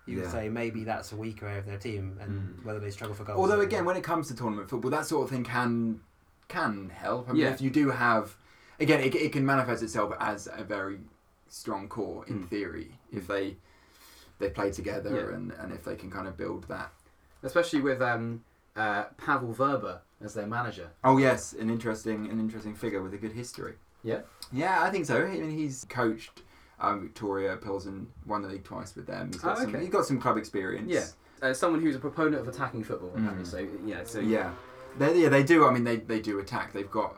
You 0.05 0.17
Yeah. 0.17 0.23
would 0.25 0.33
say 0.33 0.49
maybe 0.49 0.83
that's 0.83 1.13
a 1.13 1.17
weaker 1.17 1.47
area 1.47 1.61
of 1.61 1.67
their 1.67 1.79
team, 1.79 2.19
and 2.21 2.59
Mm. 2.59 2.65
whether 2.65 2.81
they 2.81 2.91
struggle 2.91 3.15
for 3.15 3.23
goals. 3.23 3.39
Although 3.39 3.61
again, 3.61 3.85
when 3.85 3.97
it 3.97 4.03
comes 4.03 4.27
to 4.29 4.35
tournament 4.35 4.69
football, 4.69 4.91
that 4.91 5.07
sort 5.07 5.23
of 5.25 5.31
thing 5.31 5.45
can 5.45 6.01
can 6.49 6.91
help. 6.91 7.29
I 7.29 7.33
mean, 7.33 7.43
Yeah. 7.43 7.51
if 7.51 7.61
you 7.61 7.71
do 7.71 7.91
have, 7.91 8.37
again, 8.83 9.01
it, 9.01 9.15
it 9.15 9.33
can 9.33 9.45
manifest 9.47 9.83
itself 9.83 10.13
as 10.21 10.49
a 10.53 10.65
very 10.65 10.99
strong 11.49 11.89
core 11.89 12.25
in 12.27 12.41
Mm. 12.45 12.49
theory 12.49 12.99
if 13.13 13.27
they 13.27 13.57
they 14.39 14.49
play 14.51 14.71
together 14.73 15.11
Yeah. 15.29 15.37
and, 15.37 15.53
and 15.53 15.73
if 15.73 15.85
they 15.85 15.95
can 15.97 16.11
kind 16.11 16.27
of 16.27 16.37
build 16.37 16.65
that. 16.69 16.91
especially 17.45 17.81
with 17.81 18.01
um, 18.03 18.43
uh, 18.77 19.05
Pavel 19.17 19.55
Vrba 19.55 19.99
as 20.25 20.35
their 20.35 20.47
manager. 20.47 20.89
Oh 21.05 21.17
yes, 21.19 21.53
an 21.53 21.69
interesting 21.71 22.29
an 22.31 22.39
interesting 22.41 22.75
figure 22.75 23.03
with 23.03 23.15
a 23.15 23.19
good 23.19 23.33
history. 23.33 23.75
Yeah? 24.05 24.21
yeah, 24.53 24.83
I 24.83 24.91
think 24.91 25.07
so. 25.07 25.17
I 25.25 25.29
mean, 25.31 25.51
he's 25.51 25.87
coached 25.89 26.43
um, 26.81 27.09
Viktoria 27.09 27.61
Pilsen, 27.63 28.09
won 28.27 28.43
the 28.43 28.49
league 28.49 28.65
twice 28.65 28.97
with 28.97 29.07
them. 29.07 29.29
He's 29.33 29.41
got 29.43 29.59
Oh, 29.59 29.61
some 29.63 29.71
okay. 29.75 29.81
he's 29.85 29.91
got 29.99 30.07
some 30.07 30.19
club 30.21 30.37
experience. 30.37 30.91
Yeah. 30.91 31.07
Uh, 31.41 31.53
someone 31.55 31.81
who's 31.81 31.95
a 31.97 32.01
proponent 32.01 32.41
of 32.43 32.49
attacking 32.49 32.83
football. 32.85 33.11
Mm. 33.17 33.47
So 33.47 33.59
yeah, 33.85 34.03
so 34.05 34.19
yeah, 34.21 34.51
they, 34.99 35.21
yeah, 35.23 35.29
they 35.29 35.43
do. 35.45 35.67
I 35.67 35.73
mean, 35.73 35.85
they, 35.85 35.97
they 35.97 36.21
do 36.21 36.39
attack. 36.41 36.73
They've 36.73 36.91
got 36.91 37.15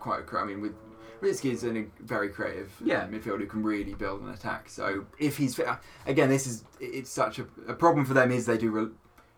quite 0.00 0.20
a. 0.30 0.36
I 0.38 0.44
mean, 0.44 0.60
with 0.62 0.74
Rosický 1.22 1.52
is 1.52 1.64
a 1.64 1.86
very 2.00 2.28
creative 2.28 2.72
uh, 2.80 2.84
Yeah. 2.84 3.06
midfielder 3.06 3.40
who 3.40 3.46
can 3.46 3.62
really 3.62 3.94
build 3.94 4.22
an 4.22 4.30
attack. 4.30 4.68
So 4.68 5.06
if 5.18 5.36
he's 5.36 5.54
fit, 5.54 5.68
uh, 5.68 5.76
again, 6.06 6.28
this 6.28 6.46
is 6.46 6.64
it's 6.80 7.10
such 7.10 7.38
a, 7.38 7.46
a 7.68 7.74
problem 7.74 8.04
for 8.04 8.12
them. 8.12 8.32
Is 8.32 8.44
they 8.46 8.58
do 8.58 8.70
re, 8.70 8.88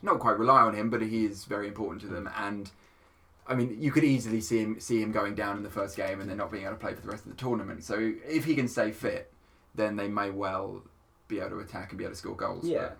not 0.02 0.18
quite 0.18 0.38
rely 0.38 0.62
on 0.62 0.74
him, 0.74 0.88
but 0.90 1.02
he 1.02 1.24
is 1.26 1.44
very 1.44 1.68
important 1.68 2.00
to 2.02 2.08
them. 2.08 2.24
Mm. 2.26 2.46
And 2.48 2.70
I 3.46 3.54
mean, 3.54 3.76
you 3.78 3.92
could 3.92 4.04
easily 4.04 4.40
see 4.40 4.60
him 4.60 4.80
see 4.80 5.02
him 5.02 5.12
going 5.12 5.34
down 5.34 5.58
in 5.58 5.62
the 5.62 5.70
first 5.70 5.96
game 5.96 6.20
and 6.20 6.28
then 6.28 6.38
not 6.38 6.50
being 6.50 6.64
able 6.64 6.74
to 6.74 6.80
play 6.80 6.94
for 6.94 7.02
the 7.02 7.08
rest 7.08 7.26
of 7.26 7.30
the 7.30 7.36
tournament. 7.36 7.84
So 7.84 8.12
if 8.26 8.44
he 8.46 8.54
can 8.54 8.66
stay 8.66 8.90
fit, 8.90 9.30
then 9.74 9.96
they 9.96 10.08
may 10.08 10.30
well 10.30 10.82
be 11.28 11.38
able 11.40 11.50
to 11.50 11.58
attack 11.60 11.90
and 11.90 11.98
be 11.98 12.04
able 12.04 12.14
to 12.14 12.18
score 12.18 12.34
goals. 12.36 12.66
Yeah. 12.66 12.90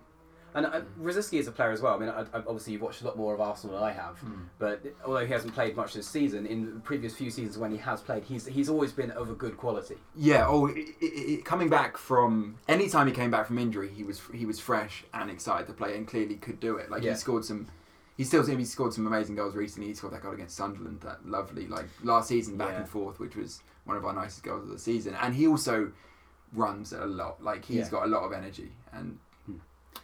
And 0.57 0.67
uh, 0.67 0.83
Rosický 1.03 1.41
is 1.41 1.49
a 1.49 1.53
player 1.53 1.73
as 1.73 1.81
well. 1.81 1.95
I 1.95 1.99
mean, 1.99 2.09
I, 2.11 2.21
I, 2.21 2.39
obviously 2.47 2.75
you've 2.75 2.83
watched 2.83 3.03
a 3.03 3.05
lot 3.07 3.17
more 3.17 3.35
of 3.35 3.41
Arsenal 3.41 3.75
than 3.75 3.85
I 3.85 3.91
have. 3.91 4.17
But, 4.59 4.85
But 4.85 4.95
although 5.05 5.27
he 5.27 5.33
hasn't 5.33 5.53
played 5.53 5.75
much 5.75 5.95
this 5.95 6.07
season, 6.07 6.47
in 6.47 6.75
the 6.75 6.81
previous 6.81 7.13
few 7.17 7.29
seasons 7.31 7.59
when 7.59 7.73
he 7.73 7.79
has 7.79 8.01
played, 8.03 8.23
he's 8.23 8.47
he's 8.47 8.69
always 8.69 8.93
been 8.93 9.11
of 9.11 9.31
a 9.31 9.35
good 9.35 9.57
quality. 9.57 9.97
Yeah. 10.15 10.47
Oh, 10.47 10.69
i 10.69 10.73
i 11.03 11.39
i 11.39 11.41
coming 11.45 11.69
back 11.69 11.97
from 11.97 12.57
any 12.69 12.89
time 12.89 13.09
he 13.09 13.13
came 13.13 13.33
back 13.33 13.47
from 13.49 13.59
injury, 13.59 13.89
he 13.93 14.05
was 14.05 14.21
he 14.33 14.47
was 14.47 14.61
fresh 14.61 15.03
and 15.13 15.29
excited 15.29 15.67
to 15.67 15.73
play, 15.73 15.97
and 15.97 16.07
clearly 16.07 16.37
could 16.37 16.61
do 16.61 16.77
it. 16.77 16.89
Like 16.89 17.03
Yeah. 17.03 17.11
he 17.13 17.17
scored 17.17 17.45
some. 17.45 17.67
He 18.17 18.23
still 18.23 18.47
he 18.47 18.65
scored 18.65 18.93
some 18.95 19.09
amazing 19.09 19.35
goals 19.35 19.57
recently. 19.57 19.89
He 19.89 19.95
scored 19.95 20.13
that 20.15 20.23
goal 20.23 20.35
against 20.35 20.57
Sunderland, 20.57 21.01
that 21.01 21.27
lovely 21.27 21.67
like 21.67 21.87
last 22.05 22.29
season 22.29 22.57
back 22.57 22.69
Yeah. 22.75 22.77
and 22.83 22.89
forth, 22.89 23.19
which 23.19 23.35
was 23.35 23.61
one 23.87 23.97
of 23.97 24.05
our 24.05 24.13
nicest 24.13 24.45
goals 24.45 24.63
of 24.63 24.71
the 24.71 24.79
season. 24.79 25.17
And 25.21 25.35
he 25.35 25.49
also 25.49 25.91
runs 26.53 26.93
a 26.93 27.05
lot. 27.07 27.43
Like 27.43 27.65
he's 27.65 27.77
Yeah. 27.79 27.91
got 27.91 28.05
a 28.05 28.09
lot 28.09 28.23
of 28.23 28.33
energy, 28.33 28.71
and. 28.93 29.19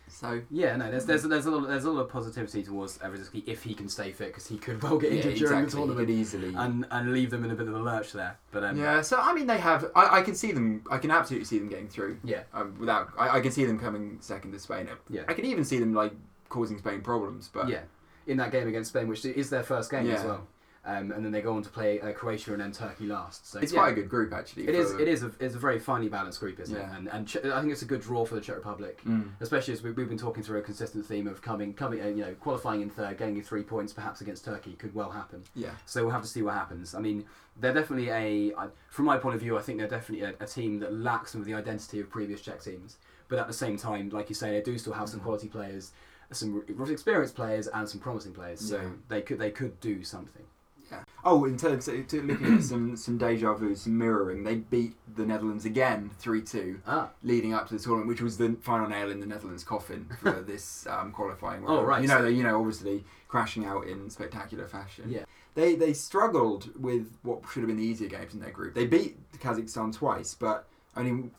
So 0.08 0.42
Yeah, 0.50 0.76
no, 0.76 0.90
there's 0.90 1.06
there's 1.06 1.22
there's 1.22 1.46
a 1.46 1.50
lot 1.50 1.68
there's 1.68 1.84
a 1.84 1.90
lot 1.90 2.02
of 2.02 2.08
positivity 2.10 2.62
towards 2.62 2.98
uh, 3.02 3.10
if 3.46 3.62
he 3.62 3.74
can 3.74 3.88
stay 3.88 4.12
fit 4.12 4.28
because 4.28 4.46
he 4.46 4.58
could 4.58 4.82
well 4.82 4.98
get 4.98 5.12
yeah, 5.12 5.18
injured 5.18 5.36
during 5.36 5.54
the 5.54 5.64
exactly. 5.64 5.86
Tournament 5.86 6.10
easily. 6.10 6.54
and 6.56 6.86
and 6.90 7.12
leave 7.12 7.30
them 7.30 7.44
in 7.44 7.50
a 7.50 7.54
bit 7.54 7.68
of 7.68 7.74
a 7.74 7.78
lurch 7.78 8.12
there. 8.12 8.38
But 8.50 8.64
um, 8.64 8.78
yeah, 8.78 9.00
so 9.00 9.18
I 9.18 9.32
mean, 9.32 9.46
they 9.46 9.58
have. 9.58 9.90
I, 9.94 10.18
I 10.18 10.22
can 10.22 10.34
see 10.34 10.52
them. 10.52 10.84
I 10.90 10.98
can 10.98 11.10
absolutely 11.10 11.46
see 11.46 11.58
them 11.58 11.68
getting 11.68 11.88
through. 11.88 12.18
yeah, 12.24 12.42
Um, 12.52 12.76
without, 12.78 13.10
I, 13.18 13.38
I 13.38 13.40
can 13.40 13.52
see 13.52 13.64
them 13.64 13.78
coming 13.78 14.18
second 14.20 14.52
to 14.52 14.58
Spain. 14.58 14.88
Yeah. 15.08 15.22
I 15.28 15.34
can 15.34 15.44
even 15.44 15.64
see 15.64 15.78
them 15.78 15.94
like 15.94 16.12
causing 16.48 16.78
Spain 16.78 17.00
problems. 17.00 17.48
But 17.52 17.68
yeah, 17.68 17.82
in 18.26 18.36
that 18.38 18.52
game 18.52 18.68
against 18.68 18.90
Spain, 18.90 19.08
which 19.08 19.24
is 19.24 19.50
their 19.50 19.62
first 19.62 19.90
game 19.90 20.10
as 20.10 20.24
well. 20.24 20.46
Um, 20.82 21.12
and 21.12 21.22
then 21.22 21.30
they 21.30 21.42
go 21.42 21.52
on 21.52 21.62
to 21.62 21.68
play 21.68 22.00
uh, 22.00 22.10
Croatia 22.12 22.52
and 22.52 22.60
then 22.62 22.72
Turkey 22.72 23.04
last. 23.04 23.46
So 23.46 23.58
it's 23.60 23.70
yeah. 23.70 23.80
quite 23.80 23.92
a 23.92 23.94
good 23.94 24.08
group 24.08 24.32
actually. 24.32 24.66
It 24.66 24.74
is. 24.74 24.92
for- 24.92 25.00
It 25.00 25.08
is. 25.08 25.22
A, 25.22 25.30
it's 25.38 25.54
a 25.54 25.58
very 25.58 25.78
finely 25.78 26.08
balanced 26.08 26.40
group, 26.40 26.58
isn't 26.58 26.74
Yeah. 26.74 26.90
it? 26.90 26.98
And 26.98 27.08
and 27.08 27.28
Ch- 27.28 27.36
I 27.36 27.60
think 27.60 27.70
it's 27.70 27.82
a 27.82 27.86
good 27.86 28.00
draw 28.00 28.24
for 28.24 28.34
the 28.34 28.40
Czech 28.40 28.56
Republic, 28.56 28.98
Mm. 29.06 29.28
especially 29.40 29.74
as 29.74 29.82
we, 29.82 29.90
we've 29.90 30.08
been 30.08 30.16
talking 30.16 30.42
through 30.42 30.58
a 30.58 30.62
consistent 30.62 31.04
theme 31.04 31.26
of 31.26 31.42
coming, 31.42 31.74
coming, 31.74 32.00
uh, 32.00 32.06
you 32.06 32.24
know, 32.24 32.34
qualifying 32.40 32.80
in 32.80 32.88
third, 32.88 33.18
getting 33.18 33.36
you 33.36 33.42
three 33.42 33.62
points, 33.62 33.92
perhaps 33.92 34.22
against 34.22 34.46
Turkey, 34.46 34.72
could 34.72 34.94
well 34.94 35.10
happen. 35.10 35.42
Yeah. 35.54 35.72
So 35.84 36.02
we'll 36.02 36.12
have 36.14 36.22
to 36.22 36.28
see 36.28 36.40
what 36.40 36.54
happens. 36.54 36.94
I 36.94 37.00
mean, 37.00 37.26
they're 37.58 37.74
definitely 37.74 38.08
a, 38.08 38.54
from 38.88 39.04
my 39.04 39.18
point 39.18 39.34
of 39.34 39.42
view, 39.42 39.58
I 39.58 39.60
think 39.60 39.78
they're 39.78 39.86
definitely 39.86 40.24
a, 40.24 40.34
a 40.42 40.46
team 40.46 40.78
that 40.80 40.94
lacks 40.94 41.32
some 41.32 41.42
of 41.42 41.46
the 41.46 41.52
identity 41.52 42.00
of 42.00 42.08
previous 42.08 42.40
Czech 42.40 42.62
teams. 42.62 42.96
But 43.28 43.38
at 43.38 43.46
the 43.46 43.52
same 43.52 43.76
time, 43.76 44.08
like 44.08 44.30
you 44.30 44.34
say, 44.34 44.50
they 44.52 44.62
do 44.62 44.78
still 44.78 44.94
have 44.94 45.10
some 45.10 45.20
Mhm. 45.20 45.24
quality 45.24 45.48
players, 45.48 45.92
some 46.32 46.64
experienced 46.88 47.34
players, 47.36 47.68
and 47.68 47.86
some 47.86 48.00
promising 48.00 48.32
players. 48.32 48.60
So 48.60 48.76
Yeah. 48.80 48.88
they 49.08 49.20
could 49.20 49.38
they 49.38 49.50
could 49.50 49.78
do 49.80 50.02
something. 50.04 50.46
Yeah. 50.90 51.04
Oh, 51.24 51.44
in 51.44 51.56
terms 51.56 51.86
of 51.88 52.06
to 52.08 52.22
looking 52.22 52.56
at 52.56 52.62
some 52.62 52.96
some 52.96 53.18
deja 53.18 53.54
vu, 53.54 53.74
some 53.74 53.96
mirroring, 53.98 54.42
they 54.44 54.56
beat 54.56 54.94
the 55.16 55.24
Netherlands 55.26 55.64
again 55.64 56.10
three 56.18 56.42
two, 56.42 56.80
Ah, 56.86 57.10
leading 57.22 57.52
up 57.54 57.68
to 57.68 57.74
the 57.76 57.80
tournament, 57.82 58.08
which 58.08 58.20
was 58.22 58.38
the 58.38 58.56
final 58.60 58.88
nail 58.88 59.10
in 59.10 59.20
the 59.20 59.26
Netherlands' 59.26 59.62
coffin 59.64 60.08
for 60.22 60.32
this 60.46 60.86
um, 60.88 61.12
qualifying. 61.12 61.62
Oh, 61.66 61.76
round. 61.76 61.86
right, 61.88 62.02
You 62.02 62.08
know, 62.08 62.18
so- 62.18 62.24
they, 62.24 62.30
you 62.32 62.42
know, 62.42 62.58
obviously 62.58 63.04
crashing 63.28 63.64
out 63.64 63.86
in 63.86 64.10
spectacular 64.10 64.66
fashion. 64.66 65.04
yeah. 65.10 65.24
They 65.54 65.74
they 65.74 65.92
struggled 65.92 66.70
with 66.80 67.06
what 67.22 67.42
should 67.52 67.60
have 67.62 67.68
been 67.68 67.76
the 67.76 67.84
easier 67.84 68.08
games 68.08 68.34
in 68.34 68.40
their 68.40 68.50
group. 68.52 68.74
They 68.74 68.86
beat 68.86 69.18
Kazakhstan 69.38 69.92
twice, 69.94 70.32
but 70.34 70.66
only 70.96 71.30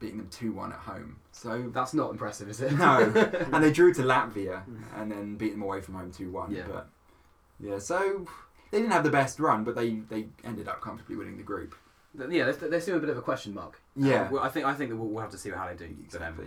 beating 0.00 0.18
them 0.18 0.28
two 0.30 0.52
one 0.52 0.72
at 0.72 0.78
home. 0.78 1.16
So 1.32 1.70
That's 1.72 1.94
not 1.94 2.10
impressive, 2.10 2.48
is 2.48 2.60
it? 2.60 2.72
No, 2.72 3.00
and 3.52 3.62
they 3.62 3.72
drew 3.72 3.94
to 3.94 4.02
Latvia 4.02 4.62
and 4.96 5.10
then 5.10 5.36
beat 5.36 5.52
them 5.52 5.62
away 5.62 5.80
from 5.80 5.94
home 5.94 6.10
two 6.12 6.30
one. 6.32 6.50
Yeah. 6.52 6.64
But 6.68 6.88
yeah, 7.60 7.78
so 7.78 8.26
they 8.70 8.78
didn't 8.78 8.92
have 8.92 9.04
the 9.04 9.10
best 9.10 9.38
run, 9.40 9.64
but 9.64 9.74
they 9.74 9.90
they 10.08 10.26
ended 10.44 10.68
up 10.68 10.80
comfortably 10.80 11.16
winning 11.16 11.36
the 11.36 11.42
group. 11.42 11.74
Th- 12.16 12.30
yeah, 12.30 12.50
they, 12.50 12.68
they 12.68 12.80
seem 12.80 12.94
a 12.94 13.00
bit 13.00 13.10
of 13.10 13.18
a 13.18 13.22
question 13.22 13.54
mark. 13.54 13.80
Yeah. 13.96 14.22
Uh, 14.22 14.28
well, 14.32 14.42
I 14.42 14.48
think 14.48 14.66
I 14.66 14.74
think 14.74 14.90
that 14.90 14.96
we'll, 14.96 15.08
we'll 15.08 15.22
have 15.22 15.30
to 15.30 15.38
see 15.38 15.50
how 15.50 15.66
they 15.66 15.74
do. 15.74 15.84
Um, 15.86 16.02
Exactly. 16.04 16.46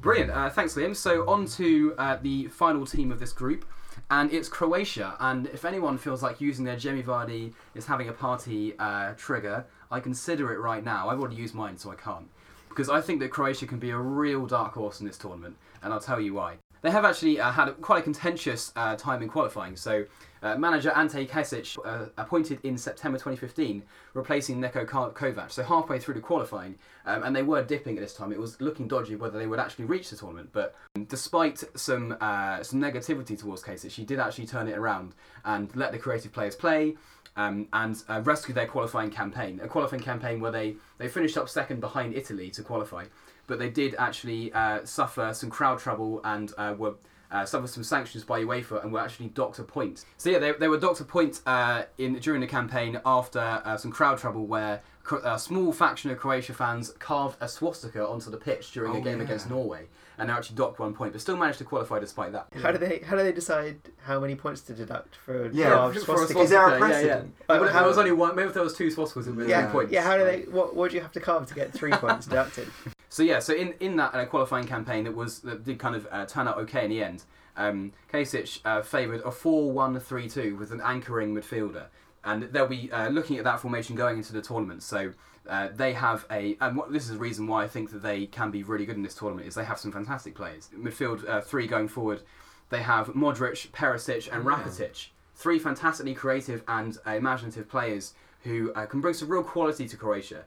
Brilliant. 0.00 0.30
Uh, 0.32 0.50
thanks, 0.50 0.74
Liam. 0.74 0.96
So 0.96 1.24
on 1.28 1.46
to 1.46 1.94
uh, 1.96 2.16
the 2.20 2.48
final 2.48 2.84
team 2.84 3.12
of 3.12 3.20
this 3.20 3.32
group, 3.32 3.64
and 4.10 4.32
it's 4.32 4.48
Croatia. 4.48 5.16
And 5.20 5.46
if 5.48 5.64
anyone 5.64 5.96
feels 5.96 6.24
like 6.24 6.40
using 6.40 6.64
their 6.64 6.76
Jamie 6.76 7.04
Vardy 7.04 7.52
is 7.76 7.86
having 7.86 8.08
a 8.08 8.12
party 8.12 8.74
uh, 8.80 9.12
trigger, 9.16 9.64
I 9.92 10.00
consider 10.00 10.52
it 10.52 10.58
right 10.58 10.84
now. 10.84 11.08
I've 11.08 11.20
already 11.20 11.36
used 11.36 11.54
mine, 11.54 11.78
so 11.78 11.92
I 11.92 11.94
can't. 11.94 12.28
Because 12.68 12.88
I 12.88 13.00
think 13.00 13.20
that 13.20 13.30
Croatia 13.30 13.66
can 13.66 13.78
be 13.78 13.90
a 13.90 13.98
real 13.98 14.46
dark 14.46 14.72
horse 14.72 14.98
in 15.00 15.06
this 15.06 15.18
tournament, 15.18 15.56
and 15.82 15.92
I'll 15.92 16.00
tell 16.00 16.20
you 16.20 16.34
why. 16.34 16.56
They 16.82 16.90
have 16.90 17.04
actually 17.04 17.40
uh, 17.40 17.52
had 17.52 17.68
a, 17.68 17.72
quite 17.72 18.00
a 18.00 18.02
contentious 18.02 18.72
uh, 18.74 18.96
time 18.96 19.22
in 19.22 19.28
qualifying. 19.28 19.76
So, 19.76 20.04
uh, 20.42 20.56
manager 20.56 20.90
Ante 20.90 21.24
Kesic, 21.24 21.78
uh, 21.84 22.06
appointed 22.18 22.58
in 22.64 22.76
September 22.76 23.16
2015, 23.16 23.84
replacing 24.14 24.60
Niko 24.60 24.84
Ko- 24.86 25.12
Kovac. 25.12 25.52
So 25.52 25.62
halfway 25.62 26.00
through 26.00 26.14
the 26.14 26.20
qualifying, 26.20 26.74
um, 27.06 27.22
and 27.22 27.34
they 27.34 27.44
were 27.44 27.62
dipping 27.62 27.96
at 27.96 28.00
this 28.00 28.14
time. 28.14 28.32
It 28.32 28.40
was 28.40 28.60
looking 28.60 28.88
dodgy 28.88 29.14
whether 29.14 29.38
they 29.38 29.46
would 29.46 29.60
actually 29.60 29.84
reach 29.84 30.10
the 30.10 30.16
tournament. 30.16 30.50
But 30.52 30.74
despite 31.06 31.62
some 31.78 32.16
uh, 32.20 32.64
some 32.64 32.80
negativity 32.80 33.38
towards 33.38 33.62
Kesic, 33.62 33.92
he 33.92 34.04
did 34.04 34.18
actually 34.18 34.46
turn 34.46 34.66
it 34.66 34.76
around 34.76 35.14
and 35.44 35.74
let 35.76 35.92
the 35.92 35.98
creative 35.98 36.32
players 36.32 36.56
play. 36.56 36.96
Um, 37.34 37.66
and 37.72 37.96
uh, 38.10 38.20
rescue 38.24 38.52
their 38.52 38.66
qualifying 38.66 39.10
campaign, 39.10 39.58
a 39.62 39.66
qualifying 39.66 40.02
campaign 40.02 40.38
where 40.38 40.52
they, 40.52 40.74
they 40.98 41.08
finished 41.08 41.38
up 41.38 41.48
second 41.48 41.80
behind 41.80 42.14
Italy 42.14 42.50
to 42.50 42.62
qualify, 42.62 43.06
but 43.52 43.58
they 43.58 43.68
did 43.68 43.94
actually 43.98 44.50
uh, 44.54 44.82
suffer 44.82 45.34
some 45.34 45.50
crowd 45.50 45.78
trouble 45.78 46.22
and 46.24 46.54
uh, 46.56 46.74
were 46.78 46.94
uh, 47.30 47.44
suffered 47.44 47.68
some 47.68 47.84
sanctions 47.84 48.24
by 48.24 48.40
UEFA 48.42 48.82
and 48.82 48.90
were 48.90 49.00
actually 49.00 49.28
docked 49.28 49.58
a 49.58 49.62
point. 49.62 50.06
So 50.16 50.30
yeah, 50.30 50.38
they, 50.38 50.52
they 50.52 50.68
were 50.68 50.78
docked 50.78 51.00
a 51.00 51.04
point 51.04 51.42
uh, 51.44 51.82
in 51.98 52.14
during 52.14 52.40
the 52.40 52.46
campaign 52.46 52.98
after 53.04 53.40
uh, 53.40 53.76
some 53.76 53.90
crowd 53.90 54.16
trouble 54.16 54.46
where 54.46 54.80
a 55.22 55.38
small 55.38 55.70
faction 55.70 56.10
of 56.10 56.16
Croatia 56.18 56.54
fans 56.54 56.94
carved 56.98 57.36
a 57.42 57.48
swastika 57.48 58.06
onto 58.08 58.30
the 58.30 58.38
pitch 58.38 58.72
during 58.72 58.94
a 58.94 58.98
Oh, 58.98 59.02
game 59.02 59.18
yeah. 59.18 59.24
against 59.24 59.50
Norway 59.50 59.84
and 60.22 60.28
they're 60.30 60.36
actually 60.36 60.54
docked 60.54 60.78
one 60.78 60.94
point, 60.94 61.10
but 61.10 61.20
still 61.20 61.36
managed 61.36 61.58
to 61.58 61.64
qualify 61.64 61.98
despite 61.98 62.30
that. 62.30 62.46
How 62.62 62.70
do 62.70 62.78
they 62.78 63.00
how 63.04 63.16
do 63.16 63.24
they 63.24 63.32
decide 63.32 63.76
how 64.04 64.20
many 64.20 64.36
points 64.36 64.60
to 64.62 64.72
deduct 64.72 65.16
for 65.16 65.46
a 65.46 65.52
Yeah, 65.52 65.74
large 65.74 65.94
for 65.98 66.14
a 66.14 66.18
swastika? 66.18 66.40
Is 66.42 66.50
there 66.50 66.64
a 66.64 66.78
swastika, 66.78 66.88
yeah, 66.88 67.00
yeah. 67.00 67.14
precedent? 67.16 67.34
Well, 67.48 67.60
Like, 67.62 67.70
how- 67.72 67.78
there 67.80 67.88
was 67.88 67.98
only 67.98 68.12
one. 68.12 68.36
Maybe 68.36 68.46
if 68.48 68.54
there 68.54 68.62
was 68.62 68.76
two 68.76 68.86
swastikas, 68.86 69.26
it 69.26 69.34
would 69.34 69.46
be 69.46 69.50
yeah, 69.50 69.62
three 69.64 69.72
points. 69.72 69.92
yeah. 69.92 70.02
How 70.02 70.16
do 70.16 70.24
they? 70.24 70.42
What, 70.42 70.76
what 70.76 70.90
do 70.90 70.96
you 70.96 71.02
have 71.02 71.10
to 71.12 71.20
carve 71.20 71.46
to 71.48 71.54
get 71.54 71.72
three 71.72 71.90
points 71.92 72.26
deducted? 72.26 72.68
So 73.08 73.22
yeah, 73.22 73.40
so 73.40 73.52
in 73.52 73.74
in 73.78 73.96
that 73.96 74.14
uh, 74.14 74.24
qualifying 74.24 74.66
campaign 74.66 75.04
that 75.04 75.14
was 75.14 75.40
that 75.40 75.64
did 75.64 75.78
kind 75.78 75.94
of 75.94 76.08
uh, 76.10 76.24
turn 76.24 76.48
out 76.48 76.56
okay 76.60 76.84
in 76.84 76.90
the 76.90 77.04
end. 77.04 77.24
Um, 77.58 77.92
Kasic 78.10 78.60
uh, 78.64 78.80
favoured 78.80 79.20
a 79.20 79.30
4-1-3-2 79.30 80.58
with 80.58 80.72
an 80.72 80.80
anchoring 80.80 81.34
midfielder, 81.34 81.88
and 82.24 82.44
they'll 82.44 82.66
be 82.66 82.90
uh, 82.90 83.10
looking 83.10 83.36
at 83.36 83.44
that 83.44 83.60
formation 83.60 83.96
going 83.96 84.16
into 84.16 84.32
the 84.32 84.40
tournament. 84.40 84.82
So. 84.82 85.12
Uh, 85.48 85.68
they 85.74 85.92
have 85.92 86.24
a, 86.30 86.56
and 86.60 86.76
what, 86.76 86.92
this 86.92 87.04
is 87.04 87.10
the 87.10 87.18
reason 87.18 87.46
why 87.46 87.64
I 87.64 87.68
think 87.68 87.90
that 87.90 88.02
they 88.02 88.26
can 88.26 88.50
be 88.50 88.62
really 88.62 88.86
good 88.86 88.96
in 88.96 89.02
this 89.02 89.14
tournament 89.14 89.48
is 89.48 89.54
they 89.54 89.64
have 89.64 89.78
some 89.78 89.90
fantastic 89.92 90.34
players. 90.34 90.70
Midfield 90.76 91.28
uh, 91.28 91.40
three 91.40 91.66
going 91.66 91.88
forward, 91.88 92.22
they 92.70 92.82
have 92.82 93.08
Modric, 93.08 93.70
Perisic, 93.70 94.32
and 94.32 94.44
Yeah. 94.44 94.50
Rakitic. 94.50 95.08
three 95.34 95.58
fantastically 95.58 96.14
creative 96.14 96.62
and 96.68 96.98
uh, 97.06 97.12
imaginative 97.12 97.68
players 97.68 98.14
who 98.44 98.72
uh, 98.74 98.86
can 98.86 99.00
bring 99.00 99.14
some 99.14 99.28
real 99.28 99.42
quality 99.42 99.88
to 99.88 99.96
Croatia. 99.96 100.44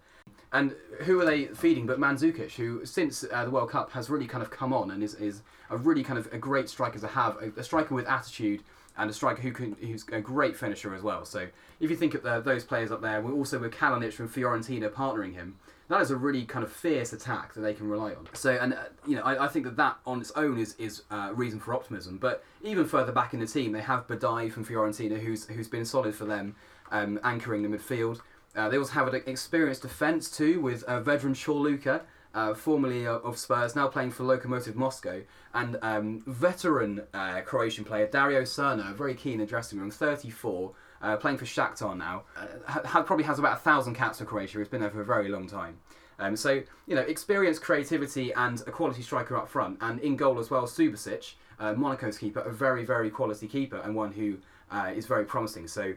And 0.54 0.76
who 1.02 1.20
are 1.20 1.26
they 1.26 1.46
feeding 1.48 1.86
but 1.86 2.00
Mandzukic, 2.00 2.52
who 2.52 2.86
since 2.86 3.26
uh, 3.32 3.44
the 3.44 3.52
World 3.52 3.72
Cup 3.72 3.92
has 3.92 4.10
really 4.10 4.28
kind 4.28 4.42
of 4.42 4.50
come 4.50 4.72
on 4.72 4.92
and 4.92 5.04
is, 5.04 5.16
is 5.16 5.42
a 5.70 5.76
really 5.76 6.04
kind 6.04 6.18
of 6.18 6.32
a 6.32 6.38
great 6.38 6.70
striker 6.70 7.00
to 7.00 7.08
have, 7.08 7.36
a, 7.42 7.60
a 7.60 7.64
striker 7.64 7.94
with 7.94 8.08
attitude 8.08 8.64
and 8.98 9.10
a 9.10 9.14
striker 9.14 9.42
who 9.42 9.52
can 9.52 9.76
who's 9.82 10.06
a 10.12 10.22
great 10.22 10.56
finisher 10.56 10.94
as 10.96 11.02
well. 11.02 11.26
So 11.26 11.48
if 11.80 11.90
you 11.90 11.96
think 11.96 12.14
of 12.14 12.26
uh, 12.26 12.40
those 12.40 12.64
players 12.64 12.92
up 12.92 13.02
there, 13.02 13.22
we're 13.22 13.34
also 13.34 13.60
with 13.60 13.74
Kalinic 13.74 14.14
from 14.14 14.30
Fiorentina 14.30 14.90
partnering 14.90 15.34
him. 15.34 15.58
That 15.88 16.02
is 16.02 16.10
a 16.10 16.16
really 16.16 16.46
kind 16.46 16.66
of 16.66 16.72
fierce 16.72 17.14
attack 17.14 17.54
that 17.54 17.62
they 17.62 17.74
can 17.74 17.88
rely 17.88 18.16
on. 18.16 18.28
So, 18.34 18.52
and 18.54 18.74
uh, 18.74 18.86
you 19.06 19.16
know, 19.16 19.22
I, 19.22 19.46
I 19.46 19.48
think 19.48 19.66
that 19.66 19.78
that 19.78 19.98
on 20.06 20.20
its 20.20 20.32
own 20.36 20.58
is 20.58 20.76
is 20.76 21.04
uh, 21.12 21.32
reason 21.34 21.60
for 21.60 21.74
optimism. 21.74 22.18
But 22.18 22.44
even 22.64 22.86
further 22.86 23.12
back 23.12 23.34
in 23.34 23.40
the 23.40 23.48
team, 23.48 23.72
they 23.72 23.82
have 23.82 24.08
Badai 24.08 24.52
from 24.52 24.66
Fiorentina, 24.66 25.20
who's 25.20 25.46
who's 25.46 25.68
been 25.68 25.86
solid 25.86 26.16
for 26.16 26.26
them, 26.26 26.56
um, 26.92 27.20
anchoring 27.24 27.62
the 27.62 27.78
midfield. 27.78 28.22
Uh, 28.56 28.70
they 28.70 28.78
also 28.78 28.94
have 28.94 29.14
an 29.14 29.22
experienced 29.28 29.82
defence 29.82 30.32
too, 30.32 30.62
with 30.62 30.84
uh, 30.84 31.02
veteran 31.02 31.34
Corluka, 31.34 32.02
uh, 32.36 32.54
formerly 32.54 33.08
of 33.08 33.38
Spurs, 33.38 33.76
now 33.76 33.88
playing 33.88 34.12
for 34.12 34.24
Lokomotiv 34.24 34.76
Moscow, 34.76 35.24
and 35.54 35.78
um, 35.82 36.22
veteran 36.28 37.02
uh, 37.14 37.40
Croatian 37.42 37.86
player 37.86 38.08
Darijo 38.08 38.42
Srna, 38.42 38.94
very 38.94 39.16
keen 39.16 39.40
in 39.40 39.48
dressing 39.48 39.80
room, 39.80 39.90
34, 39.90 40.74
uh, 41.02 41.16
playing 41.16 41.38
for 41.38 41.46
Shakhtar 41.46 41.98
now. 41.98 42.24
Uh, 42.36 42.82
ha- 42.86 43.04
probably 43.04 43.24
has 43.24 43.40
about 43.40 43.54
a 43.54 43.62
thousand 43.62 43.96
caps 43.96 44.20
for 44.20 44.26
Croatia. 44.26 44.60
He's 44.60 44.68
been 44.68 44.82
there 44.82 44.90
for 44.90 45.02
a 45.02 45.06
very 45.06 45.30
long 45.30 45.48
time. 45.48 45.78
Um, 46.20 46.36
so 46.36 46.62
you 46.88 46.96
know, 46.96 47.02
experience, 47.02 47.58
creativity, 47.58 48.34
and 48.34 48.62
a 48.68 48.72
quality 48.72 49.02
striker 49.02 49.38
up 49.38 49.48
front, 49.48 49.78
and 49.80 50.00
in 50.02 50.18
goal 50.18 50.38
as 50.38 50.50
well, 50.50 50.64
Subasic, 50.64 51.36
uh, 51.60 51.74
Monaco's 51.74 52.18
keeper, 52.18 52.42
a 52.42 52.52
very 52.52 52.84
very 52.84 53.10
quality 53.10 53.48
keeper, 53.48 53.78
and 53.78 53.96
one 53.96 54.12
who 54.12 54.38
is 54.94 55.06
very 55.06 55.24
promising. 55.24 55.70
So 55.70 55.94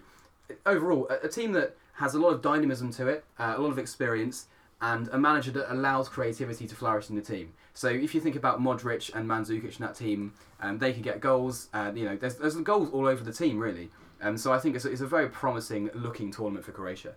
overall, 0.67 1.09
a, 1.11 1.27
a 1.27 1.29
team 1.29 1.51
that 1.53 1.77
has 1.95 2.15
a 2.15 2.21
lot 2.21 2.31
of 2.31 2.43
dynamism 2.43 2.93
to 2.93 3.09
it, 3.09 3.25
a 3.41 3.61
lot 3.61 3.71
of 3.71 3.79
experience, 3.79 4.47
and 4.81 5.09
a 5.09 5.19
manager 5.19 5.51
that 5.51 5.73
allows 5.73 6.09
creativity 6.09 6.67
to 6.67 6.75
flourish 6.75 7.11
in 7.11 7.17
the 7.17 7.23
team. 7.23 7.53
So 7.75 7.89
if 7.89 8.15
you 8.15 8.21
think 8.21 8.37
about 8.37 8.61
Modric 8.61 9.15
and 9.15 9.29
Mandzukic 9.29 9.79
in 9.79 9.87
that 9.87 9.95
team, 9.97 10.35
um, 10.61 10.79
they 10.79 10.93
can 10.93 11.03
get 11.03 11.21
goals. 11.21 11.69
Uh, 11.73 11.93
you 11.95 12.05
know, 12.05 12.17
there's, 12.17 12.37
there's 12.37 12.57
goals 12.57 12.91
all 12.93 13.07
over 13.07 13.25
the 13.25 13.33
team 13.33 13.59
really. 13.59 13.91
Um, 14.21 14.37
so 14.37 14.53
I 14.53 14.59
think 14.59 14.77
it's 14.77 14.85
a, 14.85 14.91
it's 14.91 15.01
a 15.01 15.07
very 15.07 15.29
promising 15.29 15.91
looking 15.95 16.31
tournament 16.31 16.65
for 16.65 16.73
Croatia. 16.73 17.15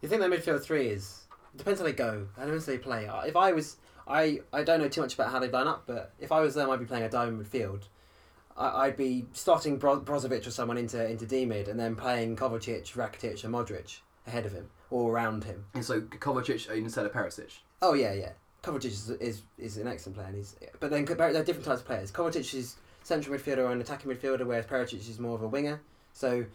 You 0.00 0.08
think 0.08 0.20
their 0.20 0.30
midfield 0.30 0.62
three 0.62 0.88
is 0.88 1.24
depends 1.56 1.80
how 1.80 1.86
they 1.86 1.92
go 1.92 2.26
and 2.36 2.50
how 2.50 2.58
they 2.58 2.78
play. 2.78 3.06
Uh, 3.06 3.22
If 3.22 3.36
I 3.36 3.52
was, 3.52 3.76
I 4.06 4.40
I 4.52 4.62
don't 4.62 4.80
know 4.80 4.88
too 4.88 5.00
much 5.00 5.14
about 5.14 5.30
how 5.30 5.38
they 5.38 5.48
line 5.48 5.66
up, 5.66 5.84
but 5.86 6.12
if 6.20 6.30
I 6.30 6.40
was 6.40 6.54
them, 6.54 6.70
I'd 6.70 6.78
be 6.78 6.84
playing 6.84 7.04
a 7.04 7.08
diamond 7.08 7.44
midfield. 7.44 7.84
I, 8.56 8.86
I'd 8.86 8.96
be 8.96 9.26
starting 9.32 9.78
Bro- 9.78 10.02
Brozovic 10.02 10.46
or 10.46 10.50
someone 10.50 10.78
into 10.78 11.04
into 11.08 11.26
D 11.26 11.46
mid, 11.46 11.68
and 11.68 11.80
then 11.80 11.96
playing 11.96 12.36
Kovacic, 12.36 12.92
Rakitic, 12.92 13.42
and 13.44 13.54
Modric 13.54 14.00
ahead 14.26 14.46
of 14.46 14.52
him 14.52 14.70
or 14.90 15.12
around 15.12 15.44
him. 15.44 15.64
And 15.74 15.84
so 15.84 16.00
Kovacic 16.00 16.70
instead 16.70 17.06
of 17.06 17.12
Perisic. 17.12 17.58
Oh 17.82 17.94
yeah, 17.94 18.12
yeah. 18.12 18.30
Kovacic 18.62 18.86
is, 18.86 19.10
is 19.10 19.42
is 19.58 19.76
an 19.76 19.88
excellent 19.88 20.16
player, 20.16 20.28
and 20.28 20.36
he's 20.36 20.56
but 20.80 20.90
then 20.90 21.04
they're 21.04 21.44
different 21.44 21.64
types 21.64 21.80
of 21.80 21.86
players. 21.86 22.10
Kovacic 22.10 22.54
is 22.54 22.76
central 23.02 23.36
midfielder 23.36 23.70
and 23.70 23.80
attacking 23.80 24.10
midfielder, 24.10 24.46
whereas 24.46 24.66
Perisic 24.66 25.08
is 25.08 25.18
more 25.18 25.34
of 25.34 25.42
a 25.42 25.48
winger. 25.48 25.80
So 26.12 26.46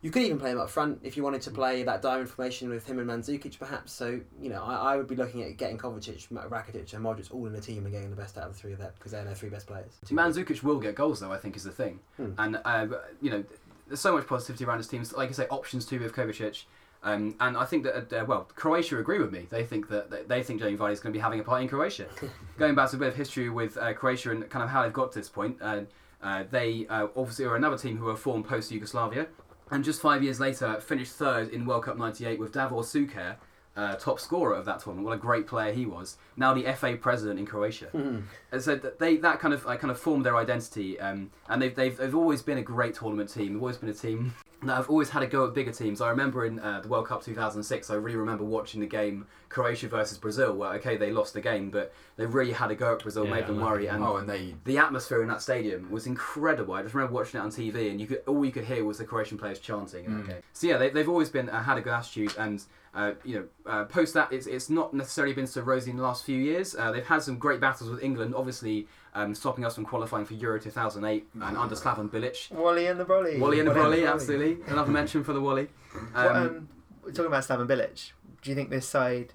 you 0.00 0.10
could 0.10 0.22
even 0.22 0.38
play 0.38 0.52
him 0.52 0.60
up 0.60 0.70
front 0.70 1.00
if 1.02 1.16
you 1.16 1.22
wanted 1.22 1.42
to 1.42 1.50
play 1.50 1.82
that 1.82 2.00
diamond 2.02 2.30
formation 2.30 2.70
with 2.70 2.86
him 2.86 3.00
and 3.00 3.10
Mandzukic, 3.10 3.58
perhaps. 3.58 3.92
So 3.92 4.20
you 4.40 4.48
know, 4.48 4.62
I, 4.62 4.94
I 4.94 4.96
would 4.96 5.08
be 5.08 5.16
looking 5.16 5.42
at 5.42 5.56
getting 5.56 5.76
Kovacic, 5.76 6.28
Rakitic, 6.28 6.94
and 6.94 7.04
Modric 7.04 7.32
all 7.34 7.46
in 7.46 7.52
the 7.52 7.60
team 7.60 7.84
and 7.84 7.92
getting 7.92 8.10
the 8.10 8.16
best 8.16 8.38
out 8.38 8.44
of 8.44 8.52
the 8.54 8.58
three 8.58 8.72
of 8.72 8.78
them 8.78 8.92
because 8.98 9.12
they're 9.12 9.24
their 9.24 9.34
three 9.34 9.50
best 9.50 9.66
players. 9.66 9.92
Mandzukic 10.06 10.62
will 10.62 10.78
get 10.78 10.94
goals 10.94 11.20
though. 11.20 11.32
I 11.32 11.38
think 11.38 11.56
is 11.56 11.64
the 11.64 11.70
thing. 11.70 12.00
Hmm. 12.16 12.32
And 12.38 12.60
uh, 12.64 12.86
you 13.20 13.30
know, 13.30 13.44
there's 13.88 14.00
so 14.00 14.14
much 14.14 14.26
positivity 14.26 14.64
around 14.64 14.78
his 14.78 14.88
teams. 14.88 15.12
Like 15.12 15.28
I 15.28 15.32
say, 15.32 15.46
options 15.48 15.84
too 15.84 15.98
with 15.98 16.14
Kovacic. 16.14 16.64
Um, 17.02 17.36
and 17.40 17.56
I 17.56 17.64
think 17.64 17.84
that 17.84 18.12
uh, 18.12 18.24
well, 18.26 18.48
Croatia 18.54 18.98
agree 18.98 19.20
with 19.20 19.32
me. 19.32 19.46
They 19.48 19.64
think 19.64 19.88
that 19.88 20.28
they 20.28 20.42
think 20.42 20.60
Jamie 20.60 20.76
Vardy 20.76 20.92
is 20.92 21.00
going 21.00 21.12
to 21.12 21.16
be 21.16 21.22
having 21.22 21.38
a 21.40 21.44
part 21.44 21.62
in 21.62 21.68
Croatia. 21.68 22.06
Going 22.58 22.74
back 22.74 22.90
to 22.90 22.96
a 22.96 22.98
bit 22.98 23.08
of 23.08 23.16
history 23.16 23.50
with 23.50 23.76
uh, 23.76 23.92
Croatia 23.92 24.32
and 24.32 24.48
kind 24.50 24.64
of 24.64 24.68
how 24.70 24.82
they've 24.82 24.92
got 24.92 25.12
to 25.12 25.20
this 25.20 25.28
point, 25.28 25.58
uh, 25.62 25.82
uh, 26.22 26.44
they 26.50 26.86
uh, 26.88 27.06
obviously 27.16 27.44
are 27.44 27.54
another 27.54 27.78
team 27.78 27.98
who 27.98 28.06
were 28.06 28.16
formed 28.16 28.46
post 28.48 28.72
Yugoslavia, 28.72 29.28
and 29.70 29.84
just 29.84 30.00
five 30.00 30.24
years 30.24 30.40
later 30.40 30.80
finished 30.80 31.12
third 31.12 31.50
in 31.50 31.64
World 31.66 31.84
Cup 31.84 31.96
'98 31.96 32.40
with 32.40 32.52
Davor 32.52 32.82
Suker, 32.82 33.36
uh, 33.76 33.94
top 33.94 34.18
scorer 34.18 34.56
of 34.56 34.64
that 34.64 34.80
tournament. 34.80 35.06
What 35.06 35.14
a 35.14 35.20
great 35.20 35.46
player 35.46 35.72
he 35.72 35.86
was. 35.86 36.16
Now 36.36 36.52
the 36.52 36.64
FA 36.74 36.96
president 36.96 37.38
in 37.38 37.46
Croatia. 37.46 37.90
Mhm. 37.94 38.24
And 38.50 38.60
so 38.60 38.74
that 38.74 38.98
they 38.98 39.16
that 39.18 39.38
kind 39.38 39.54
of 39.54 39.64
uh, 39.68 39.76
kind 39.76 39.92
of 39.92 40.00
formed 40.00 40.26
their 40.26 40.36
identity, 40.36 40.98
um, 40.98 41.30
and 41.48 41.62
they've, 41.62 41.74
they've 41.76 41.96
they've 41.96 42.16
always 42.16 42.42
been 42.42 42.58
a 42.58 42.62
great 42.62 42.94
tournament 42.94 43.32
team. 43.32 43.52
They've 43.52 43.62
always 43.62 43.76
been 43.76 43.88
a 43.88 43.94
team 43.94 44.34
that 44.62 44.74
have 44.74 44.90
always 44.90 45.10
had 45.10 45.22
a 45.22 45.26
go 45.26 45.46
at 45.46 45.54
bigger 45.54 45.70
teams. 45.70 46.00
I 46.00 46.10
remember 46.10 46.44
in 46.44 46.58
uh, 46.58 46.80
the 46.80 46.88
World 46.88 47.06
Cup 47.06 47.22
2006, 47.22 47.90
I 47.90 47.94
really 47.94 48.16
remember 48.16 48.42
watching 48.42 48.80
the 48.80 48.86
game 48.86 49.26
Croatia 49.48 49.88
versus 49.88 50.18
Brazil, 50.18 50.54
where 50.54 50.70
okay 50.74 50.96
they 50.96 51.12
lost 51.12 51.34
the 51.34 51.40
game, 51.40 51.70
but 51.70 51.92
they 52.16 52.26
really 52.26 52.52
had 52.52 52.70
a 52.70 52.74
go 52.74 52.94
at 52.94 53.02
Brazil, 53.02 53.24
Yeah, 53.24 53.34
made 53.34 53.46
them 53.46 53.60
worry, 53.60 53.86
and 53.86 54.02
oh, 54.02 54.16
and 54.16 54.28
they 54.28 54.54
the 54.64 54.78
atmosphere 54.78 55.22
in 55.22 55.28
that 55.28 55.42
stadium 55.42 55.90
was 55.90 56.06
incredible. 56.06 56.74
I 56.74 56.82
just 56.82 56.94
remember 56.94 57.14
watching 57.14 57.40
it 57.40 57.44
on 57.44 57.50
TV, 57.50 57.90
and 57.90 58.00
you 58.00 58.06
could 58.08 58.22
all 58.26 58.44
you 58.44 58.50
could 58.50 58.64
hear 58.64 58.84
was 58.84 58.98
the 58.98 59.04
Croatian 59.04 59.38
players 59.38 59.60
chanting. 59.60 60.06
Mm. 60.06 60.26
game. 60.26 60.36
So 60.52 60.66
yeah, 60.66 60.76
they, 60.76 60.90
they've 60.90 61.08
always 61.08 61.28
been 61.28 61.48
uh, 61.48 61.62
had 61.62 61.78
a 61.78 61.80
good 61.80 61.92
attitude, 61.92 62.34
and 62.36 62.62
uh, 62.94 63.12
you 63.24 63.36
know, 63.36 63.70
uh, 63.70 63.84
post 63.84 64.14
that 64.14 64.32
it's 64.32 64.46
it's 64.46 64.68
not 64.68 64.92
necessarily 64.92 65.34
been 65.34 65.46
so 65.46 65.60
rosy 65.60 65.90
in 65.92 65.96
the 65.96 66.02
last 66.02 66.24
few 66.24 66.36
years. 66.36 66.74
Uh, 66.74 66.90
they've 66.90 67.06
had 67.06 67.22
some 67.22 67.38
great 67.38 67.60
battles 67.60 67.88
with 67.90 68.02
England, 68.02 68.34
obviously 68.34 68.88
um, 69.18 69.34
stopping 69.34 69.64
us 69.64 69.74
from 69.74 69.84
qualifying 69.84 70.24
for 70.24 70.34
Euro 70.34 70.60
2008 70.60 71.26
and 71.42 71.56
under 71.56 71.74
Slaven 71.74 72.08
Bilic. 72.08 72.50
Wally 72.52 72.86
and 72.86 73.00
the 73.00 73.04
Brolly. 73.04 73.38
Wally 73.38 73.58
and 73.58 73.68
the 73.68 73.74
Wally 73.74 73.98
Brolly, 73.98 74.12
absolutely. 74.12 74.64
Another 74.72 74.92
mention 74.92 75.24
for 75.24 75.32
the 75.32 75.40
Wally. 75.40 75.68
Um, 75.94 76.24
What, 76.24 76.36
um, 76.36 76.68
talking 77.06 77.26
about 77.26 77.44
Slaven 77.44 77.66
Bilic, 77.66 78.12
do 78.42 78.50
you 78.50 78.56
think 78.56 78.70
this 78.70 78.88
side 78.88 79.32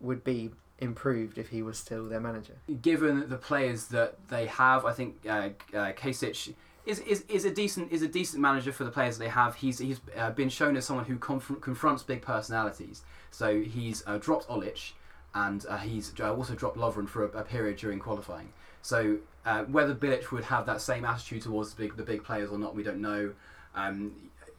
would 0.00 0.22
be 0.24 0.50
improved 0.78 1.38
if 1.38 1.48
he 1.48 1.62
was 1.62 1.78
still 1.78 2.06
their 2.08 2.20
manager? 2.20 2.54
given 2.82 3.28
the 3.28 3.36
players 3.36 3.86
that 3.86 4.16
they 4.28 4.46
have, 4.46 4.84
I 4.84 4.92
think 4.92 5.16
uh, 5.26 5.50
uh, 5.72 5.92
Kasic 5.92 6.52
is, 6.84 6.98
is, 7.00 7.24
is 7.28 7.46
a 7.46 7.50
decent 7.50 7.90
is 7.92 8.02
a 8.02 8.08
decent 8.08 8.42
manager 8.42 8.72
for 8.72 8.84
the 8.84 8.90
players 8.90 9.16
they 9.16 9.28
have. 9.28 9.54
He's 9.54 9.78
he's 9.78 10.00
uh, 10.16 10.32
been 10.32 10.50
shown 10.50 10.76
as 10.76 10.84
someone 10.84 11.06
who 11.06 11.16
conf- 11.16 11.60
confronts 11.62 12.02
big 12.02 12.20
personalities. 12.20 13.02
So 13.30 13.62
he's 13.62 14.02
uh, 14.06 14.18
dropped 14.18 14.46
Olic, 14.48 14.92
and 15.34 15.64
uh, 15.66 15.78
he's 15.78 16.12
uh, 16.20 16.34
also 16.34 16.54
dropped 16.54 16.76
Lovren 16.76 17.08
for 17.08 17.24
a, 17.24 17.38
a 17.38 17.42
period 17.42 17.78
during 17.78 17.98
qualifying. 18.00 18.52
So 18.84 19.16
uh, 19.46 19.64
whether 19.64 19.94
Bilic 19.94 20.30
would 20.30 20.44
have 20.44 20.66
that 20.66 20.82
same 20.82 21.06
attitude 21.06 21.40
towards 21.40 21.72
the 21.72 21.82
big 21.82 21.96
the 21.96 22.02
big 22.02 22.22
players 22.22 22.50
or 22.50 22.58
not, 22.58 22.74
we 22.74 22.82
don't 22.82 23.00
know. 23.00 23.32
Um, 23.74 24.12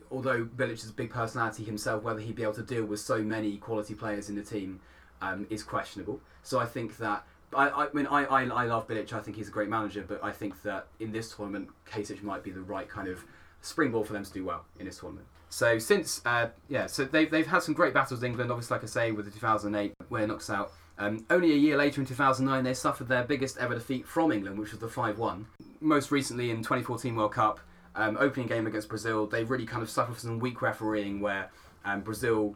although 0.10 0.46
Bilic 0.46 0.74
is 0.74 0.90
a 0.90 0.94
big 0.94 1.12
personality 1.12 1.64
himself, 1.64 2.02
whether 2.02 2.20
he'd 2.20 2.36
be 2.36 2.42
able 2.42 2.54
to 2.54 2.64
deal 2.64 2.86
with 2.86 3.00
so 3.00 3.22
many 3.22 3.58
quality 3.58 3.94
players 3.94 4.28
in 4.28 4.36
the 4.36 4.42
team 4.42 4.80
um, 5.22 5.46
is 5.52 5.62
questionable. 5.62 6.20
So 6.42 6.60
I 6.60 6.66
think 6.66 6.98
that 6.98 7.24
I, 7.56 7.70
I 7.70 7.88
mean 7.94 8.08
I, 8.08 8.26
I, 8.26 8.44
I 8.46 8.66
love 8.66 8.88
Bilic. 8.88 9.14
I 9.14 9.20
think 9.20 9.38
he's 9.38 9.48
a 9.48 9.52
great 9.52 9.70
manager, 9.70 10.04
but 10.08 10.24
I 10.24 10.32
think 10.32 10.64
that 10.64 10.88
in 11.00 11.12
this 11.12 11.32
tournament, 11.32 11.70
Kasic 11.88 12.24
might 12.24 12.44
be 12.44 12.50
the 12.50 12.62
right 12.62 12.90
kind 12.90 13.08
of 13.08 13.24
springboard 13.62 14.08
for 14.08 14.14
them 14.14 14.26
to 14.26 14.34
do 14.34 14.44
well 14.44 14.66
in 14.80 14.88
this 14.88 14.98
tournament. 14.98 15.28
So 15.50 15.78
since 15.78 16.24
uh, 16.26 16.48
yeah, 16.68 16.88
so 16.88 17.06
they've 17.06 17.30
they've 17.30 17.46
had 17.46 17.62
some 17.62 17.76
great 17.76 17.94
battles 17.94 18.22
with 18.22 18.24
England. 18.24 18.50
Obviously, 18.50 18.74
like 18.74 18.84
I 18.84 18.88
say, 18.88 19.12
with 19.12 19.26
the 19.26 19.32
2008 19.32 19.94
where 20.10 20.26
knocks 20.26 20.50
out. 20.50 20.72
Um, 20.98 21.26
only 21.30 21.52
a 21.52 21.58
year 21.58 21.78
later, 21.78 22.02
in 22.02 22.08
2009, 22.08 22.64
they 22.64 22.74
suffered 22.74 23.08
their 23.08 23.24
biggest 23.24 23.58
ever 23.58 23.74
defeat 23.74 24.08
from 24.08 24.32
England, 24.32 24.58
which 24.58 24.72
was 24.72 24.80
the 24.80 24.88
5-1. 24.88 25.46
Most 25.82 26.12
recently, 26.12 26.50
in 26.50 26.58
2014 26.58 27.16
World 27.16 27.34
Cup, 27.34 27.60
um, 27.96 28.18
opening 28.20 28.48
game 28.48 28.68
against 28.68 28.90
Brazil, 28.90 29.28
they 29.28 29.44
really 29.44 29.66
kind 29.66 29.84
of 29.84 29.90
suffered 29.90 30.18
some 30.18 30.40
weak 30.40 30.62
refereeing 30.62 31.20
where 31.20 31.50
um, 31.84 32.02
Brazil 32.02 32.56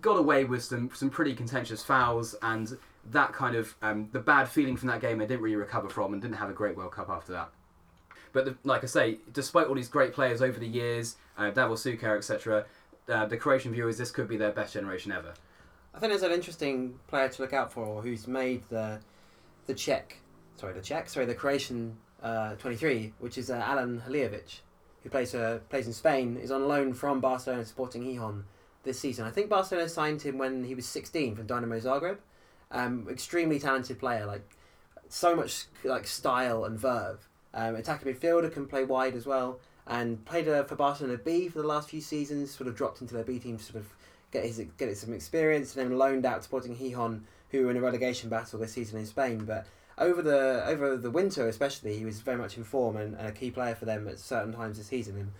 got 0.00 0.18
away 0.18 0.44
with 0.44 0.62
some 0.62 0.90
some 0.94 1.10
pretty 1.10 1.34
contentious 1.34 1.82
fouls 1.82 2.34
and 2.42 2.76
that 3.10 3.32
kind 3.32 3.54
of 3.54 3.74
um, 3.82 4.08
the 4.12 4.18
bad 4.18 4.48
feeling 4.48 4.76
from 4.76 4.88
that 4.88 5.00
game 5.00 5.18
they 5.18 5.26
didn't 5.26 5.42
really 5.42 5.56
recover 5.56 5.88
from 5.88 6.12
and 6.12 6.22
didn't 6.22 6.36
have 6.36 6.50
a 6.50 6.54
great 6.54 6.76
World 6.76 6.92
Cup 6.92 7.08
after 7.10 7.32
that. 7.32 7.50
But 8.32 8.46
the, 8.46 8.56
like 8.64 8.82
I 8.82 8.86
say, 8.86 9.18
despite 9.32 9.68
all 9.68 9.74
these 9.74 9.88
great 9.88 10.12
players 10.12 10.42
over 10.42 10.58
the 10.58 10.66
years, 10.66 11.16
uh, 11.38 11.50
Davor 11.50 11.74
Suker, 11.74 12.16
etc., 12.16 12.64
uh, 13.08 13.26
the 13.26 13.36
Croatian 13.36 13.72
view 13.72 13.86
is 13.86 13.98
this 13.98 14.10
could 14.10 14.26
be 14.26 14.36
their 14.36 14.50
best 14.50 14.72
generation 14.72 15.12
ever. 15.12 15.34
I 15.94 16.00
think 16.00 16.10
there's 16.10 16.22
an 16.22 16.32
interesting 16.32 16.98
player 17.06 17.28
to 17.28 17.42
look 17.42 17.52
out 17.52 17.72
for 17.72 18.02
who's 18.02 18.26
made 18.26 18.62
the 18.68 19.00
the 19.66 19.74
Czech, 19.74 20.18
sorry, 20.56 20.74
the 20.74 20.80
Czech, 20.80 21.08
sorry, 21.08 21.24
the 21.24 21.34
Croatian 21.34 21.96
uh, 22.22 22.54
23, 22.56 23.12
which 23.20 23.38
is 23.38 23.50
uh, 23.50 23.62
Alen 23.62 24.02
Halilovic, 24.02 24.60
who 25.02 25.08
plays 25.08 25.34
uh, 25.34 25.60
plays 25.70 25.86
in 25.86 25.92
Spain, 25.92 26.36
is 26.36 26.50
on 26.50 26.66
loan 26.66 26.94
from 26.94 27.20
Barcelona 27.20 27.64
Sporting 27.64 28.02
Gijon 28.02 28.42
this 28.82 28.98
season. 28.98 29.24
I 29.24 29.30
think 29.30 29.48
Barcelona 29.48 29.88
signed 29.88 30.22
him 30.22 30.36
when 30.36 30.64
he 30.64 30.74
was 30.74 30.86
16 30.86 31.36
from 31.36 31.46
Dinamo 31.46 31.80
Zagreb. 31.80 32.18
Um, 32.70 33.06
extremely 33.08 33.60
talented 33.60 34.00
player, 34.00 34.26
like 34.26 34.56
so 35.08 35.36
much 35.36 35.66
like 35.84 36.08
style 36.08 36.64
and 36.64 36.78
verve. 36.78 37.28
Um, 37.54 37.76
attacking 37.76 38.12
midfielder 38.12 38.52
can 38.52 38.66
play 38.66 38.84
wide 38.84 39.14
as 39.14 39.26
well, 39.26 39.60
and 39.86 40.24
played 40.24 40.48
uh, 40.48 40.64
for 40.64 40.74
Barcelona 40.74 41.18
B 41.18 41.48
for 41.48 41.62
the 41.62 41.68
last 41.68 41.88
few 41.90 42.00
seasons. 42.00 42.50
Sort 42.50 42.66
of 42.66 42.74
dropped 42.74 43.00
into 43.00 43.14
their 43.14 43.22
B 43.22 43.38
team, 43.38 43.60
sort 43.60 43.76
of 43.76 43.94
get 44.34 44.44
his 44.44 44.60
get 44.76 44.94
some 44.98 45.14
experience, 45.14 45.74
and 45.74 45.90
then 45.90 45.96
loaned 45.98 46.26
out 46.26 46.38
to 46.38 46.42
Sporting 46.42 46.76
Gijon, 46.76 47.20
who 47.50 47.64
were 47.64 47.70
in 47.70 47.78
a 47.78 47.80
relegation 47.80 48.28
battle 48.28 48.58
this 48.58 48.72
season 48.72 48.98
in 48.98 49.06
Spain. 49.06 49.44
But 49.46 49.66
over 49.96 50.20
the 50.20 50.64
over 50.66 50.96
the 50.98 51.10
winter, 51.10 51.48
especially, 51.48 51.96
he 51.96 52.04
was 52.04 52.20
very 52.20 52.36
much 52.36 52.58
in 52.58 52.64
form 52.64 52.96
and, 52.98 53.14
and 53.16 53.26
a 53.28 53.32
key 53.32 53.50
player 53.50 53.74
for 53.74 53.86
them 53.86 54.06
at 54.08 54.18
certain 54.18 54.52
times 54.52 54.76
this 54.76 54.88
season. 54.88 55.16
And 55.16 55.30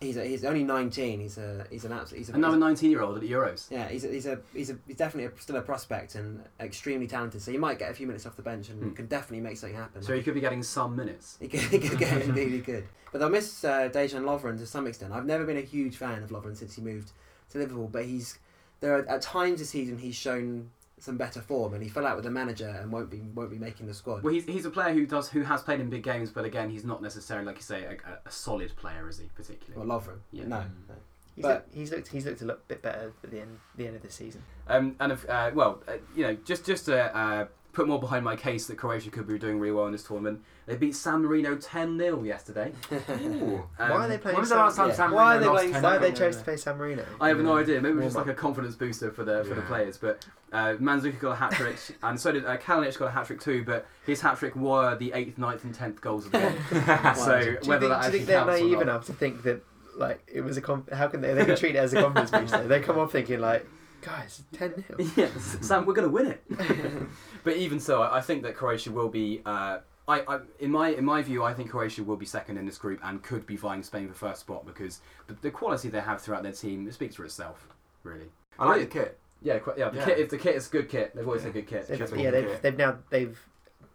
He's 0.00 0.16
a, 0.16 0.24
he's 0.24 0.44
only 0.44 0.64
nineteen. 0.64 1.20
He's 1.20 1.38
a 1.38 1.64
he's 1.70 1.84
an 1.84 1.92
absolute 1.92 2.18
he's 2.18 2.28
a, 2.30 2.32
Another 2.32 2.56
19 2.56 2.90
year 2.90 3.02
old 3.02 3.14
at 3.14 3.20
the 3.20 3.30
Euros. 3.30 3.70
yeah 3.70 3.86
he's 3.86 4.04
a, 4.04 4.08
he's 4.08 4.26
a 4.26 4.40
he's 4.52 4.68
a 4.70 4.76
he's 4.84 4.96
definitely 4.96 5.32
a, 5.32 5.40
still 5.40 5.54
a 5.54 5.62
prospect 5.62 6.16
and 6.16 6.42
extremely 6.58 7.06
talented. 7.06 7.40
So 7.40 7.52
he 7.52 7.56
might 7.56 7.78
get 7.78 7.88
a 7.92 7.94
few 7.94 8.08
minutes 8.08 8.26
off 8.26 8.34
the 8.34 8.42
bench 8.42 8.68
and 8.68 8.82
Hmm. 8.82 8.90
can 8.94 9.06
definitely 9.06 9.42
make 9.42 9.58
something 9.58 9.76
happen. 9.78 10.02
So 10.02 10.12
he 10.16 10.20
could 10.24 10.34
be 10.34 10.40
getting 10.40 10.64
some 10.64 10.96
minutes. 10.96 11.36
He 11.40 11.46
could, 11.46 11.60
he 11.60 11.78
could 11.78 12.00
get 12.00 12.26
really 12.26 12.58
good. 12.58 12.84
But 13.12 13.20
they'll 13.20 13.28
miss 13.28 13.62
uh, 13.62 13.90
Dejan 13.90 14.24
Lovren 14.24 14.58
to 14.58 14.66
some 14.66 14.88
extent. 14.88 15.12
I've 15.12 15.24
never 15.24 15.44
been 15.44 15.58
a 15.58 15.60
huge 15.60 15.96
fan 15.96 16.24
of 16.24 16.30
Lovren 16.30 16.56
since 16.56 16.74
he 16.74 16.82
moved 16.82 17.12
to 17.52 17.58
Liverpool, 17.58 17.88
but 17.90 18.04
he's 18.04 18.38
there 18.80 18.96
are 18.98 19.08
at 19.08 19.22
times 19.22 19.60
this 19.60 19.70
season 19.70 19.98
he's 19.98 20.14
shown 20.16 20.70
some 20.98 21.16
better 21.16 21.40
form, 21.40 21.74
and 21.74 21.82
he 21.82 21.88
fell 21.88 22.06
out 22.06 22.14
with 22.16 22.24
the 22.24 22.30
manager 22.30 22.68
and 22.80 22.92
won't 22.92 23.10
be 23.10 23.20
won't 23.34 23.50
be 23.50 23.58
making 23.58 23.86
the 23.86 23.94
squad. 23.94 24.22
Well, 24.22 24.32
he's, 24.34 24.44
he's 24.44 24.64
a 24.66 24.70
player 24.70 24.92
who 24.94 25.06
does 25.06 25.28
who 25.28 25.42
has 25.42 25.62
played 25.62 25.80
in 25.80 25.90
big 25.90 26.02
games, 26.02 26.30
but 26.30 26.44
again, 26.44 26.70
he's 26.70 26.84
not 26.84 27.02
necessarily 27.02 27.46
like 27.46 27.56
you 27.56 27.62
say 27.62 27.84
a, 27.84 27.90
a, 28.08 28.18
a 28.26 28.30
solid 28.30 28.74
player, 28.76 29.08
is 29.08 29.18
he? 29.18 29.26
Particularly. 29.34 29.86
Well, 29.86 30.00
Lovren, 30.00 30.18
Yeah. 30.30 30.44
no, 30.46 30.56
Mm. 30.56 30.88
no. 30.88 30.94
He's, 31.34 31.42
But- 31.44 31.48
looked, 31.54 31.74
he's 31.74 31.90
looked 31.90 32.08
he's 32.08 32.26
looked 32.26 32.42
a 32.42 32.44
lot 32.44 32.68
bit 32.68 32.82
better 32.82 33.12
at 33.24 33.30
the 33.30 33.40
end 33.40 33.58
the 33.76 33.86
end 33.86 33.96
of 33.96 34.02
the 34.02 34.10
season. 34.10 34.42
Um, 34.68 34.96
and 35.00 35.12
if, 35.12 35.28
uh, 35.28 35.50
well, 35.54 35.82
uh, 35.88 35.92
you 36.14 36.24
know, 36.24 36.34
just 36.44 36.64
just 36.66 36.84
to 36.86 37.16
uh, 37.16 37.46
put 37.72 37.88
more 37.88 37.98
behind 37.98 38.24
my 38.24 38.36
case 38.36 38.66
that 38.66 38.76
Croatia 38.76 39.10
could 39.10 39.26
be 39.26 39.38
doing 39.38 39.58
really 39.58 39.72
well 39.72 39.86
in 39.86 39.92
this 39.92 40.02
tournament, 40.02 40.42
they 40.66 40.76
beat 40.76 40.94
San 40.94 41.22
Marino 41.22 41.56
10 41.56 41.98
0 41.98 42.22
yesterday. 42.22 42.72
Ooh. 42.92 43.64
Um, 43.78 43.90
Why 43.90 43.90
are 43.90 44.08
they 44.08 44.18
playing? 44.18 44.36
When 44.36 44.42
was 44.42 44.50
the 44.50 44.56
last 44.56 44.76
time 44.76 44.88
yeah. 44.88 44.94
San 44.94 45.10
Why 45.12 45.36
are 45.36 45.40
Marino 45.40 45.52
they 45.52 45.58
playing 45.58 45.72
10 45.72 45.82
Why 45.82 45.92
have 45.92 46.02
they 46.02 46.10
No, 46.10 46.14
chose 46.14 46.36
to 46.36 46.44
play 46.44 46.56
San 46.56 46.76
Marino? 46.76 47.04
I 47.20 47.28
have 47.28 47.40
no 47.40 47.56
idea. 47.56 47.80
Maybe 47.80 47.94
it 47.94 47.96
was 47.96 48.04
just 48.06 48.16
like 48.16 48.26
a 48.26 48.34
confidence 48.34 48.74
booster 48.76 49.10
for 49.10 49.24
the 49.24 49.44
for 49.44 49.54
the 49.54 49.62
players. 49.62 49.96
But 49.96 50.24
uh, 50.52 50.74
Mandzukic 50.74 51.18
got 51.18 51.32
a 51.32 51.36
hat 51.36 51.52
trick, 51.52 51.76
and 52.02 52.20
so 52.20 52.32
did 52.32 52.44
uh, 52.44 52.56
Kalinic 52.58 52.98
got 52.98 53.06
a 53.06 53.10
hat 53.10 53.26
trick 53.26 53.40
too. 53.40 53.64
But 53.64 53.86
his 54.06 54.20
hat 54.20 54.38
trick 54.38 54.54
were 54.54 54.96
the 54.96 55.12
eighth, 55.14 55.38
ninth, 55.38 55.64
and 55.64 55.74
tenth 55.74 56.00
goals 56.00 56.26
of 56.26 56.32
the 56.32 56.38
game. 56.38 56.56
so 57.16 57.40
do 57.40 57.46
you 57.46 57.58
whether 57.64 57.88
think, 57.88 58.00
that 58.00 58.00
do 58.00 58.06
you 58.06 58.12
think 58.12 58.26
they're 58.26 58.44
naive 58.44 58.80
enough 58.80 59.06
to 59.06 59.12
think 59.12 59.42
that 59.44 59.64
like 59.96 60.22
it 60.32 60.42
was 60.42 60.56
a 60.56 60.60
com- 60.60 60.86
how 60.92 61.08
can 61.08 61.20
they 61.20 61.34
they 61.34 61.44
can 61.44 61.56
treat 61.56 61.74
it 61.74 61.78
as 61.78 61.92
a 61.94 62.00
confidence 62.00 62.30
booster? 62.30 62.66
They 62.66 62.80
come 62.80 62.98
off 62.98 63.12
thinking 63.12 63.40
like, 63.40 63.66
guys, 64.02 64.42
ten 64.52 64.84
0 64.98 65.10
yes, 65.16 65.56
Sam, 65.62 65.86
we're 65.86 65.94
going 65.94 66.08
to 66.08 66.12
win 66.12 66.26
it. 66.26 66.42
but 67.44 67.56
even 67.56 67.80
so, 67.80 68.02
I 68.02 68.18
I 68.18 68.20
think 68.20 68.42
that 68.42 68.54
Croatia 68.54 68.90
will 68.90 69.08
be. 69.08 69.40
Uh, 69.46 69.78
I, 70.08 70.20
I, 70.26 70.40
in 70.58 70.70
my 70.72 70.88
in 70.90 71.04
my 71.04 71.22
view, 71.22 71.42
I 71.44 71.54
think 71.54 71.70
Croatia 71.70 72.02
will 72.02 72.16
be 72.16 72.26
second 72.26 72.58
in 72.58 72.66
this 72.66 72.76
group 72.76 73.00
and 73.04 73.22
could 73.22 73.46
be 73.46 73.56
vying 73.56 73.82
Spain 73.82 74.08
for 74.08 74.14
first 74.14 74.40
spot 74.40 74.66
because 74.66 75.00
the, 75.28 75.34
the 75.34 75.50
quality 75.50 75.88
they 75.88 76.00
have 76.00 76.20
throughout 76.20 76.42
their 76.42 76.52
team 76.52 76.86
it 76.88 76.94
speaks 76.94 77.14
for 77.16 77.24
itself, 77.24 77.68
really. 78.02 78.26
I 78.58 78.66
like 78.66 78.80
the 78.80 78.86
kit. 78.86 79.18
Yeah, 79.40 79.58
qu- 79.60 79.74
yeah. 79.78 79.88
The 79.90 79.98
Yeah. 79.98 80.04
kit, 80.04 80.18
if 80.18 80.28
the 80.30 80.38
kit 80.38 80.56
is 80.56 80.66
a 80.68 80.70
good 80.70 80.88
kit, 80.88 81.14
they've 81.14 81.26
always 81.26 81.42
Yeah. 81.42 81.46
had 81.46 81.54
good 81.54 81.66
kit. 81.68 81.88
They've, 81.88 82.00
yeah, 82.18 82.30
they've, 82.30 82.46
kit. 82.46 82.62
they've 82.62 82.76
now 82.76 82.98
they've 83.10 83.40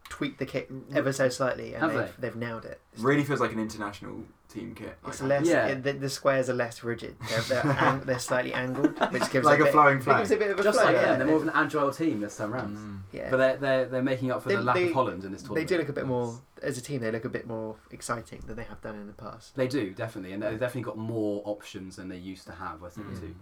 tweaked 0.10 0.40
the 0.40 0.46
kit 0.46 0.72
ever 0.96 1.12
so 1.12 1.28
slightly, 1.30 1.74
and 1.74 1.84
Have 1.84 1.94
they've, 1.94 2.16
they? 2.22 2.28
they've 2.30 2.36
nailed 2.38 2.64
it. 2.66 2.80
It's, 2.94 3.02
Really 3.02 3.24
feels 3.26 3.42
like 3.42 3.52
an 3.52 3.60
international 3.60 4.24
team 4.48 4.74
kit. 4.76 4.98
it's 5.08 5.22
Like, 5.22 5.30
less. 5.30 5.48
Yeah. 5.48 5.68
it- 5.68 5.84
the, 5.84 5.94
the 5.94 6.10
squares 6.10 6.50
are 6.50 6.54
less 6.54 6.84
rigid. 6.84 7.16
They're 7.30 7.42
they're, 7.42 7.66
ang- 7.80 8.02
they're 8.02 8.20
slightly 8.20 8.54
angled, 8.54 8.98
which 9.12 9.30
gives 9.32 9.46
Like 9.46 9.60
a, 9.60 9.64
a 9.64 9.66
bit, 9.66 9.72
flowing 9.74 9.98
it 9.98 10.04
flag. 10.04 10.18
gives 10.20 10.32
a 10.32 10.38
bit 10.38 10.52
of 10.52 10.60
a 10.60 10.64
Just 10.64 10.78
flow, 10.80 10.86
like 10.88 10.96
yeah. 10.96 11.02
yeah, 11.12 11.16
they're 11.18 11.28
more 11.28 11.36
of 11.38 11.44
an 11.44 11.52
agile 11.54 11.92
team 11.92 12.20
this 12.22 12.38
time 12.38 12.54
round. 12.54 12.78
Mm. 12.78 13.00
yeah. 13.12 13.30
But 13.30 13.38
they're, 13.38 13.58
they're, 13.58 13.86
they're 13.86 14.02
making 14.04 14.32
up 14.32 14.44
for 14.44 14.50
They- 14.50 14.56
the 14.56 14.62
lack 14.64 14.76
they- 14.76 14.88
of 14.88 14.94
Holland 14.94 15.24
in 15.24 15.32
this 15.32 15.42
tournament. 15.42 15.68
they 15.68 15.76
do 15.76 15.80
look 15.80 15.90
a 15.90 15.94
bit 15.94 16.06
more 16.08 16.40
as 16.64 16.78
a 16.78 16.82
team. 16.82 17.02
They 17.02 17.12
look 17.12 17.26
a 17.26 17.30
bit 17.30 17.46
more 17.48 17.76
exciting 17.92 18.44
than 18.48 18.56
they 18.56 18.64
have 18.64 18.82
done 18.82 18.96
in 18.96 19.08
the 19.08 19.14
past. 19.14 19.56
They 19.56 19.68
do 19.68 19.92
definitely, 19.92 20.34
and 20.34 20.42
they've 20.42 20.60
definitely 20.60 20.84
got 20.84 20.98
more 20.98 21.42
options 21.46 21.98
than 21.98 22.08
they 22.10 22.18
used 22.18 22.46
to 22.48 22.54
have. 22.54 22.84
I 22.84 22.90
think 22.90 23.08
Mm. 23.08 23.20
too. 23.20 23.36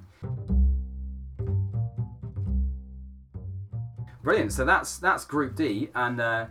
Brilliant. 4.24 4.54
So 4.54 4.66
that's 4.66 4.98
that's 4.98 5.24
Group 5.26 5.56
D, 5.56 5.90
and 5.94 6.20
uh, 6.20 6.46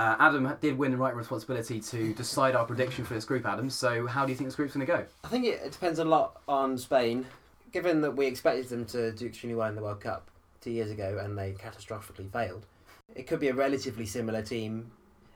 uh, 0.00 0.16
Adam 0.18 0.56
did 0.62 0.78
win 0.78 0.92
the 0.92 0.96
right 0.96 1.14
responsibility 1.14 1.78
to 1.78 2.14
decide 2.14 2.54
our 2.54 2.64
prediction 2.64 3.04
for 3.04 3.12
this 3.12 3.26
group. 3.26 3.44
Adam, 3.44 3.68
so 3.68 4.06
how 4.06 4.24
do 4.24 4.32
you 4.32 4.36
think 4.36 4.48
this 4.48 4.56
group's 4.56 4.72
going 4.72 4.86
to 4.86 4.90
go? 4.90 5.04
I 5.22 5.28
think 5.28 5.44
it, 5.44 5.70
depends 5.70 5.98
a 5.98 6.06
lot 6.06 6.40
on 6.48 6.78
Spain, 6.78 7.26
given 7.70 8.00
that 8.00 8.12
we 8.12 8.24
expected 8.24 8.70
them 8.70 8.86
to 8.86 9.12
do 9.12 9.26
extremely 9.26 9.56
well 9.56 9.68
in 9.68 9.74
the 9.74 9.82
World 9.82 10.00
Cup 10.00 10.30
two 10.62 10.70
years 10.70 10.90
ago 10.90 11.20
and 11.22 11.36
they 11.36 11.52
catastrophically 11.52 12.32
failed. 12.32 12.64
It 13.14 13.26
could 13.26 13.40
be 13.40 13.48
a 13.48 13.54
relatively 13.54 14.06
similar 14.06 14.40
team, 14.40 14.90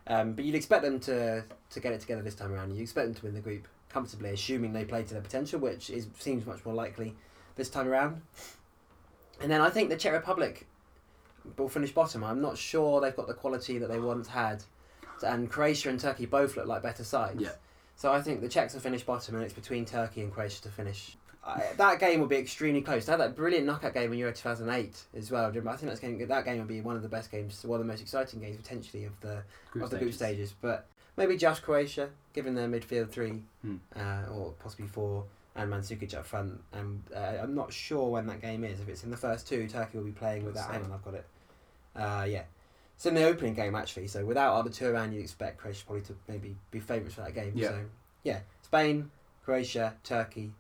um, 0.07 0.33
but 0.33 0.47
you'd 0.47 0.55
expect 0.55 0.81
them 0.81 0.99
to, 1.01 1.45
to 1.69 1.81
get 1.81 1.93
it 1.93 2.01
together 2.01 2.23
this 2.23 2.35
time 2.35 2.51
around. 2.51 2.75
You 2.75 2.81
expect 2.81 3.09
them 3.09 3.15
to 3.17 3.23
win 3.23 3.35
the 3.35 3.43
group 3.43 3.69
comfortably, 3.91 4.31
assuming 4.31 4.73
they 4.73 4.87
play 4.87 5.03
to 5.03 5.13
their 5.13 5.23
potential, 5.23 5.61
which 5.61 5.91
is 5.91 6.07
seems 6.19 6.47
much 6.47 6.65
more 6.65 6.75
likely 6.75 7.15
this 7.57 7.69
time 7.69 7.87
around. 7.87 8.23
And 9.43 9.51
then 9.51 9.61
I 9.61 9.69
think 9.69 9.91
the 9.91 9.97
Czech 9.97 10.15
Republic 10.15 10.67
will 11.57 11.69
finish 11.69 11.93
bottom. 11.93 12.25
I'm 12.25 12.41
not 12.41 12.57
sure 12.59 13.01
they've 13.01 13.15
got 13.17 13.27
the 13.27 13.35
quality 13.35 13.79
that 13.79 13.89
they 13.89 13.99
once 13.99 14.29
had, 14.29 14.63
and 15.23 15.51
Croatia 15.51 15.91
and 15.91 16.01
Turkey 16.01 16.27
both 16.27 16.57
look 16.57 16.67
like 16.67 16.83
better 16.83 17.05
sides. 17.05 17.41
Yeah. 17.41 17.51
So 17.97 18.13
I 18.13 18.21
think 18.21 18.41
the 18.41 18.49
Czechs 18.49 18.75
will 18.75 18.81
finish 18.81 19.03
bottom, 19.05 19.35
and 19.37 19.45
it's 19.45 19.55
between 19.55 19.85
Turkey 19.85 20.23
and 20.23 20.33
Croatia 20.33 20.63
to 20.63 20.69
finish. 20.69 21.17
I, 21.47 21.63
that 21.77 22.01
game 22.01 22.21
will 22.21 22.27
be 22.27 22.37
extremely 22.37 22.81
close. 22.81 23.05
They 23.05 23.13
had 23.13 23.21
that 23.21 23.37
brilliant 23.37 23.67
knockout 23.67 23.93
game 23.93 24.13
in 24.13 24.19
Euro 24.19 24.33
2008 24.33 25.03
as 25.15 25.31
well. 25.31 25.51
do 25.51 25.57
you 25.57 25.61
remember? 25.61 25.75
I 25.75 25.77
think 25.77 25.91
that's 25.91 26.01
game, 26.01 26.27
that 26.27 26.45
game 26.45 26.59
will 26.59 26.65
be 26.65 26.81
one 26.81 26.97
of 26.97 27.03
the 27.03 27.09
best 27.09 27.31
games, 27.31 27.63
one 27.65 27.81
of 27.81 27.87
the 27.87 27.93
most 27.93 28.01
exciting 28.01 28.41
games 28.41 28.57
potentially 28.57 29.05
of 29.05 29.21
the 29.21 29.43
of 29.81 29.91
the 29.91 29.99
group 29.99 30.15
stages. 30.15 30.55
But 30.59 30.87
maybe 31.19 31.37
just 31.37 31.63
Croatia, 31.63 32.09
given 32.33 32.55
their 32.55 32.67
midfield 32.69 33.11
three 33.11 33.43
Hmm. 33.63 33.77
uh, 33.95 34.23
or 34.33 34.55
possibly 34.59 34.87
four, 34.87 35.25
and 35.55 35.71
Mandzukic 35.71 36.15
up 36.15 36.25
front. 36.27 36.61
And 36.73 37.03
uh, 37.15 37.35
I'm 37.43 37.55
not 37.55 37.73
sure 37.73 38.09
when 38.09 38.27
that 38.29 38.41
game 38.41 38.65
is. 38.65 38.81
If 38.81 38.89
it's 38.89 39.05
in 39.05 39.11
the 39.11 39.17
first 39.17 39.47
two, 39.47 39.69
Turkey 39.69 39.99
will 39.99 40.05
be 40.05 40.13
playing 40.13 40.47
without. 40.47 40.71
Hang 40.73 40.83
on, 40.85 40.93
I've 40.93 41.05
got 41.05 41.15
it. 41.15 41.27
Uh, 41.97 42.27
yeah, 42.29 42.43
it's 42.97 43.07
in 43.07 43.15
the 43.15 43.25
opening 43.25 43.55
game 43.55 43.75
actually. 43.75 44.07
So 44.09 44.25
without 44.25 44.55
other 44.55 44.71
two 44.71 44.87
around, 44.89 45.13
you'd 45.13 45.23
expect 45.23 45.59
Croatia 45.59 45.85
probably 45.87 46.03
to 46.03 46.15
maybe 46.29 46.57
be 46.71 46.81
favourites 46.81 47.15
for 47.15 47.23
that 47.23 47.35
game. 47.35 47.53
Yeah. 47.55 47.69
So 47.69 47.81
yeah, 48.23 48.39
Spain, 48.63 49.11
Croatia, 49.45 49.95
Turkey, 50.05 50.53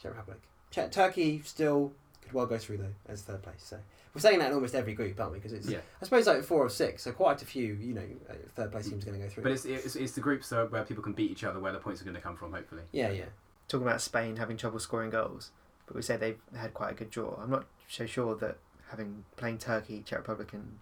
Czech 0.00 0.12
Republic. 0.12 0.38
Czech, 0.70 0.90
Turkey 0.90 1.40
still 1.44 1.92
could 2.22 2.32
well 2.32 2.46
go 2.46 2.58
through 2.58 2.78
though 2.78 2.94
as 3.08 3.22
third 3.22 3.42
place. 3.42 3.62
So 3.64 3.78
we're 4.14 4.20
saying 4.20 4.38
that 4.40 4.48
in 4.48 4.54
almost 4.54 4.74
every 4.74 4.94
group, 4.94 5.18
aren't 5.20 5.32
we? 5.32 5.38
Because 5.38 5.52
it's 5.52 5.68
Yeah, 5.68 5.78
I 6.00 6.04
suppose 6.04 6.26
like 6.26 6.42
four 6.42 6.60
or 6.64 6.68
six, 6.70 7.02
so 7.02 7.12
quite 7.12 7.42
a 7.42 7.46
few. 7.46 7.74
You 7.74 7.94
know, 7.94 8.02
uh, 8.28 8.34
third 8.54 8.72
place 8.72 8.88
teams 8.88 9.02
are 9.04 9.06
going 9.10 9.20
to 9.20 9.26
go 9.26 9.32
through. 9.32 9.42
but 9.44 9.52
it's, 9.52 9.64
it's 9.64 9.96
it's 9.96 10.12
the 10.12 10.20
groups 10.20 10.48
that- 10.50 10.70
where 10.70 10.84
people 10.84 11.02
can 11.02 11.12
beat 11.12 11.30
each 11.30 11.44
other, 11.44 11.60
where 11.60 11.72
the 11.72 11.78
points 11.78 12.00
are 12.00 12.04
going 12.04 12.16
to 12.16 12.20
come 12.22 12.36
from. 12.36 12.52
Hopefully. 12.52 12.82
yeah, 12.92 13.10
yeah. 13.10 13.24
Talking 13.68 13.86
about 13.86 14.00
Spain 14.02 14.36
having 14.36 14.56
trouble 14.58 14.78
scoring 14.78 15.10
goals, 15.10 15.50
but 15.86 15.96
we 15.96 16.02
said 16.02 16.20
they've 16.20 16.38
had 16.54 16.74
quite 16.74 16.90
a 16.92 16.94
good 16.94 17.10
draw. 17.10 17.34
I'm 17.42 17.50
not 17.50 17.64
so 17.88 18.04
sure 18.04 18.34
that 18.36 18.58
having 18.90 19.24
playing 19.36 19.58
Turkey, 19.58 20.02
Czech 20.04 20.18
Republic, 20.18 20.52
and 20.52 20.78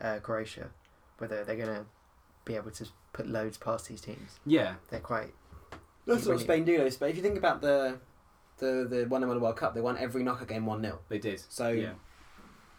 uh, 0.00 0.18
Croatia, 0.20 0.70
whether 1.18 1.44
they're 1.44 1.56
going 1.56 1.68
to 1.68 1.84
be 2.44 2.54
able 2.56 2.70
to 2.70 2.86
put 3.12 3.26
loads 3.26 3.56
past 3.56 3.88
these 3.88 4.00
teams. 4.00 4.38
Yeah, 4.44 4.74
They're 4.90 5.00
quite 5.00 5.32
That's 6.06 6.26
what 6.26 6.36
Brilliant. 6.36 6.40
Spain 6.42 6.64
do 6.64 6.76
though. 6.78 6.90
But 6.98 7.10
if 7.10 7.16
you 7.16 7.22
think 7.22 7.38
about 7.38 7.60
the 7.60 7.98
the 8.58 8.86
the 8.88 9.06
one 9.08 9.20
they 9.20 9.26
won 9.26 9.36
the 9.36 9.42
World 9.42 9.56
Cup, 9.56 9.74
they 9.74 9.80
won 9.80 9.96
every 9.98 10.22
knockout 10.22 10.48
game 10.48 10.66
one 10.66 10.82
0 10.82 10.98
they 11.08 11.18
did. 11.18 11.40
So 11.48 11.70
yeah, 11.70 11.92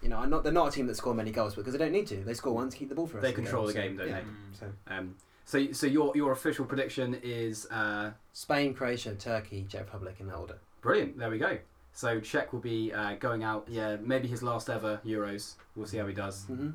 you 0.01 0.09
know, 0.09 0.17
I'm 0.17 0.29
not 0.29 0.43
they're 0.43 0.53
not 0.53 0.67
a 0.67 0.71
team 0.71 0.87
that 0.87 0.95
score 0.95 1.13
many 1.13 1.31
goals 1.31 1.55
because 1.55 1.73
they 1.73 1.79
don't 1.79 1.91
need 1.91 2.07
to. 2.07 2.17
They 2.17 2.33
score 2.33 2.53
one 2.53 2.69
to 2.69 2.77
keep 2.77 2.89
the 2.89 2.95
ball 2.95 3.07
for 3.07 3.17
us. 3.17 3.23
They 3.23 3.33
control 3.33 3.65
the 3.65 3.73
game, 3.73 3.97
don't 3.97 4.07
yeah. 4.07 4.19
they? 4.19 4.57
So 4.59 4.67
Um, 4.87 5.15
so 5.45 5.71
so 5.71 5.87
your 5.87 6.11
your 6.15 6.31
official 6.31 6.65
prediction 6.65 7.19
is 7.23 7.65
uh, 7.71 8.11
Spain, 8.33 8.73
Croatia, 8.73 9.15
Turkey, 9.15 9.65
Czech 9.67 9.85
Republic 9.85 10.15
in 10.19 10.27
that 10.27 10.35
order. 10.35 10.57
brilliant. 10.81 11.17
There 11.17 11.29
we 11.29 11.39
go. 11.39 11.57
So 11.95 12.19
Czech 12.19 12.51
will 12.51 12.59
be 12.59 12.91
uh, 12.91 13.15
going 13.15 13.43
out. 13.45 13.65
Yeah, 13.69 13.95
maybe 14.01 14.27
his 14.27 14.43
last 14.43 14.69
ever 14.69 14.99
Euros. 15.05 15.55
We'll 15.77 15.87
see 15.87 15.97
how 15.97 16.05
he 16.05 16.13
does. 16.13 16.43
Mm-hmm. 16.43 16.71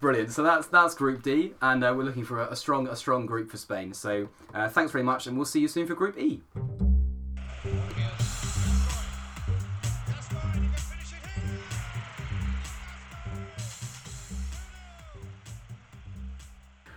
Brilliant. 0.00 0.32
So 0.32 0.42
that's 0.42 0.66
that's 0.66 0.96
Group 0.96 1.22
D, 1.22 1.54
and 1.62 1.84
uh, 1.84 1.94
we're 1.96 2.02
looking 2.02 2.24
for 2.24 2.42
a, 2.42 2.50
a 2.50 2.56
strong 2.56 2.88
a 2.88 2.96
strong 2.96 3.24
group 3.24 3.50
for 3.50 3.56
Spain. 3.56 3.94
So 3.94 4.28
uh, 4.52 4.68
thanks 4.68 4.90
very 4.90 5.04
much, 5.04 5.28
and 5.28 5.36
we'll 5.36 5.46
see 5.46 5.60
you 5.60 5.68
soon 5.68 5.86
for 5.86 5.94
Group 5.94 6.18
E. 6.18 6.42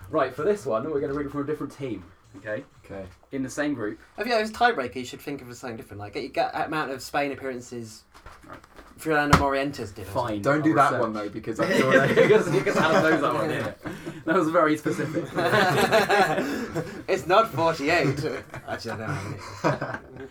Right, 0.10 0.36
for 0.36 0.44
this 0.44 0.66
one, 0.66 0.86
we're 0.86 1.00
going 1.00 1.12
to 1.12 1.18
read 1.18 1.28
it 1.28 1.32
from 1.32 1.42
a 1.42 1.46
different 1.46 1.78
team. 1.78 2.04
Okay, 2.38 2.64
Okay. 2.86 3.06
in 3.32 3.44
the 3.44 3.50
same 3.50 3.74
group. 3.74 4.00
If 4.18 4.28
you 4.28 4.34
as 4.34 4.52
tiebreaker, 4.52 4.96
you 4.96 5.06
should 5.06 5.22
think 5.22 5.42
of 5.42 5.54
something 5.56 5.78
different. 5.78 6.00
Like 6.00 6.14
get 6.14 6.24
you 6.24 6.30
get 6.30 6.52
amount 6.56 6.92
of 6.92 7.02
Spain 7.02 7.32
appearances. 7.32 8.04
Right. 8.48 8.60
Fernando 8.98 9.38
Morientes 9.38 9.94
did. 9.94 10.08
Fine. 10.08 10.42
Don't 10.42 10.64
do 10.64 10.70
I'll 10.72 10.76
that 10.78 10.84
research. 10.94 11.02
one 11.02 11.14
though 11.14 11.30
because 11.30 11.60
I 11.60 11.68
feel 11.72 11.88
like 11.96 12.16
because 12.16 12.50
because 12.50 12.78
Adam 12.78 13.04
knows 13.04 13.22
that 13.22 13.34
one. 13.34 13.50
Yeah. 13.50 13.72
That 14.26 14.36
was 14.36 14.50
very 14.50 14.76
specific. 14.78 15.24
it's 17.08 17.26
not 17.28 17.50
48. 17.54 18.26
Actually, 18.68 18.92
I 18.92 18.98
don't 18.98 19.08
have 19.08 20.02
any. 20.20 20.28